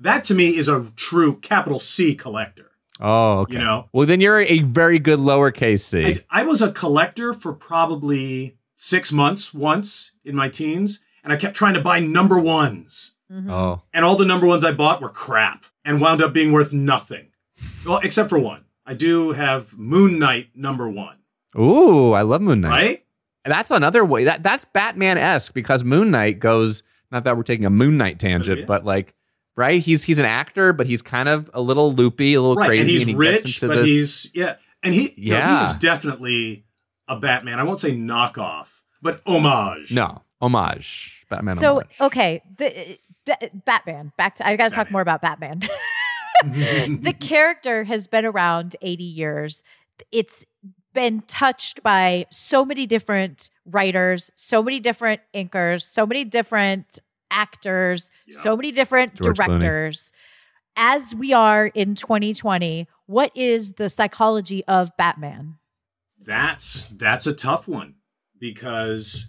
That 0.00 0.24
to 0.24 0.34
me 0.34 0.56
is 0.56 0.68
a 0.68 0.90
true 0.96 1.38
capital 1.38 1.78
C 1.78 2.14
collector. 2.14 2.67
Oh, 3.00 3.40
okay. 3.40 3.54
You 3.54 3.58
know? 3.60 3.88
Well, 3.92 4.06
then 4.06 4.20
you're 4.20 4.40
a 4.42 4.60
very 4.60 4.98
good 4.98 5.18
lowercase 5.18 5.80
c. 5.80 6.22
I, 6.30 6.40
I 6.40 6.44
was 6.44 6.60
a 6.62 6.72
collector 6.72 7.32
for 7.32 7.52
probably 7.52 8.56
six 8.76 9.12
months 9.12 9.52
once 9.54 10.12
in 10.24 10.34
my 10.36 10.48
teens, 10.48 11.00
and 11.24 11.32
I 11.32 11.36
kept 11.36 11.54
trying 11.56 11.74
to 11.74 11.80
buy 11.80 12.00
number 12.00 12.38
ones. 12.38 13.16
Mm-hmm. 13.32 13.50
oh, 13.50 13.82
And 13.92 14.04
all 14.04 14.16
the 14.16 14.24
number 14.24 14.46
ones 14.46 14.64
I 14.64 14.72
bought 14.72 15.00
were 15.02 15.10
crap 15.10 15.66
and 15.84 16.00
wound 16.00 16.22
up 16.22 16.32
being 16.32 16.50
worth 16.52 16.72
nothing. 16.72 17.28
Well, 17.84 17.98
except 18.02 18.30
for 18.30 18.38
one. 18.38 18.64
I 18.86 18.94
do 18.94 19.32
have 19.32 19.76
Moon 19.78 20.18
Knight 20.18 20.48
number 20.54 20.88
one, 20.88 21.16
ooh, 21.58 22.12
I 22.12 22.22
love 22.22 22.40
Moon 22.40 22.62
Knight. 22.62 22.70
right? 22.70 23.04
And 23.44 23.52
that's 23.52 23.70
another 23.70 24.04
way 24.04 24.24
that 24.24 24.42
that's 24.42 24.64
Batman 24.64 25.18
esque 25.18 25.52
because 25.54 25.84
Moon 25.84 26.10
Knight 26.10 26.38
goes. 26.40 26.82
Not 27.10 27.24
that 27.24 27.36
we're 27.36 27.42
taking 27.42 27.64
a 27.66 27.70
Moon 27.70 27.96
Knight 27.96 28.18
tangent, 28.18 28.58
Oh, 28.58 28.60
yeah. 28.60 28.66
but 28.66 28.84
like, 28.84 29.14
right? 29.58 29.82
He's 29.82 30.04
he's 30.04 30.20
an 30.20 30.24
actor, 30.24 30.72
but 30.72 30.86
he's 30.86 31.02
kind 31.02 31.28
of 31.28 31.50
a 31.52 31.60
little 31.60 31.92
loopy, 31.92 32.34
a 32.34 32.40
little 32.40 32.54
right. 32.54 32.68
crazy, 32.68 32.80
and 32.82 32.90
he's 32.90 33.06
he 33.08 33.14
rich, 33.14 33.60
but 33.60 33.74
this- 33.74 33.86
he's 33.86 34.30
yeah, 34.34 34.54
and 34.82 34.94
he 34.94 35.12
you 35.16 35.32
know, 35.32 35.38
Yeah. 35.38 35.64
he 35.64 35.66
is 35.66 35.74
definitely 35.74 36.64
a 37.08 37.18
Batman. 37.18 37.58
I 37.58 37.64
won't 37.64 37.80
say 37.80 37.90
knockoff, 37.92 38.82
but 39.02 39.20
homage. 39.26 39.90
no 39.92 40.22
homage. 40.40 41.26
Batman. 41.28 41.58
so 41.58 41.72
homage. 41.74 41.96
okay, 42.00 42.42
the, 42.56 42.98
the 43.26 43.50
Batman. 43.66 44.12
Back 44.16 44.36
to 44.36 44.46
I 44.46 44.56
got 44.56 44.70
to 44.70 44.74
talk 44.74 44.90
more 44.92 45.02
about 45.02 45.20
Batman. 45.20 45.60
the 46.44 47.14
character 47.20 47.84
has 47.84 48.06
been 48.06 48.24
around 48.24 48.76
80 48.80 49.02
years. 49.02 49.64
It's 50.12 50.46
been 50.94 51.22
touched 51.22 51.82
by 51.82 52.26
so 52.30 52.64
many 52.64 52.86
different 52.86 53.50
writers, 53.66 54.30
so 54.36 54.62
many 54.62 54.80
different 54.80 55.20
inkers, 55.34 55.82
so 55.82 56.06
many 56.06 56.24
different 56.24 56.98
actors, 57.30 58.10
Yeah. 58.26 58.40
so 58.40 58.56
many 58.56 58.72
different 58.72 59.14
George 59.20 59.36
Clooney. 59.38 59.46
directors. 59.60 60.12
As 60.76 61.14
we 61.14 61.32
are 61.32 61.66
in 61.66 61.94
2020, 61.94 62.86
what 63.06 63.32
is 63.34 63.72
the 63.74 63.88
psychology 63.88 64.64
of 64.66 64.96
Batman? 64.96 65.56
That's 66.20 66.86
that's 66.86 67.26
a 67.26 67.32
tough 67.34 67.66
one 67.66 67.94
because 68.38 69.28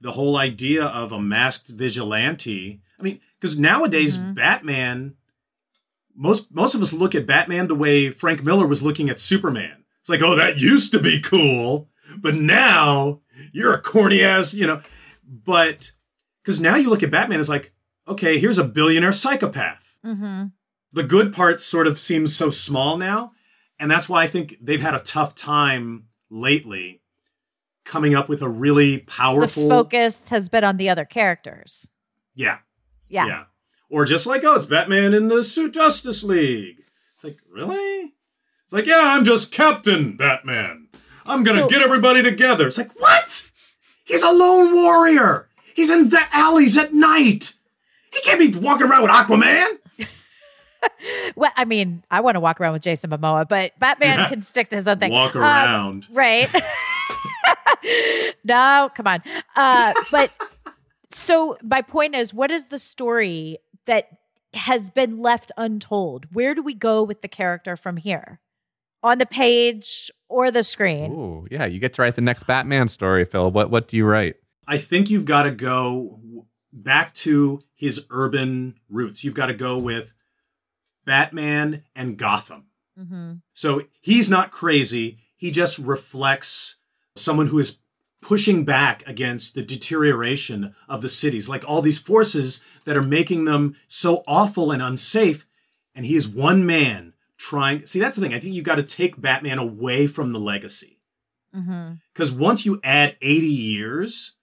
the 0.00 0.12
whole 0.12 0.36
idea 0.36 0.84
of 0.84 1.12
a 1.12 1.20
masked 1.20 1.68
vigilante. 1.68 2.80
I 2.98 3.02
mean, 3.02 3.20
because 3.38 3.58
nowadays 3.58 4.18
Mhm. 4.18 4.34
Batman, 4.34 5.14
most 6.14 6.52
most 6.54 6.74
of 6.74 6.82
us 6.82 6.92
look 6.92 7.14
at 7.14 7.26
Batman 7.26 7.68
the 7.68 7.74
way 7.74 8.10
Frank 8.10 8.42
Miller 8.44 8.66
was 8.66 8.82
looking 8.82 9.08
at 9.08 9.20
Superman. 9.20 9.84
It's 10.00 10.08
like, 10.08 10.22
oh, 10.22 10.34
that 10.36 10.58
used 10.60 10.92
to 10.92 10.98
be 11.00 11.20
cool, 11.20 11.88
but 12.18 12.34
now 12.34 13.20
you're 13.52 13.74
a 13.74 13.80
corny 13.80 14.22
ass, 14.22 14.54
you 14.54 14.66
know. 14.66 14.82
But 15.26 15.92
because 16.42 16.60
now 16.60 16.76
you 16.76 16.88
look 16.90 17.02
at 17.02 17.10
Batman 17.10 17.40
as 17.40 17.48
like, 17.48 17.72
okay, 18.08 18.38
here's 18.38 18.58
a 18.58 18.64
billionaire 18.64 19.12
psychopath 19.12 19.96
Mm-hmm. 20.04 20.46
the 20.94 21.02
good 21.02 21.34
part 21.34 21.60
sort 21.60 21.86
of 21.86 21.98
seems 21.98 22.34
so 22.34 22.48
small 22.48 22.96
now 22.96 23.32
and 23.78 23.90
that's 23.90 24.08
why 24.08 24.22
i 24.22 24.26
think 24.26 24.56
they've 24.62 24.80
had 24.80 24.94
a 24.94 24.98
tough 25.00 25.34
time 25.34 26.04
lately 26.30 27.02
coming 27.84 28.14
up 28.14 28.26
with 28.26 28.40
a 28.40 28.48
really 28.48 28.96
The 28.96 29.02
powerful 29.04 29.68
focus 29.68 30.30
has 30.30 30.48
been 30.48 30.64
on 30.64 30.78
the 30.78 30.88
other 30.88 31.04
characters. 31.04 31.86
Yeah. 32.34 32.58
Yeah, 33.10 33.26
Yeah. 33.26 33.44
or 33.90 34.06
just 34.06 34.26
like 34.26 34.42
oh 34.42 34.54
it's 34.54 34.64
batman 34.64 35.12
in 35.12 35.28
the 35.28 35.44
suit 35.44 35.74
justice 35.74 36.22
league 36.22 36.80
it's 37.14 37.24
like 37.24 37.36
really 37.52 38.14
it's 38.64 38.72
like 38.72 38.86
yeah 38.86 39.00
i'm 39.02 39.22
just 39.24 39.52
captain 39.52 40.16
batman 40.16 40.88
i'm 41.26 41.42
gonna 41.42 41.58
So- 41.60 41.68
get 41.68 41.82
everybody 41.82 42.22
together 42.22 42.68
it's 42.68 42.78
like 42.78 42.98
what 42.98 43.50
he's 44.06 44.22
a 44.22 44.30
lone 44.30 44.72
warrior 44.72 45.49
he's 45.80 45.90
in 45.90 46.08
the 46.10 46.20
alleys 46.32 46.76
at 46.78 46.92
night 46.92 47.54
he 48.12 48.20
can't 48.22 48.38
be 48.38 48.56
walking 48.58 48.86
around 48.86 49.02
with 49.02 49.10
aquaman 49.10 49.78
Well, 51.36 51.52
I 51.56 51.66
mean, 51.66 52.04
I 52.10 52.20
want 52.22 52.36
to 52.36 52.40
walk 52.40 52.58
around 52.58 52.72
with 52.72 52.82
Jason 52.82 53.10
Momoa, 53.10 53.46
but 53.46 53.78
Batman 53.78 54.28
can 54.30 54.40
stick 54.40 54.68
to 54.70 54.76
his 54.76 54.88
own 54.88 54.98
thing. 54.98 55.12
walk 55.12 55.36
Um, 55.36 55.42
around 55.42 56.08
right? 56.10 56.48
no, 58.44 58.90
come 58.94 59.06
on. 59.06 59.22
Uh, 59.56 59.92
but 60.10 60.30
so 61.10 61.56
my 61.62 61.82
point 61.82 62.14
is, 62.14 62.32
what 62.32 62.50
is 62.50 62.68
the 62.68 62.78
story 62.78 63.58
that 63.84 64.08
has 64.54 64.90
been 64.90 65.18
left 65.18 65.52
untold? 65.58 66.26
Where 66.32 66.54
do 66.54 66.62
we 66.62 66.74
go 66.74 67.02
with 67.02 67.20
the 67.22 67.28
character 67.28 67.76
from 67.76 67.98
here? 67.98 68.40
On 69.02 69.18
the 69.18 69.26
page 69.26 70.10
or 70.28 70.50
the 70.50 70.62
screen? 70.62 71.12
Ooh, 71.12 71.46
yeah, 71.50 71.66
you 71.66 71.78
get 71.78 71.92
to 71.94 72.02
write 72.02 72.16
the 72.16 72.22
next 72.22 72.46
Batman 72.46 72.88
story, 72.88 73.24
Phil. 73.24 73.50
What 73.50 73.70
what 73.70 73.86
do 73.88 73.96
you 73.96 74.04
write? 74.04 74.36
I 74.70 74.78
think 74.78 75.10
you've 75.10 75.24
got 75.24 75.42
to 75.42 75.50
go 75.50 76.46
back 76.72 77.12
to 77.14 77.60
his 77.74 78.06
urban 78.08 78.76
roots. 78.88 79.24
You've 79.24 79.34
got 79.34 79.46
to 79.46 79.54
go 79.54 79.76
with 79.76 80.14
Batman 81.04 81.82
and 81.96 82.16
Gotham. 82.16 82.66
Mm-hmm. 82.96 83.32
So 83.52 83.82
he's 84.00 84.30
not 84.30 84.52
crazy. 84.52 85.18
He 85.36 85.50
just 85.50 85.76
reflects 85.76 86.76
someone 87.16 87.48
who 87.48 87.58
is 87.58 87.78
pushing 88.22 88.64
back 88.64 89.02
against 89.08 89.56
the 89.56 89.64
deterioration 89.64 90.72
of 90.88 91.02
the 91.02 91.08
cities, 91.08 91.48
like 91.48 91.68
all 91.68 91.82
these 91.82 91.98
forces 91.98 92.62
that 92.84 92.96
are 92.96 93.02
making 93.02 93.46
them 93.46 93.74
so 93.88 94.22
awful 94.28 94.70
and 94.70 94.80
unsafe. 94.80 95.48
And 95.96 96.06
he 96.06 96.14
is 96.14 96.28
one 96.28 96.64
man 96.64 97.14
trying. 97.36 97.86
See, 97.86 97.98
that's 97.98 98.16
the 98.16 98.22
thing. 98.22 98.34
I 98.34 98.38
think 98.38 98.54
you've 98.54 98.64
got 98.64 98.76
to 98.76 98.84
take 98.84 99.20
Batman 99.20 99.58
away 99.58 100.06
from 100.06 100.32
the 100.32 100.38
legacy. 100.38 101.00
Mm-hmm. 101.52 101.94
Because 102.12 102.30
once 102.30 102.64
you 102.64 102.78
add 102.84 103.16
80 103.20 103.46
years, 103.48 104.36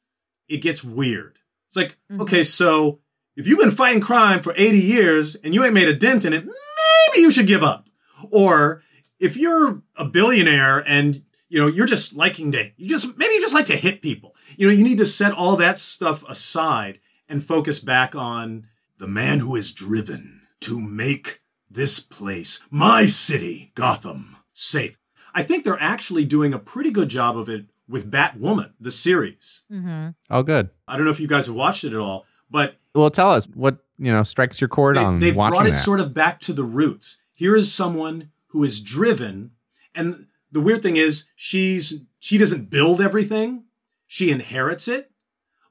it 0.48 0.58
gets 0.62 0.84
weird. 0.84 1.40
It's 1.68 1.76
like, 1.76 1.98
Mhm. 2.12 2.22
okay, 2.22 2.44
so 2.44 3.00
if 3.36 3.46
you've 3.48 3.60
been 3.60 3.72
fighting 3.72 4.02
crime 4.02 4.42
for 4.42 4.54
80 4.58 4.80
years 4.80 5.36
and 5.36 5.54
you 5.54 5.64
ain't 5.64 5.74
made 5.74 5.88
a 5.88 5.94
dent 5.94 6.26
in 6.26 6.34
it, 6.34 6.46
maybe 6.46 7.22
you 7.22 7.32
should 7.32 7.48
give 7.48 7.64
up. 7.64 7.90
Or 8.32 8.84
if 9.20 9.36
you're 9.38 9.82
a 9.96 10.06
billionaire 10.06 10.80
and 10.88 11.24
you 11.50 11.60
know 11.60 11.68
you're 11.68 11.86
just 11.88 12.14
liking 12.14 12.52
to 12.52 12.72
you 12.76 12.90
just 12.90 13.18
maybe 13.18 13.34
you 13.34 13.42
just 13.42 13.54
like 13.54 13.66
to 13.68 13.78
hit 13.78 14.02
people. 14.02 14.36
You 14.58 14.68
know, 14.68 14.74
you 14.74 14.84
need 14.84 14.98
to 14.98 15.06
set 15.06 15.32
all 15.32 15.56
that 15.58 15.78
stuff 15.80 16.24
aside 16.28 17.00
and 17.30 17.44
focus 17.44 17.80
back 17.80 18.16
on 18.16 18.68
the 18.98 19.08
man 19.08 19.40
who 19.40 19.56
is 19.56 19.72
driven 19.72 20.42
to 20.62 20.82
make 20.82 21.42
this 21.70 22.00
place, 22.00 22.64
my 22.72 23.06
city, 23.06 23.72
Gotham, 23.76 24.38
safe. 24.54 24.98
I 25.34 25.44
think 25.44 25.64
they're 25.64 25.82
actually 25.82 26.26
doing 26.26 26.54
a 26.54 26.60
pretty 26.60 26.90
good 26.92 27.10
job 27.10 27.38
of 27.38 27.48
it 27.50 27.66
with 27.90 28.12
Batwoman, 28.12 28.72
the 28.80 28.92
series. 28.92 29.62
Mm-hmm. 29.72 30.10
Oh, 30.30 30.44
good. 30.44 30.70
I 30.88 30.96
don't 30.96 31.06
know 31.06 31.12
if 31.12 31.20
you 31.20 31.28
guys 31.28 31.46
have 31.46 31.56
watched 31.56 31.84
it 31.84 31.94
at 31.94 32.00
all, 32.00 32.26
but 32.50 32.76
Well, 32.94 33.10
tell 33.10 33.32
us 33.32 33.46
what 33.54 33.78
you 33.98 34.12
know 34.12 34.24
strikes 34.24 34.60
your 34.62 34.68
chord 34.68 34.96
they, 34.96 35.04
on 35.04 35.20
they've 35.20 35.36
watching 35.36 35.54
brought 35.56 35.68
it 35.68 35.72
that. 35.72 35.78
sort 35.78 36.00
of 36.00 36.14
back 36.14 36.40
to 36.42 36.54
the 36.54 36.64
roots. 36.64 37.18
Here 37.34 37.56
is 37.56 37.74
someone 37.74 38.30
who 38.48 38.64
is 38.64 38.82
driven, 38.82 39.52
and 39.96 40.28
the 40.52 40.60
weird 40.62 40.82
thing 40.82 40.96
is 40.98 41.26
she's 41.36 42.04
she 42.20 42.38
doesn't 42.38 42.70
build 42.70 43.00
everything; 43.02 43.64
she 44.06 44.32
inherits 44.32 44.88
it, 44.88 45.12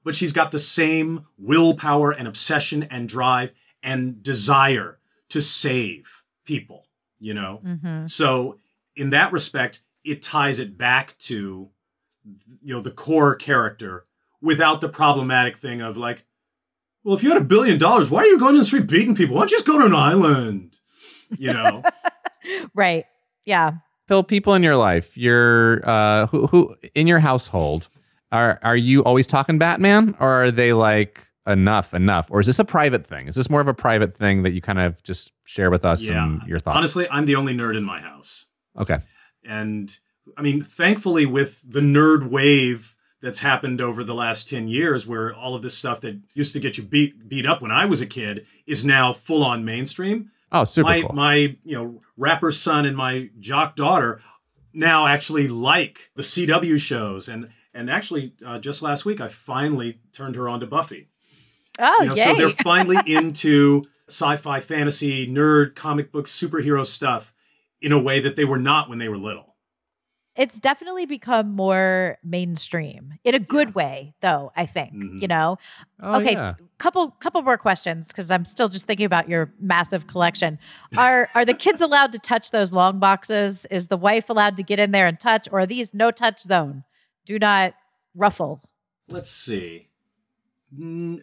but 0.04 0.14
she's 0.14 0.32
got 0.32 0.50
the 0.52 0.58
same 0.58 1.26
willpower 1.38 2.10
and 2.12 2.26
obsession 2.28 2.84
and 2.84 3.08
drive 3.08 3.52
and 3.82 4.22
desire 4.22 4.98
to 5.28 5.40
save 5.42 6.22
people. 6.44 6.86
You 7.18 7.34
know, 7.34 7.60
Mm-hmm. 7.64 8.06
so 8.06 8.58
in 8.94 9.10
that 9.10 9.32
respect, 9.32 9.80
it 10.04 10.20
ties 10.22 10.58
it 10.58 10.76
back 10.78 11.16
to 11.20 11.70
you 12.62 12.74
know 12.74 12.80
the 12.80 12.90
core 12.90 13.34
character 13.34 14.06
without 14.40 14.80
the 14.80 14.88
problematic 14.88 15.56
thing 15.56 15.80
of 15.80 15.96
like, 15.96 16.24
well, 17.04 17.16
if 17.16 17.22
you 17.22 17.30
had 17.30 17.40
a 17.40 17.44
billion 17.44 17.78
dollars, 17.78 18.10
why 18.10 18.20
are 18.20 18.26
you 18.26 18.38
going 18.38 18.54
to 18.54 18.60
the 18.60 18.64
street 18.64 18.86
beating 18.86 19.14
people? 19.14 19.36
Why 19.36 19.42
don't 19.42 19.50
you 19.50 19.56
just 19.56 19.66
go 19.66 19.78
to 19.78 19.86
an 19.86 19.94
island? 19.94 20.78
You 21.38 21.52
know, 21.52 21.82
Right. 22.74 23.04
Yeah. 23.44 23.72
Phil, 24.08 24.22
people 24.22 24.54
in 24.54 24.62
your 24.62 24.76
life, 24.76 25.16
your 25.16 25.88
uh, 25.88 26.26
who, 26.26 26.46
who 26.46 26.76
in 26.94 27.06
your 27.06 27.18
household, 27.18 27.88
are 28.30 28.60
are 28.62 28.76
you 28.76 29.02
always 29.02 29.26
talking 29.26 29.58
Batman, 29.58 30.14
or 30.20 30.44
are 30.44 30.50
they 30.50 30.72
like 30.72 31.26
enough, 31.46 31.92
enough, 31.92 32.28
or 32.30 32.38
is 32.38 32.46
this 32.46 32.60
a 32.60 32.64
private 32.64 33.04
thing? 33.04 33.26
Is 33.26 33.34
this 33.34 33.50
more 33.50 33.60
of 33.60 33.68
a 33.68 33.74
private 33.74 34.16
thing 34.16 34.44
that 34.44 34.52
you 34.52 34.60
kind 34.60 34.78
of 34.78 35.02
just 35.02 35.32
share 35.44 35.70
with 35.70 35.84
us 35.84 36.02
yeah. 36.02 36.22
and 36.24 36.42
your 36.42 36.60
thoughts? 36.60 36.76
Honestly, 36.76 37.08
I'm 37.10 37.26
the 37.26 37.34
only 37.34 37.52
nerd 37.52 37.76
in 37.76 37.82
my 37.82 38.00
house, 38.00 38.46
okay, 38.78 38.98
and 39.44 39.96
I 40.36 40.42
mean, 40.42 40.62
thankfully, 40.62 41.26
with 41.26 41.60
the 41.64 41.80
nerd 41.80 42.28
wave 42.28 42.96
that's 43.22 43.38
happened 43.40 43.80
over 43.80 44.04
the 44.04 44.14
last 44.14 44.48
10 44.48 44.68
years 44.68 45.06
where 45.06 45.34
all 45.34 45.54
of 45.54 45.62
this 45.62 45.76
stuff 45.76 46.00
that 46.02 46.20
used 46.34 46.52
to 46.52 46.60
get 46.60 46.76
you 46.78 46.84
beat 46.84 47.28
beat 47.28 47.46
up 47.46 47.62
when 47.62 47.70
I 47.70 47.84
was 47.84 48.00
a 48.00 48.06
kid 48.06 48.46
is 48.66 48.84
now 48.84 49.12
full 49.12 49.42
on 49.42 49.64
mainstream. 49.64 50.30
oh, 50.52 50.64
super 50.64 50.88
my 50.88 51.00
cool. 51.00 51.12
my 51.12 51.34
you 51.64 51.76
know 51.76 52.02
rapper 52.16 52.52
son 52.52 52.84
and 52.86 52.96
my 52.96 53.30
jock 53.40 53.74
daughter 53.74 54.20
now 54.72 55.06
actually 55.06 55.48
like 55.48 56.10
the 56.14 56.22
CW 56.22 56.78
shows 56.78 57.26
and 57.28 57.48
and 57.72 57.90
actually 57.90 58.34
uh, 58.44 58.58
just 58.58 58.82
last 58.82 59.04
week 59.04 59.20
I 59.20 59.28
finally 59.28 60.00
turned 60.12 60.36
her 60.36 60.48
on 60.48 60.60
to 60.60 60.66
Buffy. 60.66 61.08
Oh, 61.78 61.96
You 62.00 62.08
know, 62.08 62.14
yay. 62.14 62.24
so 62.24 62.34
they're 62.34 62.50
finally 62.64 62.98
into 63.06 63.84
sci-fi, 64.08 64.60
fantasy, 64.60 65.26
nerd, 65.26 65.74
comic 65.74 66.12
book, 66.12 66.26
superhero 66.26 66.86
stuff 66.86 67.34
in 67.80 67.92
a 67.92 68.00
way 68.00 68.20
that 68.20 68.36
they 68.36 68.44
were 68.44 68.58
not 68.58 68.88
when 68.88 68.98
they 68.98 69.08
were 69.08 69.18
little. 69.18 69.45
It's 70.36 70.58
definitely 70.60 71.06
become 71.06 71.52
more 71.54 72.18
mainstream 72.22 73.14
in 73.24 73.34
a 73.34 73.38
good 73.38 73.74
way, 73.74 74.14
though, 74.20 74.52
I 74.56 74.66
think. 74.66 74.92
Mhm. 74.94 75.20
You 75.22 75.28
know? 75.28 75.56
Oh, 76.02 76.20
okay, 76.20 76.32
yeah. 76.32 76.54
couple 76.78 77.10
couple 77.12 77.42
more 77.42 77.56
questions 77.56 78.08
because 78.08 78.30
I'm 78.30 78.44
still 78.44 78.68
just 78.68 78.86
thinking 78.86 79.06
about 79.06 79.28
your 79.28 79.52
massive 79.60 80.06
collection. 80.06 80.58
Are 80.96 81.28
are 81.34 81.44
the 81.44 81.54
kids 81.54 81.80
allowed 81.80 82.12
to 82.12 82.18
touch 82.18 82.50
those 82.50 82.72
long 82.72 82.98
boxes? 82.98 83.66
Is 83.70 83.88
the 83.88 83.96
wife 83.96 84.28
allowed 84.30 84.56
to 84.58 84.62
get 84.62 84.78
in 84.78 84.90
there 84.90 85.06
and 85.06 85.18
touch, 85.18 85.48
or 85.50 85.60
are 85.60 85.66
these 85.66 85.92
no 85.94 86.10
touch 86.10 86.40
zone? 86.42 86.84
Do 87.24 87.38
not 87.38 87.74
ruffle. 88.14 88.62
Let's 89.08 89.30
see. 89.30 89.88
The 90.72 91.20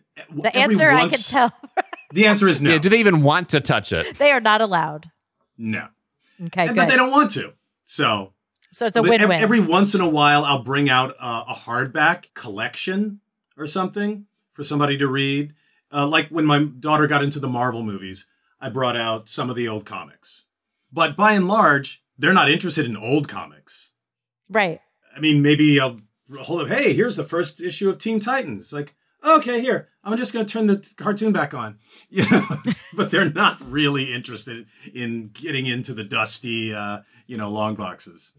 every 0.53 0.73
answer 0.75 0.89
I 0.89 1.07
can 1.09 1.19
tell 1.19 1.51
The 2.11 2.25
answer 2.27 2.47
is 2.47 2.61
no. 2.61 2.71
Yeah, 2.71 2.77
do 2.77 2.89
they 2.89 2.99
even 2.99 3.23
want 3.23 3.49
to 3.49 3.59
touch 3.59 3.91
it? 3.91 4.17
they 4.17 4.31
are 4.31 4.39
not 4.41 4.61
allowed. 4.61 5.09
no. 5.57 5.87
Okay, 6.45 6.61
And- 6.65 6.69
good. 6.69 6.75
but 6.75 6.87
they 6.89 6.95
don't 6.95 7.11
want 7.11 7.29
to. 7.31 7.53
So 7.85 8.33
so 8.73 8.85
it's 8.85 8.97
a 8.97 9.01
win 9.01 9.27
win. 9.27 9.41
Every 9.41 9.59
once 9.59 9.95
in 9.95 10.01
a 10.01 10.09
while, 10.09 10.43
I'll 10.43 10.63
bring 10.63 10.89
out 10.89 11.11
a, 11.19 11.51
a 11.51 11.53
hardback 11.55 12.33
collection 12.33 13.21
or 13.57 13.67
something 13.67 14.25
for 14.53 14.63
somebody 14.63 14.97
to 14.97 15.07
read. 15.07 15.53
Uh, 15.91 16.07
like 16.07 16.29
when 16.29 16.45
my 16.45 16.63
daughter 16.63 17.07
got 17.07 17.23
into 17.23 17.39
the 17.39 17.47
Marvel 17.47 17.83
movies, 17.83 18.25
I 18.59 18.69
brought 18.69 18.97
out 18.97 19.29
some 19.29 19.49
of 19.49 19.55
the 19.55 19.67
old 19.67 19.85
comics. 19.85 20.45
But 20.91 21.15
by 21.15 21.33
and 21.33 21.47
large, 21.47 22.03
they're 22.17 22.33
not 22.33 22.49
interested 22.51 22.85
in 22.85 22.97
old 22.97 23.27
comics. 23.27 23.91
right. 24.49 24.79
I 25.15 25.19
mean, 25.19 25.43
maybe 25.43 25.79
I'll 25.79 25.99
hold 26.41 26.61
up, 26.61 26.67
hey, 26.69 26.93
here's 26.93 27.17
the 27.17 27.23
first 27.23 27.61
issue 27.61 27.87
of 27.87 27.99
Teen 27.99 28.19
Titans. 28.19 28.73
Like, 28.73 28.95
okay, 29.23 29.61
here, 29.61 29.89
I'm 30.03 30.17
just 30.17 30.33
going 30.33 30.43
to 30.43 30.51
turn 30.51 30.65
the 30.65 30.79
t- 30.79 30.95
cartoon 30.95 31.31
back 31.31 31.53
on. 31.53 31.77
You 32.09 32.27
know, 32.31 32.43
but 32.95 33.11
they're 33.11 33.29
not 33.29 33.61
really 33.61 34.11
interested 34.11 34.65
in 34.91 35.27
getting 35.27 35.67
into 35.67 35.93
the 35.93 36.03
dusty, 36.03 36.73
uh, 36.73 37.01
you 37.27 37.37
know, 37.37 37.49
long 37.51 37.75
boxes. 37.75 38.33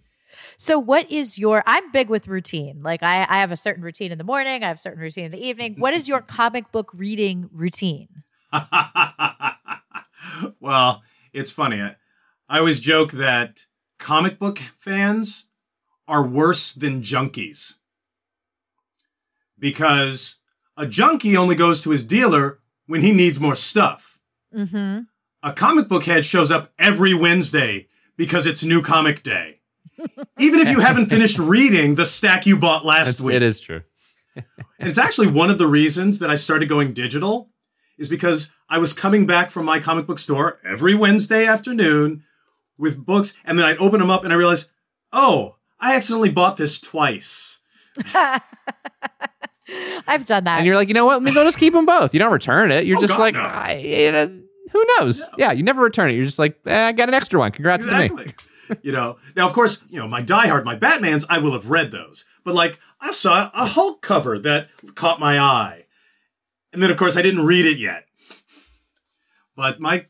So 0.56 0.78
what 0.78 1.10
is 1.10 1.38
your 1.38 1.62
I'm 1.66 1.90
big 1.92 2.08
with 2.08 2.28
routine. 2.28 2.82
Like 2.82 3.02
I, 3.02 3.26
I 3.28 3.40
have 3.40 3.52
a 3.52 3.56
certain 3.56 3.82
routine 3.82 4.12
in 4.12 4.18
the 4.18 4.24
morning, 4.24 4.64
I 4.64 4.68
have 4.68 4.76
a 4.76 4.80
certain 4.80 5.00
routine 5.00 5.26
in 5.26 5.30
the 5.30 5.44
evening. 5.44 5.76
What 5.78 5.94
is 5.94 6.08
your 6.08 6.20
comic 6.38 6.70
book 6.72 6.90
reading 6.94 7.48
routine? 7.52 8.22
well, 10.60 11.02
it's 11.32 11.50
funny. 11.50 11.80
I, 11.80 11.96
I 12.48 12.58
always 12.58 12.80
joke 12.80 13.12
that 13.12 13.66
comic 13.98 14.38
book 14.38 14.58
fans 14.78 15.46
are 16.06 16.26
worse 16.26 16.74
than 16.74 17.02
junkies 17.02 17.78
because 19.58 20.38
a 20.76 20.86
junkie 20.86 21.36
only 21.36 21.54
goes 21.54 21.82
to 21.82 21.90
his 21.90 22.04
dealer 22.04 22.60
when 22.86 23.00
he 23.00 23.12
needs 23.12 23.40
more 23.40 23.56
stuff. 23.56 24.18
Mm-hmm. 24.54 25.00
A 25.42 25.52
comic 25.52 25.88
book 25.88 26.04
head 26.04 26.24
shows 26.24 26.50
up 26.50 26.72
every 26.78 27.14
Wednesday 27.14 27.88
because 28.16 28.46
it's 28.46 28.64
new 28.64 28.82
comic 28.82 29.22
day. 29.22 29.60
Even 30.38 30.60
if 30.60 30.68
you 30.68 30.80
haven't 30.80 31.06
finished 31.06 31.38
reading 31.38 31.94
the 31.94 32.04
stack 32.06 32.46
you 32.46 32.56
bought 32.58 32.84
last 32.84 33.18
That's- 33.18 33.20
week. 33.22 33.36
it 33.36 33.42
is 33.42 33.60
true. 33.60 33.82
And 34.80 34.88
it's 34.88 34.98
actually 34.98 35.28
one 35.28 35.48
of 35.50 35.58
the 35.58 35.66
reasons 35.68 36.18
that 36.18 36.28
I 36.28 36.34
started 36.34 36.68
going 36.68 36.92
digital 36.92 37.50
is 37.96 38.08
because 38.08 38.52
I 38.68 38.78
was 38.78 38.92
coming 38.92 39.24
back 39.26 39.50
from 39.52 39.64
my 39.64 39.78
comic 39.78 40.06
book 40.06 40.18
store 40.18 40.58
every 40.64 40.94
Wednesday 40.94 41.46
afternoon 41.46 42.24
with 42.76 43.06
books, 43.06 43.38
and 43.44 43.56
then 43.58 43.64
I'd 43.64 43.78
open 43.78 44.00
them 44.00 44.10
up 44.10 44.24
and 44.24 44.32
I 44.32 44.36
realized, 44.36 44.72
oh, 45.12 45.56
I 45.78 45.94
accidentally 45.94 46.30
bought 46.30 46.56
this 46.56 46.80
twice. 46.80 47.60
I've 50.06 50.26
done 50.26 50.44
that. 50.44 50.58
And 50.58 50.66
you're 50.66 50.74
like, 50.76 50.88
you 50.88 50.94
know 50.94 51.06
what? 51.06 51.22
Maybe 51.22 51.38
I'll 51.38 51.44
just 51.44 51.58
keep 51.58 51.72
them 51.72 51.86
both. 51.86 52.12
You 52.12 52.20
don't 52.20 52.32
return 52.32 52.70
it. 52.70 52.84
You're 52.84 52.98
Oh, 52.98 53.00
just 53.00 53.14
God, 53.14 53.20
like, 53.20 53.34
no. 53.34 53.40
I, 53.40 53.74
you 53.74 54.12
know, 54.12 54.40
who 54.72 54.84
knows? 54.98 55.22
Yeah, 55.38 55.52
you 55.52 55.62
never 55.62 55.80
return 55.82 56.10
it. 56.10 56.14
You're 56.14 56.26
just 56.26 56.38
like, 56.38 56.58
eh, 56.66 56.88
I 56.88 56.92
got 56.92 57.08
an 57.08 57.14
extra 57.14 57.38
one. 57.38 57.52
Congrats 57.52 57.86
to 57.86 57.98
me. 58.08 58.10
You 58.82 58.92
know, 58.92 59.18
now 59.36 59.46
of 59.46 59.52
course, 59.52 59.84
you 59.88 59.98
know, 59.98 60.08
my 60.08 60.22
Die 60.22 60.46
Hard, 60.46 60.64
my 60.64 60.76
Batmans, 60.76 61.24
I 61.28 61.38
will 61.38 61.52
have 61.52 61.70
read 61.70 61.90
those. 61.90 62.24
But 62.44 62.54
like, 62.54 62.78
I 63.00 63.12
saw 63.12 63.50
a 63.54 63.66
Hulk 63.66 64.02
cover 64.02 64.38
that 64.38 64.68
caught 64.94 65.20
my 65.20 65.38
eye. 65.38 65.84
And 66.72 66.82
then 66.82 66.90
of 66.90 66.96
course 66.96 67.16
I 67.16 67.22
didn't 67.22 67.46
read 67.46 67.66
it 67.66 67.78
yet. 67.78 68.06
But 69.56 69.80
my 69.80 70.06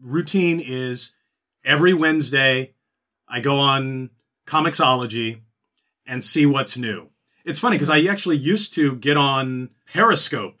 routine 0.00 0.60
is 0.60 1.12
every 1.64 1.94
Wednesday 1.94 2.74
I 3.28 3.40
go 3.40 3.56
on 3.56 4.10
Comixology 4.46 5.40
and 6.06 6.22
see 6.22 6.44
what's 6.44 6.76
new. 6.76 7.08
It's 7.44 7.58
funny 7.58 7.76
because 7.76 7.90
I 7.90 8.02
actually 8.02 8.36
used 8.36 8.74
to 8.74 8.96
get 8.96 9.16
on 9.16 9.70
Periscope 9.92 10.60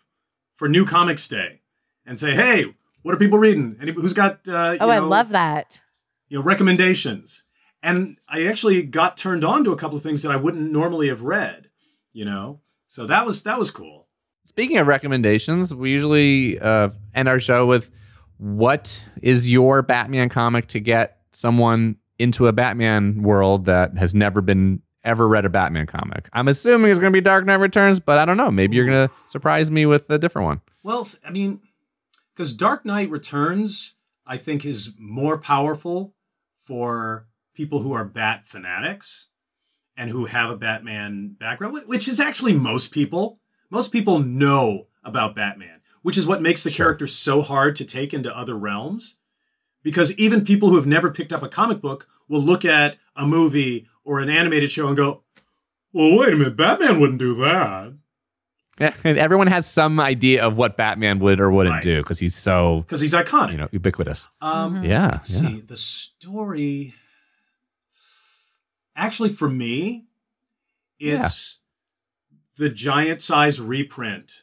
for 0.56 0.68
New 0.68 0.84
Comics 0.84 1.28
Day 1.28 1.60
and 2.06 2.18
say, 2.18 2.34
"Hey, 2.34 2.74
what 3.02 3.14
are 3.14 3.18
people 3.18 3.38
reading? 3.38 3.76
Any, 3.80 3.92
who's 3.92 4.14
got?" 4.14 4.48
Uh, 4.48 4.76
oh, 4.80 4.86
you 4.86 4.92
I 4.92 4.98
love 4.98 5.28
that. 5.30 5.80
You 6.32 6.38
know, 6.38 6.44
recommendations. 6.44 7.42
And 7.82 8.16
I 8.26 8.46
actually 8.46 8.82
got 8.84 9.18
turned 9.18 9.44
on 9.44 9.64
to 9.64 9.72
a 9.72 9.76
couple 9.76 9.98
of 9.98 10.02
things 10.02 10.22
that 10.22 10.32
I 10.32 10.36
wouldn't 10.36 10.72
normally 10.72 11.08
have 11.08 11.20
read, 11.20 11.68
you 12.14 12.24
know? 12.24 12.60
So 12.88 13.06
that 13.06 13.26
was 13.26 13.42
that 13.42 13.58
was 13.58 13.70
cool. 13.70 14.08
Speaking 14.46 14.78
of 14.78 14.86
recommendations, 14.86 15.74
we 15.74 15.90
usually 15.90 16.58
uh, 16.58 16.88
end 17.14 17.28
our 17.28 17.38
show 17.38 17.66
with 17.66 17.90
what 18.38 19.02
is 19.20 19.50
your 19.50 19.82
Batman 19.82 20.30
comic 20.30 20.68
to 20.68 20.80
get 20.80 21.18
someone 21.32 21.96
into 22.18 22.46
a 22.46 22.52
Batman 22.52 23.22
world 23.22 23.66
that 23.66 23.98
has 23.98 24.14
never 24.14 24.40
been 24.40 24.80
ever 25.04 25.28
read 25.28 25.44
a 25.44 25.50
Batman 25.50 25.86
comic. 25.86 26.30
I'm 26.32 26.48
assuming 26.48 26.90
it's 26.90 27.00
going 27.00 27.12
to 27.12 27.16
be 27.16 27.20
Dark 27.20 27.44
Knight 27.44 27.56
Returns, 27.56 28.00
but 28.00 28.18
I 28.18 28.24
don't 28.24 28.38
know. 28.38 28.50
Maybe 28.50 28.74
you're 28.74 28.86
going 28.86 29.08
to 29.08 29.14
surprise 29.28 29.70
me 29.70 29.84
with 29.84 30.08
a 30.08 30.18
different 30.18 30.46
one. 30.46 30.60
Well, 30.82 31.06
I 31.26 31.30
mean, 31.30 31.60
because 32.34 32.54
Dark 32.54 32.86
Knight 32.86 33.10
Returns, 33.10 33.96
I 34.26 34.38
think, 34.38 34.64
is 34.64 34.94
more 34.98 35.36
powerful 35.36 36.14
for 36.64 37.26
people 37.54 37.80
who 37.80 37.92
are 37.92 38.04
Bat 38.04 38.46
fanatics 38.46 39.28
and 39.96 40.10
who 40.10 40.26
have 40.26 40.50
a 40.50 40.56
Batman 40.56 41.36
background, 41.38 41.76
which 41.86 42.08
is 42.08 42.20
actually 42.20 42.54
most 42.54 42.92
people. 42.92 43.40
Most 43.70 43.92
people 43.92 44.18
know 44.18 44.86
about 45.04 45.34
Batman, 45.34 45.80
which 46.02 46.16
is 46.16 46.26
what 46.26 46.42
makes 46.42 46.62
the 46.62 46.70
Sure. 46.70 46.86
character 46.86 47.06
so 47.06 47.42
hard 47.42 47.76
to 47.76 47.84
take 47.84 48.14
into 48.14 48.36
other 48.36 48.56
realms. 48.56 49.16
Because 49.82 50.16
even 50.16 50.44
people 50.44 50.68
who 50.68 50.76
have 50.76 50.86
never 50.86 51.10
picked 51.10 51.32
up 51.32 51.42
a 51.42 51.48
comic 51.48 51.80
book 51.80 52.08
will 52.28 52.42
look 52.42 52.64
at 52.64 52.98
a 53.16 53.26
movie 53.26 53.88
or 54.04 54.20
an 54.20 54.30
animated 54.30 54.70
show 54.70 54.86
and 54.86 54.96
go, 54.96 55.24
well, 55.92 56.16
wait 56.16 56.32
a 56.32 56.36
minute, 56.36 56.56
Batman 56.56 57.00
wouldn't 57.00 57.18
do 57.18 57.34
that. 57.36 57.94
And 58.78 58.94
everyone 59.18 59.46
has 59.48 59.66
some 59.66 60.00
idea 60.00 60.44
of 60.44 60.56
what 60.56 60.76
Batman 60.76 61.18
would 61.20 61.40
or 61.40 61.50
wouldn't 61.50 61.74
Right. 61.74 61.82
do 61.82 62.02
because 62.02 62.18
he's 62.18 62.34
so 62.34 62.82
because 62.86 63.00
he's 63.00 63.12
iconic. 63.14 63.52
you 63.52 63.58
know 63.58 63.68
ubiquitous. 63.72 64.28
um, 64.40 64.82
Yeah, 64.84 65.08
Let's 65.12 65.42
yeah. 65.42 65.48
see. 65.48 65.60
The 65.60 65.76
story. 65.76 66.94
Actually, 68.94 69.30
for 69.30 69.48
me, 69.48 70.04
it's 70.98 71.60
the 72.56 72.68
giant 72.68 73.22
size 73.22 73.60
reprint 73.60 74.42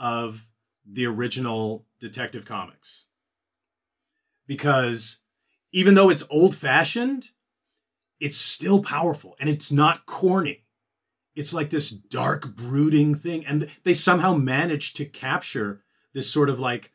of 0.00 0.46
the 0.84 1.06
original 1.06 1.86
Detective 2.00 2.44
Comics. 2.44 3.04
Because 4.48 5.18
even 5.70 5.94
though 5.94 6.10
it's 6.10 6.24
old 6.28 6.56
fashioned, 6.56 7.30
it's 8.18 8.36
still 8.36 8.82
powerful 8.82 9.36
and 9.38 9.48
it's 9.48 9.70
not 9.70 10.04
corny. 10.06 10.61
It's 11.34 11.54
like 11.54 11.70
this 11.70 11.90
dark, 11.90 12.54
brooding 12.54 13.14
thing. 13.14 13.44
And 13.46 13.68
they 13.84 13.94
somehow 13.94 14.34
managed 14.34 14.96
to 14.96 15.04
capture 15.04 15.82
this 16.12 16.30
sort 16.30 16.50
of 16.50 16.60
like 16.60 16.92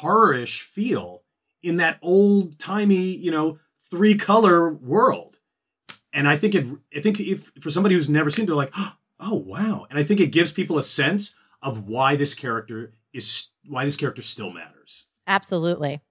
horrorish 0.00 0.62
feel 0.62 1.22
in 1.62 1.76
that 1.76 1.98
old 2.02 2.58
timey, 2.58 3.16
you 3.16 3.30
know, 3.30 3.58
three 3.90 4.14
color 4.14 4.72
world. 4.72 5.38
And 6.12 6.28
I 6.28 6.36
think 6.36 6.54
it, 6.54 6.66
I 6.96 7.00
think 7.00 7.18
if 7.18 7.50
for 7.60 7.70
somebody 7.70 7.94
who's 7.94 8.08
never 8.08 8.30
seen, 8.30 8.44
it, 8.44 8.46
they're 8.46 8.56
like, 8.56 8.74
oh 9.18 9.34
wow. 9.34 9.86
And 9.90 9.98
I 9.98 10.04
think 10.04 10.20
it 10.20 10.28
gives 10.28 10.52
people 10.52 10.78
a 10.78 10.82
sense 10.82 11.34
of 11.62 11.88
why 11.88 12.14
this 12.14 12.34
character 12.34 12.92
is, 13.12 13.48
why 13.66 13.84
this 13.84 13.96
character 13.96 14.22
still 14.22 14.52
matters. 14.52 15.06
Absolutely. 15.26 16.02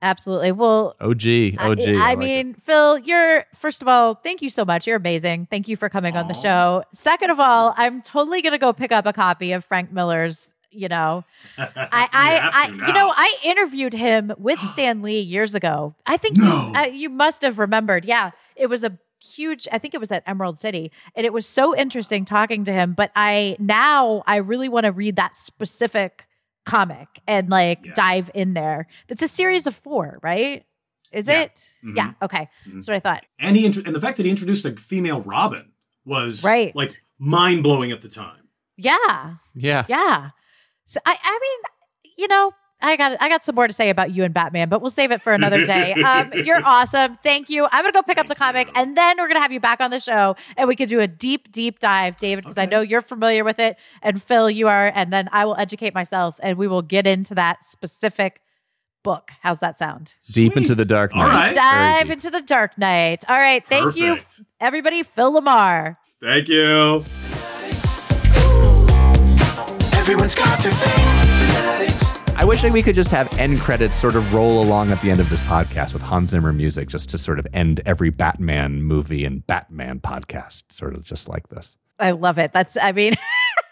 Absolutely. 0.00 0.52
Well, 0.52 0.94
OG, 1.00 1.26
I- 1.26 1.56
OG. 1.58 1.80
I, 1.88 1.92
like 1.94 2.18
mean, 2.18 2.54
Phil, 2.54 2.98
you're 2.98 3.44
first 3.54 3.82
of 3.82 3.88
all, 3.88 4.14
thank 4.14 4.42
you 4.42 4.48
so 4.50 4.64
much. 4.64 4.86
You're 4.86 4.96
amazing. 4.96 5.48
Thank 5.50 5.66
you 5.68 5.76
for 5.76 5.88
coming 5.88 6.16
on 6.16 6.28
the 6.28 6.34
show. 6.34 6.84
Second 6.92 7.30
of 7.30 7.40
all, 7.40 7.74
I'm 7.76 8.00
totally 8.02 8.40
gonna 8.42 8.58
go 8.58 8.72
pick 8.72 8.92
up 8.92 9.06
a 9.06 9.12
copy 9.12 9.52
of 9.52 9.64
Frank 9.64 9.90
Miller's. 9.92 10.54
You 10.70 10.88
know, 10.88 11.24
I, 11.58 11.66
I, 12.12 12.68
to 12.76 12.84
I 12.84 12.86
you 12.88 12.92
know, 12.92 13.10
I 13.16 13.34
interviewed 13.42 13.94
him 13.94 14.32
with 14.38 14.58
Stan 14.72 15.00
Lee 15.02 15.20
years 15.20 15.54
ago. 15.54 15.94
I 16.06 16.18
think 16.18 16.36
No. 16.36 16.72
uh, 16.76 16.82
you 16.92 17.08
must 17.08 17.40
have 17.42 17.58
remembered. 17.58 18.04
Yeah, 18.04 18.32
it 18.54 18.66
was 18.68 18.84
a 18.84 18.98
huge. 19.24 19.66
I 19.72 19.78
think 19.78 19.94
it 19.94 19.98
was 19.98 20.12
at 20.12 20.22
Emerald 20.26 20.58
City, 20.58 20.92
and 21.16 21.24
it 21.26 21.32
was 21.32 21.46
so 21.48 21.74
interesting 21.74 22.24
talking 22.26 22.64
to 22.64 22.72
him. 22.72 22.92
But 22.92 23.10
I 23.16 23.56
now 23.58 24.22
I 24.26 24.36
really 24.36 24.68
want 24.68 24.84
to 24.84 24.92
read 24.92 25.16
that 25.16 25.34
specific 25.34 26.26
comic 26.68 27.08
and 27.26 27.48
like 27.48 27.80
Yeah. 27.84 27.92
dive 27.94 28.30
in 28.34 28.54
there. 28.54 28.86
That's 29.08 29.22
a 29.22 29.28
series 29.28 29.66
of 29.66 29.74
four, 29.74 30.18
right? 30.22 30.64
Is 31.12 31.26
Yeah. 31.28 31.40
it? 31.42 31.54
Mhm. 31.84 31.96
Yeah. 31.96 32.12
Okay. 32.22 32.48
Mhm. 32.66 32.74
That's 32.74 32.88
what 32.88 32.94
I 32.96 33.00
thought. 33.00 33.24
and 33.38 33.56
he, 33.56 33.64
intro- 33.66 33.82
and 33.86 33.94
the 33.94 34.00
fact 34.00 34.16
that 34.18 34.24
he 34.24 34.30
introduced 34.30 34.64
a 34.66 34.72
female 34.76 35.22
Robin 35.22 35.72
was 36.04 36.44
Right. 36.44 36.74
like 36.76 36.90
mind 37.18 37.62
blowing 37.62 37.90
at 37.92 38.02
the 38.02 38.08
time. 38.08 38.48
Yeah. 38.76 39.36
yeah. 39.54 39.84
Yeah. 39.88 40.30
So 40.86 41.00
I, 41.04 41.16
I 41.22 41.38
mean, 41.42 42.12
you 42.18 42.28
know, 42.28 42.52
I 42.80 42.96
got 42.96 43.16
I 43.20 43.28
got 43.28 43.42
some 43.44 43.56
more 43.56 43.66
to 43.66 43.72
say 43.72 43.90
about 43.90 44.12
you 44.12 44.22
and 44.22 44.32
Batman, 44.32 44.68
but 44.68 44.80
we'll 44.80 44.90
save 44.90 45.10
it 45.10 45.20
for 45.20 45.32
another 45.32 45.64
day. 45.66 45.94
Um, 46.08 46.30
you're 46.32 46.64
awesome. 46.64 47.14
Thank 47.16 47.50
you. 47.50 47.66
I'm 47.72 47.82
gonna 47.82 47.92
go 47.92 48.02
pick 48.02 48.18
up 48.18 48.28
the 48.28 48.34
comic, 48.34 48.68
you. 48.68 48.72
and 48.76 48.96
then 48.96 49.16
we're 49.18 49.26
gonna 49.28 49.40
have 49.40 49.50
you 49.52 49.58
back 49.60 49.80
on 49.80 49.90
the 49.90 49.98
show, 50.00 50.36
and 50.56 50.68
we 50.68 50.76
can 50.76 50.88
do 50.88 51.00
a 51.00 51.06
deep, 51.08 51.50
deep 51.50 51.80
dive, 51.80 52.16
David, 52.16 52.44
because 52.44 52.56
I 52.56 52.66
know 52.66 52.80
you're 52.80 53.00
familiar 53.00 53.42
with 53.44 53.58
it, 53.58 53.76
and 54.00 54.22
Phil, 54.22 54.48
you 54.48 54.68
are, 54.68 54.92
and 54.94 55.12
then 55.12 55.28
I 55.32 55.44
will 55.44 55.56
educate 55.56 55.92
myself, 55.94 56.38
and 56.42 56.56
we 56.56 56.66
will 56.68 56.82
get 56.82 57.06
into 57.06 57.34
that 57.34 57.64
specific 57.64 58.40
book. 59.02 59.30
How's 59.42 59.58
that 59.60 59.76
sound? 59.76 60.14
Deep 60.32 60.56
into 60.56 60.74
the 60.74 60.84
dark 60.84 61.14
night. 61.14 61.26
right. 61.32 61.42
Very 61.42 61.54
Dive 61.54 62.02
deep. 62.04 62.12
into 62.12 62.30
the 62.30 62.42
Dark 62.42 62.78
Knight. 62.78 63.24
All 63.28 63.38
right. 63.38 63.66
Thank 63.66 63.96
you, 63.96 64.18
everybody. 64.60 65.02
Phil 65.02 65.32
LaMarr. 65.40 65.96
Thank 66.22 66.48
you. 66.48 67.04
Everyone's 69.98 70.34
got 70.34 70.58
their 70.60 70.72
thing. 70.72 71.17
I 72.38 72.44
wish 72.44 72.62
that 72.62 72.70
we 72.70 72.84
could 72.84 72.94
just 72.94 73.10
have 73.10 73.34
end 73.34 73.58
credits 73.58 73.96
sort 73.96 74.14
of 74.14 74.32
roll 74.32 74.62
along 74.62 74.92
at 74.92 75.02
the 75.02 75.10
end 75.10 75.18
of 75.18 75.28
this 75.28 75.40
podcast 75.40 75.92
with 75.92 76.02
Hans 76.02 76.30
Zimmer 76.30 76.52
music, 76.52 76.86
just 76.86 77.08
to 77.08 77.18
sort 77.18 77.40
of 77.40 77.48
end 77.52 77.80
every 77.84 78.10
Batman 78.10 78.80
movie 78.80 79.24
and 79.24 79.44
Batman 79.48 79.98
podcast, 79.98 80.62
sort 80.70 80.94
of 80.94 81.02
just 81.02 81.28
like 81.28 81.48
this. 81.48 81.74
I 81.98 82.12
love 82.12 82.38
it. 82.38 82.52
That's, 82.52 82.76
I 82.80 82.92
mean, 82.92 83.14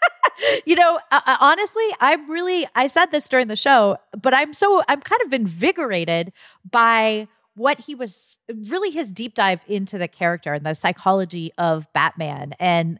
you 0.65 0.75
know, 0.75 0.99
uh, 1.11 1.21
uh, 1.25 1.37
honestly, 1.39 1.85
I'm 2.01 2.29
really, 2.29 2.67
I 2.75 2.87
said 2.87 3.05
this 3.13 3.29
during 3.29 3.47
the 3.47 3.55
show, 3.55 3.99
but 4.21 4.33
I'm 4.33 4.53
so, 4.53 4.83
I'm 4.89 4.99
kind 4.99 5.21
of 5.25 5.31
invigorated 5.31 6.33
by 6.69 7.29
what 7.55 7.79
he 7.79 7.95
was 7.95 8.37
really 8.53 8.91
his 8.91 9.13
deep 9.13 9.33
dive 9.33 9.63
into 9.67 9.97
the 9.97 10.09
character 10.09 10.51
and 10.51 10.65
the 10.65 10.75
psychology 10.75 11.53
of 11.57 11.87
Batman 11.93 12.53
and 12.59 12.99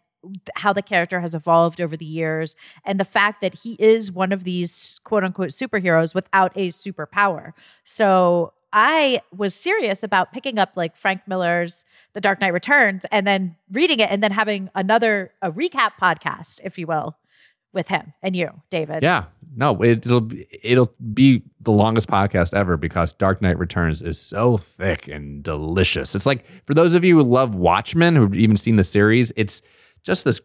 how 0.56 0.74
the 0.74 0.82
character 0.82 1.20
has 1.22 1.36
evolved 1.36 1.82
over 1.82 1.96
the 1.98 2.06
years 2.06 2.56
and 2.86 3.00
the 3.00 3.06
fact 3.06 3.42
that 3.42 3.56
he 3.56 3.76
is 3.80 4.12
one 4.12 4.32
of 4.32 4.44
these 4.44 5.00
quote 5.04 5.24
unquote 5.24 5.50
superheroes 5.50 6.14
without 6.16 6.52
a 6.56 6.70
superpower. 6.70 7.54
So 7.84 8.54
I 8.74 9.22
was 9.36 9.56
serious 9.56 10.04
about 10.04 10.34
picking 10.34 10.60
up 10.60 10.74
like 10.76 10.96
Frank 10.96 11.22
Miller's 11.28 11.86
The 12.14 12.22
Dark 12.22 12.42
Knight 12.42 12.54
Returns 12.54 13.06
and 13.12 13.26
then 13.26 13.56
reading 13.72 14.00
it 14.00 14.10
and 14.12 14.22
then 14.22 14.32
having 14.32 14.70
another 14.76 15.32
a 15.42 15.52
recap 15.52 15.92
podcast, 16.02 16.60
if 16.64 16.78
you 16.78 16.86
will, 16.86 17.18
with 17.74 17.88
him 17.88 18.14
and 18.22 18.36
you, 18.36 18.50
David. 18.70 19.04
Yeah, 19.04 19.26
no, 19.56 19.82
it, 19.82 20.06
it'll 20.06 20.22
be, 20.22 20.48
it'll 20.62 20.94
be 21.14 21.44
the 21.62 21.72
longest 21.72 22.08
podcast 22.10 22.54
ever 22.54 22.76
because 22.76 23.14
Dark 23.14 23.42
Knight 23.42 23.58
Returns 23.58 24.02
is 24.02 24.20
so 24.20 24.58
thick 24.58 25.08
and 25.08 25.44
delicious. 25.44 26.14
It's 26.14 26.26
like 26.26 26.46
for 26.66 26.74
those 26.74 26.94
of 26.94 27.06
you 27.06 27.18
who 27.18 27.24
love 27.24 27.56
Watchmen, 27.56 28.16
who've 28.16 28.36
even 28.36 28.58
seen 28.58 28.76
the 28.76 28.84
series, 28.84 29.32
it's 29.36 29.62
just 30.08 30.24
this, 30.24 30.42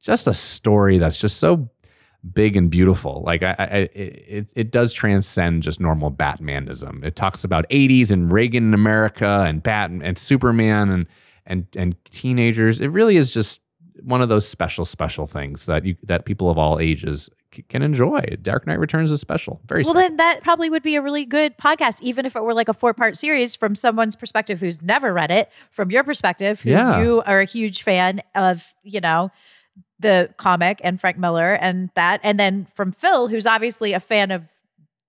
just 0.00 0.28
a 0.28 0.34
story 0.34 0.98
that's 0.98 1.18
just 1.18 1.38
so 1.38 1.68
big 2.34 2.56
and 2.56 2.70
beautiful. 2.70 3.22
Like 3.24 3.42
I, 3.42 3.54
I 3.58 3.76
it, 3.94 4.52
it 4.54 4.70
does 4.70 4.92
transcend 4.92 5.62
just 5.62 5.80
normal 5.80 6.12
Batmanism. 6.12 7.02
It 7.04 7.16
talks 7.16 7.42
about 7.42 7.68
80s 7.70 8.12
and 8.12 8.30
Reagan 8.30 8.74
America 8.74 9.44
and 9.46 9.62
Bat 9.62 9.90
and 9.90 10.18
Superman 10.18 10.90
and 10.90 11.06
and 11.46 11.66
and 11.74 12.04
teenagers. 12.04 12.78
It 12.78 12.88
really 12.88 13.16
is 13.16 13.32
just 13.32 13.60
one 14.02 14.20
of 14.20 14.28
those 14.28 14.46
special 14.46 14.84
special 14.84 15.26
things 15.26 15.66
that 15.66 15.84
you 15.84 15.96
that 16.02 16.26
people 16.26 16.50
of 16.50 16.58
all 16.58 16.78
ages 16.78 17.30
can 17.64 17.82
enjoy. 17.82 18.20
Dark 18.42 18.66
Knight 18.66 18.78
Returns 18.78 19.10
is 19.12 19.20
special. 19.20 19.60
Very 19.66 19.82
Well, 19.82 19.94
special. 19.94 20.08
then 20.08 20.16
that 20.18 20.42
probably 20.42 20.70
would 20.70 20.82
be 20.82 20.96
a 20.96 21.02
really 21.02 21.24
good 21.24 21.56
podcast, 21.58 22.00
even 22.02 22.26
if 22.26 22.36
it 22.36 22.42
were 22.42 22.54
like 22.54 22.68
a 22.68 22.72
four 22.74 22.94
part 22.94 23.16
series 23.16 23.54
from 23.54 23.74
someone's 23.74 24.16
perspective 24.16 24.60
who's 24.60 24.82
never 24.82 25.12
read 25.12 25.30
it, 25.30 25.50
from 25.70 25.90
your 25.90 26.04
perspective, 26.04 26.60
who 26.62 26.70
Yeah. 26.70 27.00
you 27.00 27.22
are 27.26 27.40
a 27.40 27.44
huge 27.44 27.82
fan 27.82 28.22
of, 28.34 28.74
you 28.82 29.00
know, 29.00 29.30
the 29.98 30.30
comic 30.36 30.80
and 30.84 31.00
Frank 31.00 31.16
Miller 31.18 31.54
and 31.54 31.90
that. 31.94 32.20
And 32.22 32.38
then 32.38 32.66
from 32.66 32.92
Phil, 32.92 33.28
who's 33.28 33.46
obviously 33.46 33.92
a 33.94 34.00
fan 34.00 34.30
of 34.30 34.44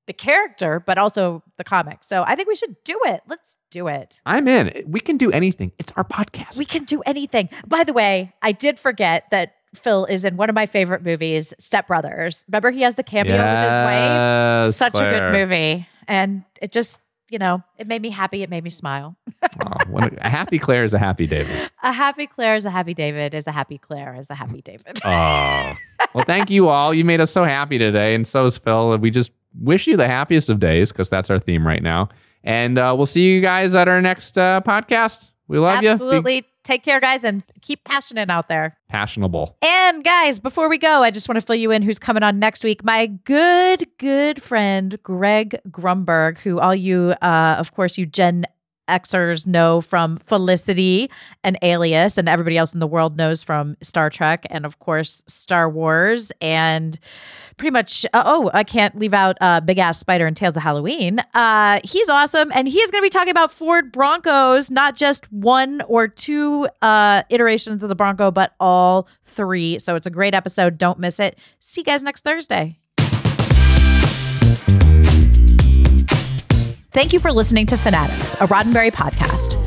the 0.05 0.13
character, 0.13 0.79
but 0.79 0.97
also 0.97 1.43
the 1.57 1.65
comic. 1.65 1.97
So 2.01 2.23
I 2.25 2.35
think 2.35 2.47
we 2.47 2.55
should 2.55 2.75
do 2.85 2.97
it. 3.05 3.21
Let's 3.27 3.57
do 3.71 3.87
it. 3.89 4.21
I'm 4.25 4.47
in. 4.47 4.85
We 4.87 5.01
can 5.01 5.17
do 5.17 5.29
anything. 5.31 5.73
It's 5.77 5.91
our 5.97 6.05
podcast. 6.05 6.57
We 6.57 6.63
can 6.63 6.85
do 6.85 7.01
anything. 7.01 7.49
By 7.67 7.83
the 7.83 7.91
way, 7.91 8.33
I 8.41 8.53
did 8.53 8.79
forget 8.79 9.25
that 9.31 9.55
Phil 9.75 10.05
is 10.05 10.23
in 10.25 10.37
one 10.37 10.49
of 10.49 10.55
my 10.55 10.65
favorite 10.65 11.03
movies, 11.03 11.53
Step 11.59 11.87
Brothers. 11.87 12.45
Remember, 12.47 12.71
he 12.71 12.81
has 12.81 12.95
the 12.95 13.03
cameo 13.03 13.33
with 13.33 13.63
his 13.63 13.79
wife. 13.79 14.65
Yes, 14.67 14.75
Such 14.75 14.95
a 14.95 14.99
good 14.99 15.31
movie, 15.33 15.87
and 16.07 16.43
it 16.61 16.71
just 16.71 16.99
you 17.29 17.37
know 17.37 17.61
it 17.77 17.87
made 17.87 18.01
me 18.01 18.09
happy. 18.09 18.43
It 18.43 18.49
made 18.49 18.63
me 18.63 18.69
smile. 18.69 19.17
Oh, 19.65 19.97
a, 19.97 20.09
a 20.21 20.29
happy 20.29 20.57
Claire 20.59 20.83
is 20.83 20.93
a 20.93 20.99
happy 20.99 21.27
David. 21.27 21.69
A 21.83 21.91
happy 21.91 22.27
Claire 22.27 22.55
is 22.55 22.65
a 22.65 22.69
happy 22.69 22.93
David. 22.93 23.33
Is 23.33 23.47
a 23.47 23.51
happy 23.51 23.77
Claire 23.77 24.15
is 24.15 24.29
a 24.29 24.35
happy 24.35 24.61
David. 24.61 24.99
Oh, 25.05 25.73
well, 26.13 26.25
thank 26.25 26.49
you 26.49 26.67
all. 26.69 26.93
You 26.93 27.05
made 27.05 27.21
us 27.21 27.31
so 27.31 27.43
happy 27.45 27.77
today, 27.77 28.13
and 28.15 28.27
so 28.27 28.45
is 28.45 28.57
Phil. 28.57 28.97
We 28.97 29.09
just 29.11 29.31
wish 29.61 29.87
you 29.87 29.95
the 29.95 30.07
happiest 30.07 30.49
of 30.49 30.59
days 30.59 30.91
because 30.91 31.09
that's 31.09 31.29
our 31.29 31.39
theme 31.39 31.65
right 31.65 31.81
now. 31.83 32.09
And 32.43 32.77
uh, 32.77 32.93
we'll 32.97 33.05
see 33.05 33.31
you 33.33 33.41
guys 33.41 33.75
at 33.75 33.87
our 33.87 34.01
next 34.01 34.37
uh, 34.37 34.61
podcast. 34.65 35.31
We 35.47 35.59
love 35.59 35.77
you. 35.77 35.81
Be 35.81 35.87
Absolutely. 35.89 36.45
Take 36.63 36.83
care, 36.83 36.99
guys, 36.99 37.23
and 37.23 37.43
keep 37.61 37.85
passionate 37.85 38.29
out 38.29 38.49
there. 38.49 38.77
passionable. 38.89 39.55
And 39.61 40.03
guys, 40.03 40.39
before 40.39 40.67
we 40.67 40.77
go, 40.77 41.01
I 41.01 41.11
just 41.11 41.29
want 41.29 41.39
to 41.39 41.45
fill 41.45 41.55
you 41.55 41.71
in 41.71 41.81
who's 41.81 41.99
coming 41.99 42.23
on 42.23 42.39
next 42.39 42.63
week. 42.63 42.83
My 42.83 43.07
good, 43.07 43.87
good 43.97 44.41
friend, 44.41 45.01
Greg 45.01 45.59
Grunberg, 45.69 46.39
who 46.39 46.59
all 46.59 46.75
you, 46.75 47.13
uh, 47.21 47.55
of 47.57 47.73
course, 47.73 47.97
you 47.97 48.05
Gen 48.05 48.45
Xers 48.87 49.45
know 49.45 49.81
from 49.81 50.17
Felicity 50.17 51.09
and 51.43 51.57
Alias, 51.61 52.17
and 52.17 52.27
everybody 52.27 52.57
else 52.57 52.73
in 52.73 52.79
the 52.79 52.87
world 52.87 53.17
knows 53.17 53.43
from 53.43 53.77
Star 53.81 54.09
Trek 54.09 54.45
and, 54.49 54.65
of 54.65 54.79
course, 54.79 55.23
Star 55.27 55.69
Wars. 55.69 56.31
And 56.41 56.97
pretty 57.57 57.71
much, 57.71 58.05
uh, 58.13 58.23
oh, 58.25 58.51
I 58.53 58.63
can't 58.63 58.97
leave 58.97 59.13
out 59.13 59.37
uh, 59.41 59.61
Big 59.61 59.79
Ass 59.79 59.99
Spider 59.99 60.27
and 60.27 60.37
Tales 60.37 60.55
of 60.55 60.63
Halloween. 60.63 61.19
Uh, 61.33 61.79
he's 61.83 62.07
awesome. 62.09 62.51
And 62.53 62.67
he's 62.67 62.91
going 62.91 63.01
to 63.01 63.05
be 63.05 63.09
talking 63.09 63.31
about 63.31 63.51
Ford 63.51 63.91
Broncos, 63.91 64.69
not 64.69 64.95
just 64.95 65.31
one 65.31 65.81
or 65.87 66.07
two 66.07 66.67
uh, 66.81 67.23
iterations 67.29 67.83
of 67.83 67.89
the 67.89 67.95
Bronco, 67.95 68.31
but 68.31 68.53
all 68.59 69.07
three. 69.23 69.79
So 69.79 69.95
it's 69.95 70.07
a 70.07 70.11
great 70.11 70.35
episode. 70.35 70.77
Don't 70.77 70.99
miss 70.99 71.19
it. 71.19 71.37
See 71.59 71.81
you 71.81 71.85
guys 71.85 72.03
next 72.03 72.23
Thursday. 72.23 72.79
Thank 76.91 77.13
you 77.13 77.19
for 77.19 77.31
listening 77.31 77.65
to 77.67 77.75
Fanaddicts, 77.75 78.35
a 78.41 78.47
Roddenberry 78.47 78.91
podcast. 78.91 79.66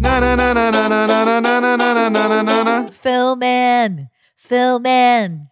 Na 0.00 0.20
na 0.20 0.34
na 0.36 0.52
na 0.52 0.70
na 0.70 0.88
na 0.88 1.06
na 1.06 1.40
na 1.40 1.40
na 1.40 1.76
na 1.76 2.08
na 2.08 2.42
na 2.42 2.62
na. 2.62 2.86
Phil 2.88 3.36
Man. 3.36 4.08
Phil 4.36 4.78
Man. 4.78 5.48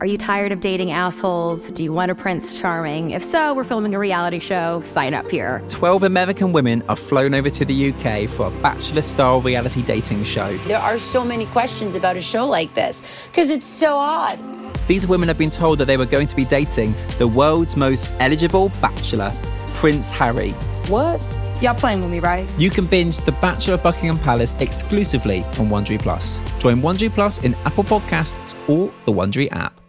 Are 0.00 0.06
you 0.06 0.18
tired 0.18 0.50
of 0.50 0.58
dating 0.58 0.90
assholes? 0.90 1.70
Do 1.70 1.84
you 1.84 1.92
want 1.92 2.10
a 2.10 2.16
Prince 2.16 2.60
Charming? 2.60 3.12
If 3.12 3.22
so, 3.22 3.54
we're 3.54 3.62
filming 3.62 3.94
a 3.94 4.00
reality 4.00 4.40
show. 4.40 4.80
Sign 4.80 5.14
up 5.14 5.30
here. 5.30 5.62
12 5.68 6.02
American 6.02 6.52
women 6.52 6.82
are 6.88 6.96
flown 6.96 7.34
over 7.34 7.50
to 7.50 7.64
the 7.64 7.92
UK 7.92 8.28
for 8.28 8.48
a 8.48 8.50
bachelor 8.62 9.02
style 9.02 9.40
reality 9.40 9.80
dating 9.80 10.24
show. 10.24 10.56
There 10.66 10.78
are 10.78 10.98
so 10.98 11.24
many 11.24 11.46
questions 11.46 11.94
about 11.94 12.16
a 12.16 12.22
show 12.22 12.46
like 12.48 12.74
this 12.74 13.00
because 13.28 13.48
it's 13.48 13.66
so 13.66 13.94
odd. 13.96 14.40
These 14.86 15.06
women 15.06 15.28
have 15.28 15.38
been 15.38 15.50
told 15.50 15.78
that 15.78 15.86
they 15.86 15.96
were 15.96 16.06
going 16.06 16.26
to 16.26 16.36
be 16.36 16.44
dating 16.44 16.94
the 17.18 17.28
world's 17.28 17.76
most 17.76 18.12
eligible 18.20 18.70
bachelor, 18.80 19.32
Prince 19.74 20.10
Harry. 20.10 20.50
What? 20.88 21.20
Y'all 21.60 21.74
playing 21.74 22.00
with 22.00 22.10
me, 22.10 22.20
right? 22.20 22.48
You 22.58 22.70
can 22.70 22.86
binge 22.86 23.18
The 23.18 23.32
Bachelor 23.32 23.74
of 23.74 23.82
Buckingham 23.82 24.18
Palace 24.18 24.56
exclusively 24.60 25.40
on 25.58 25.68
Wondery 25.68 25.98
Plus. 25.98 26.42
Join 26.58 26.82
Wondery 26.82 27.10
Plus 27.10 27.38
in 27.44 27.54
Apple 27.64 27.84
Podcasts 27.84 28.54
or 28.68 28.92
the 29.06 29.12
Wondery 29.12 29.50
app. 29.52 29.81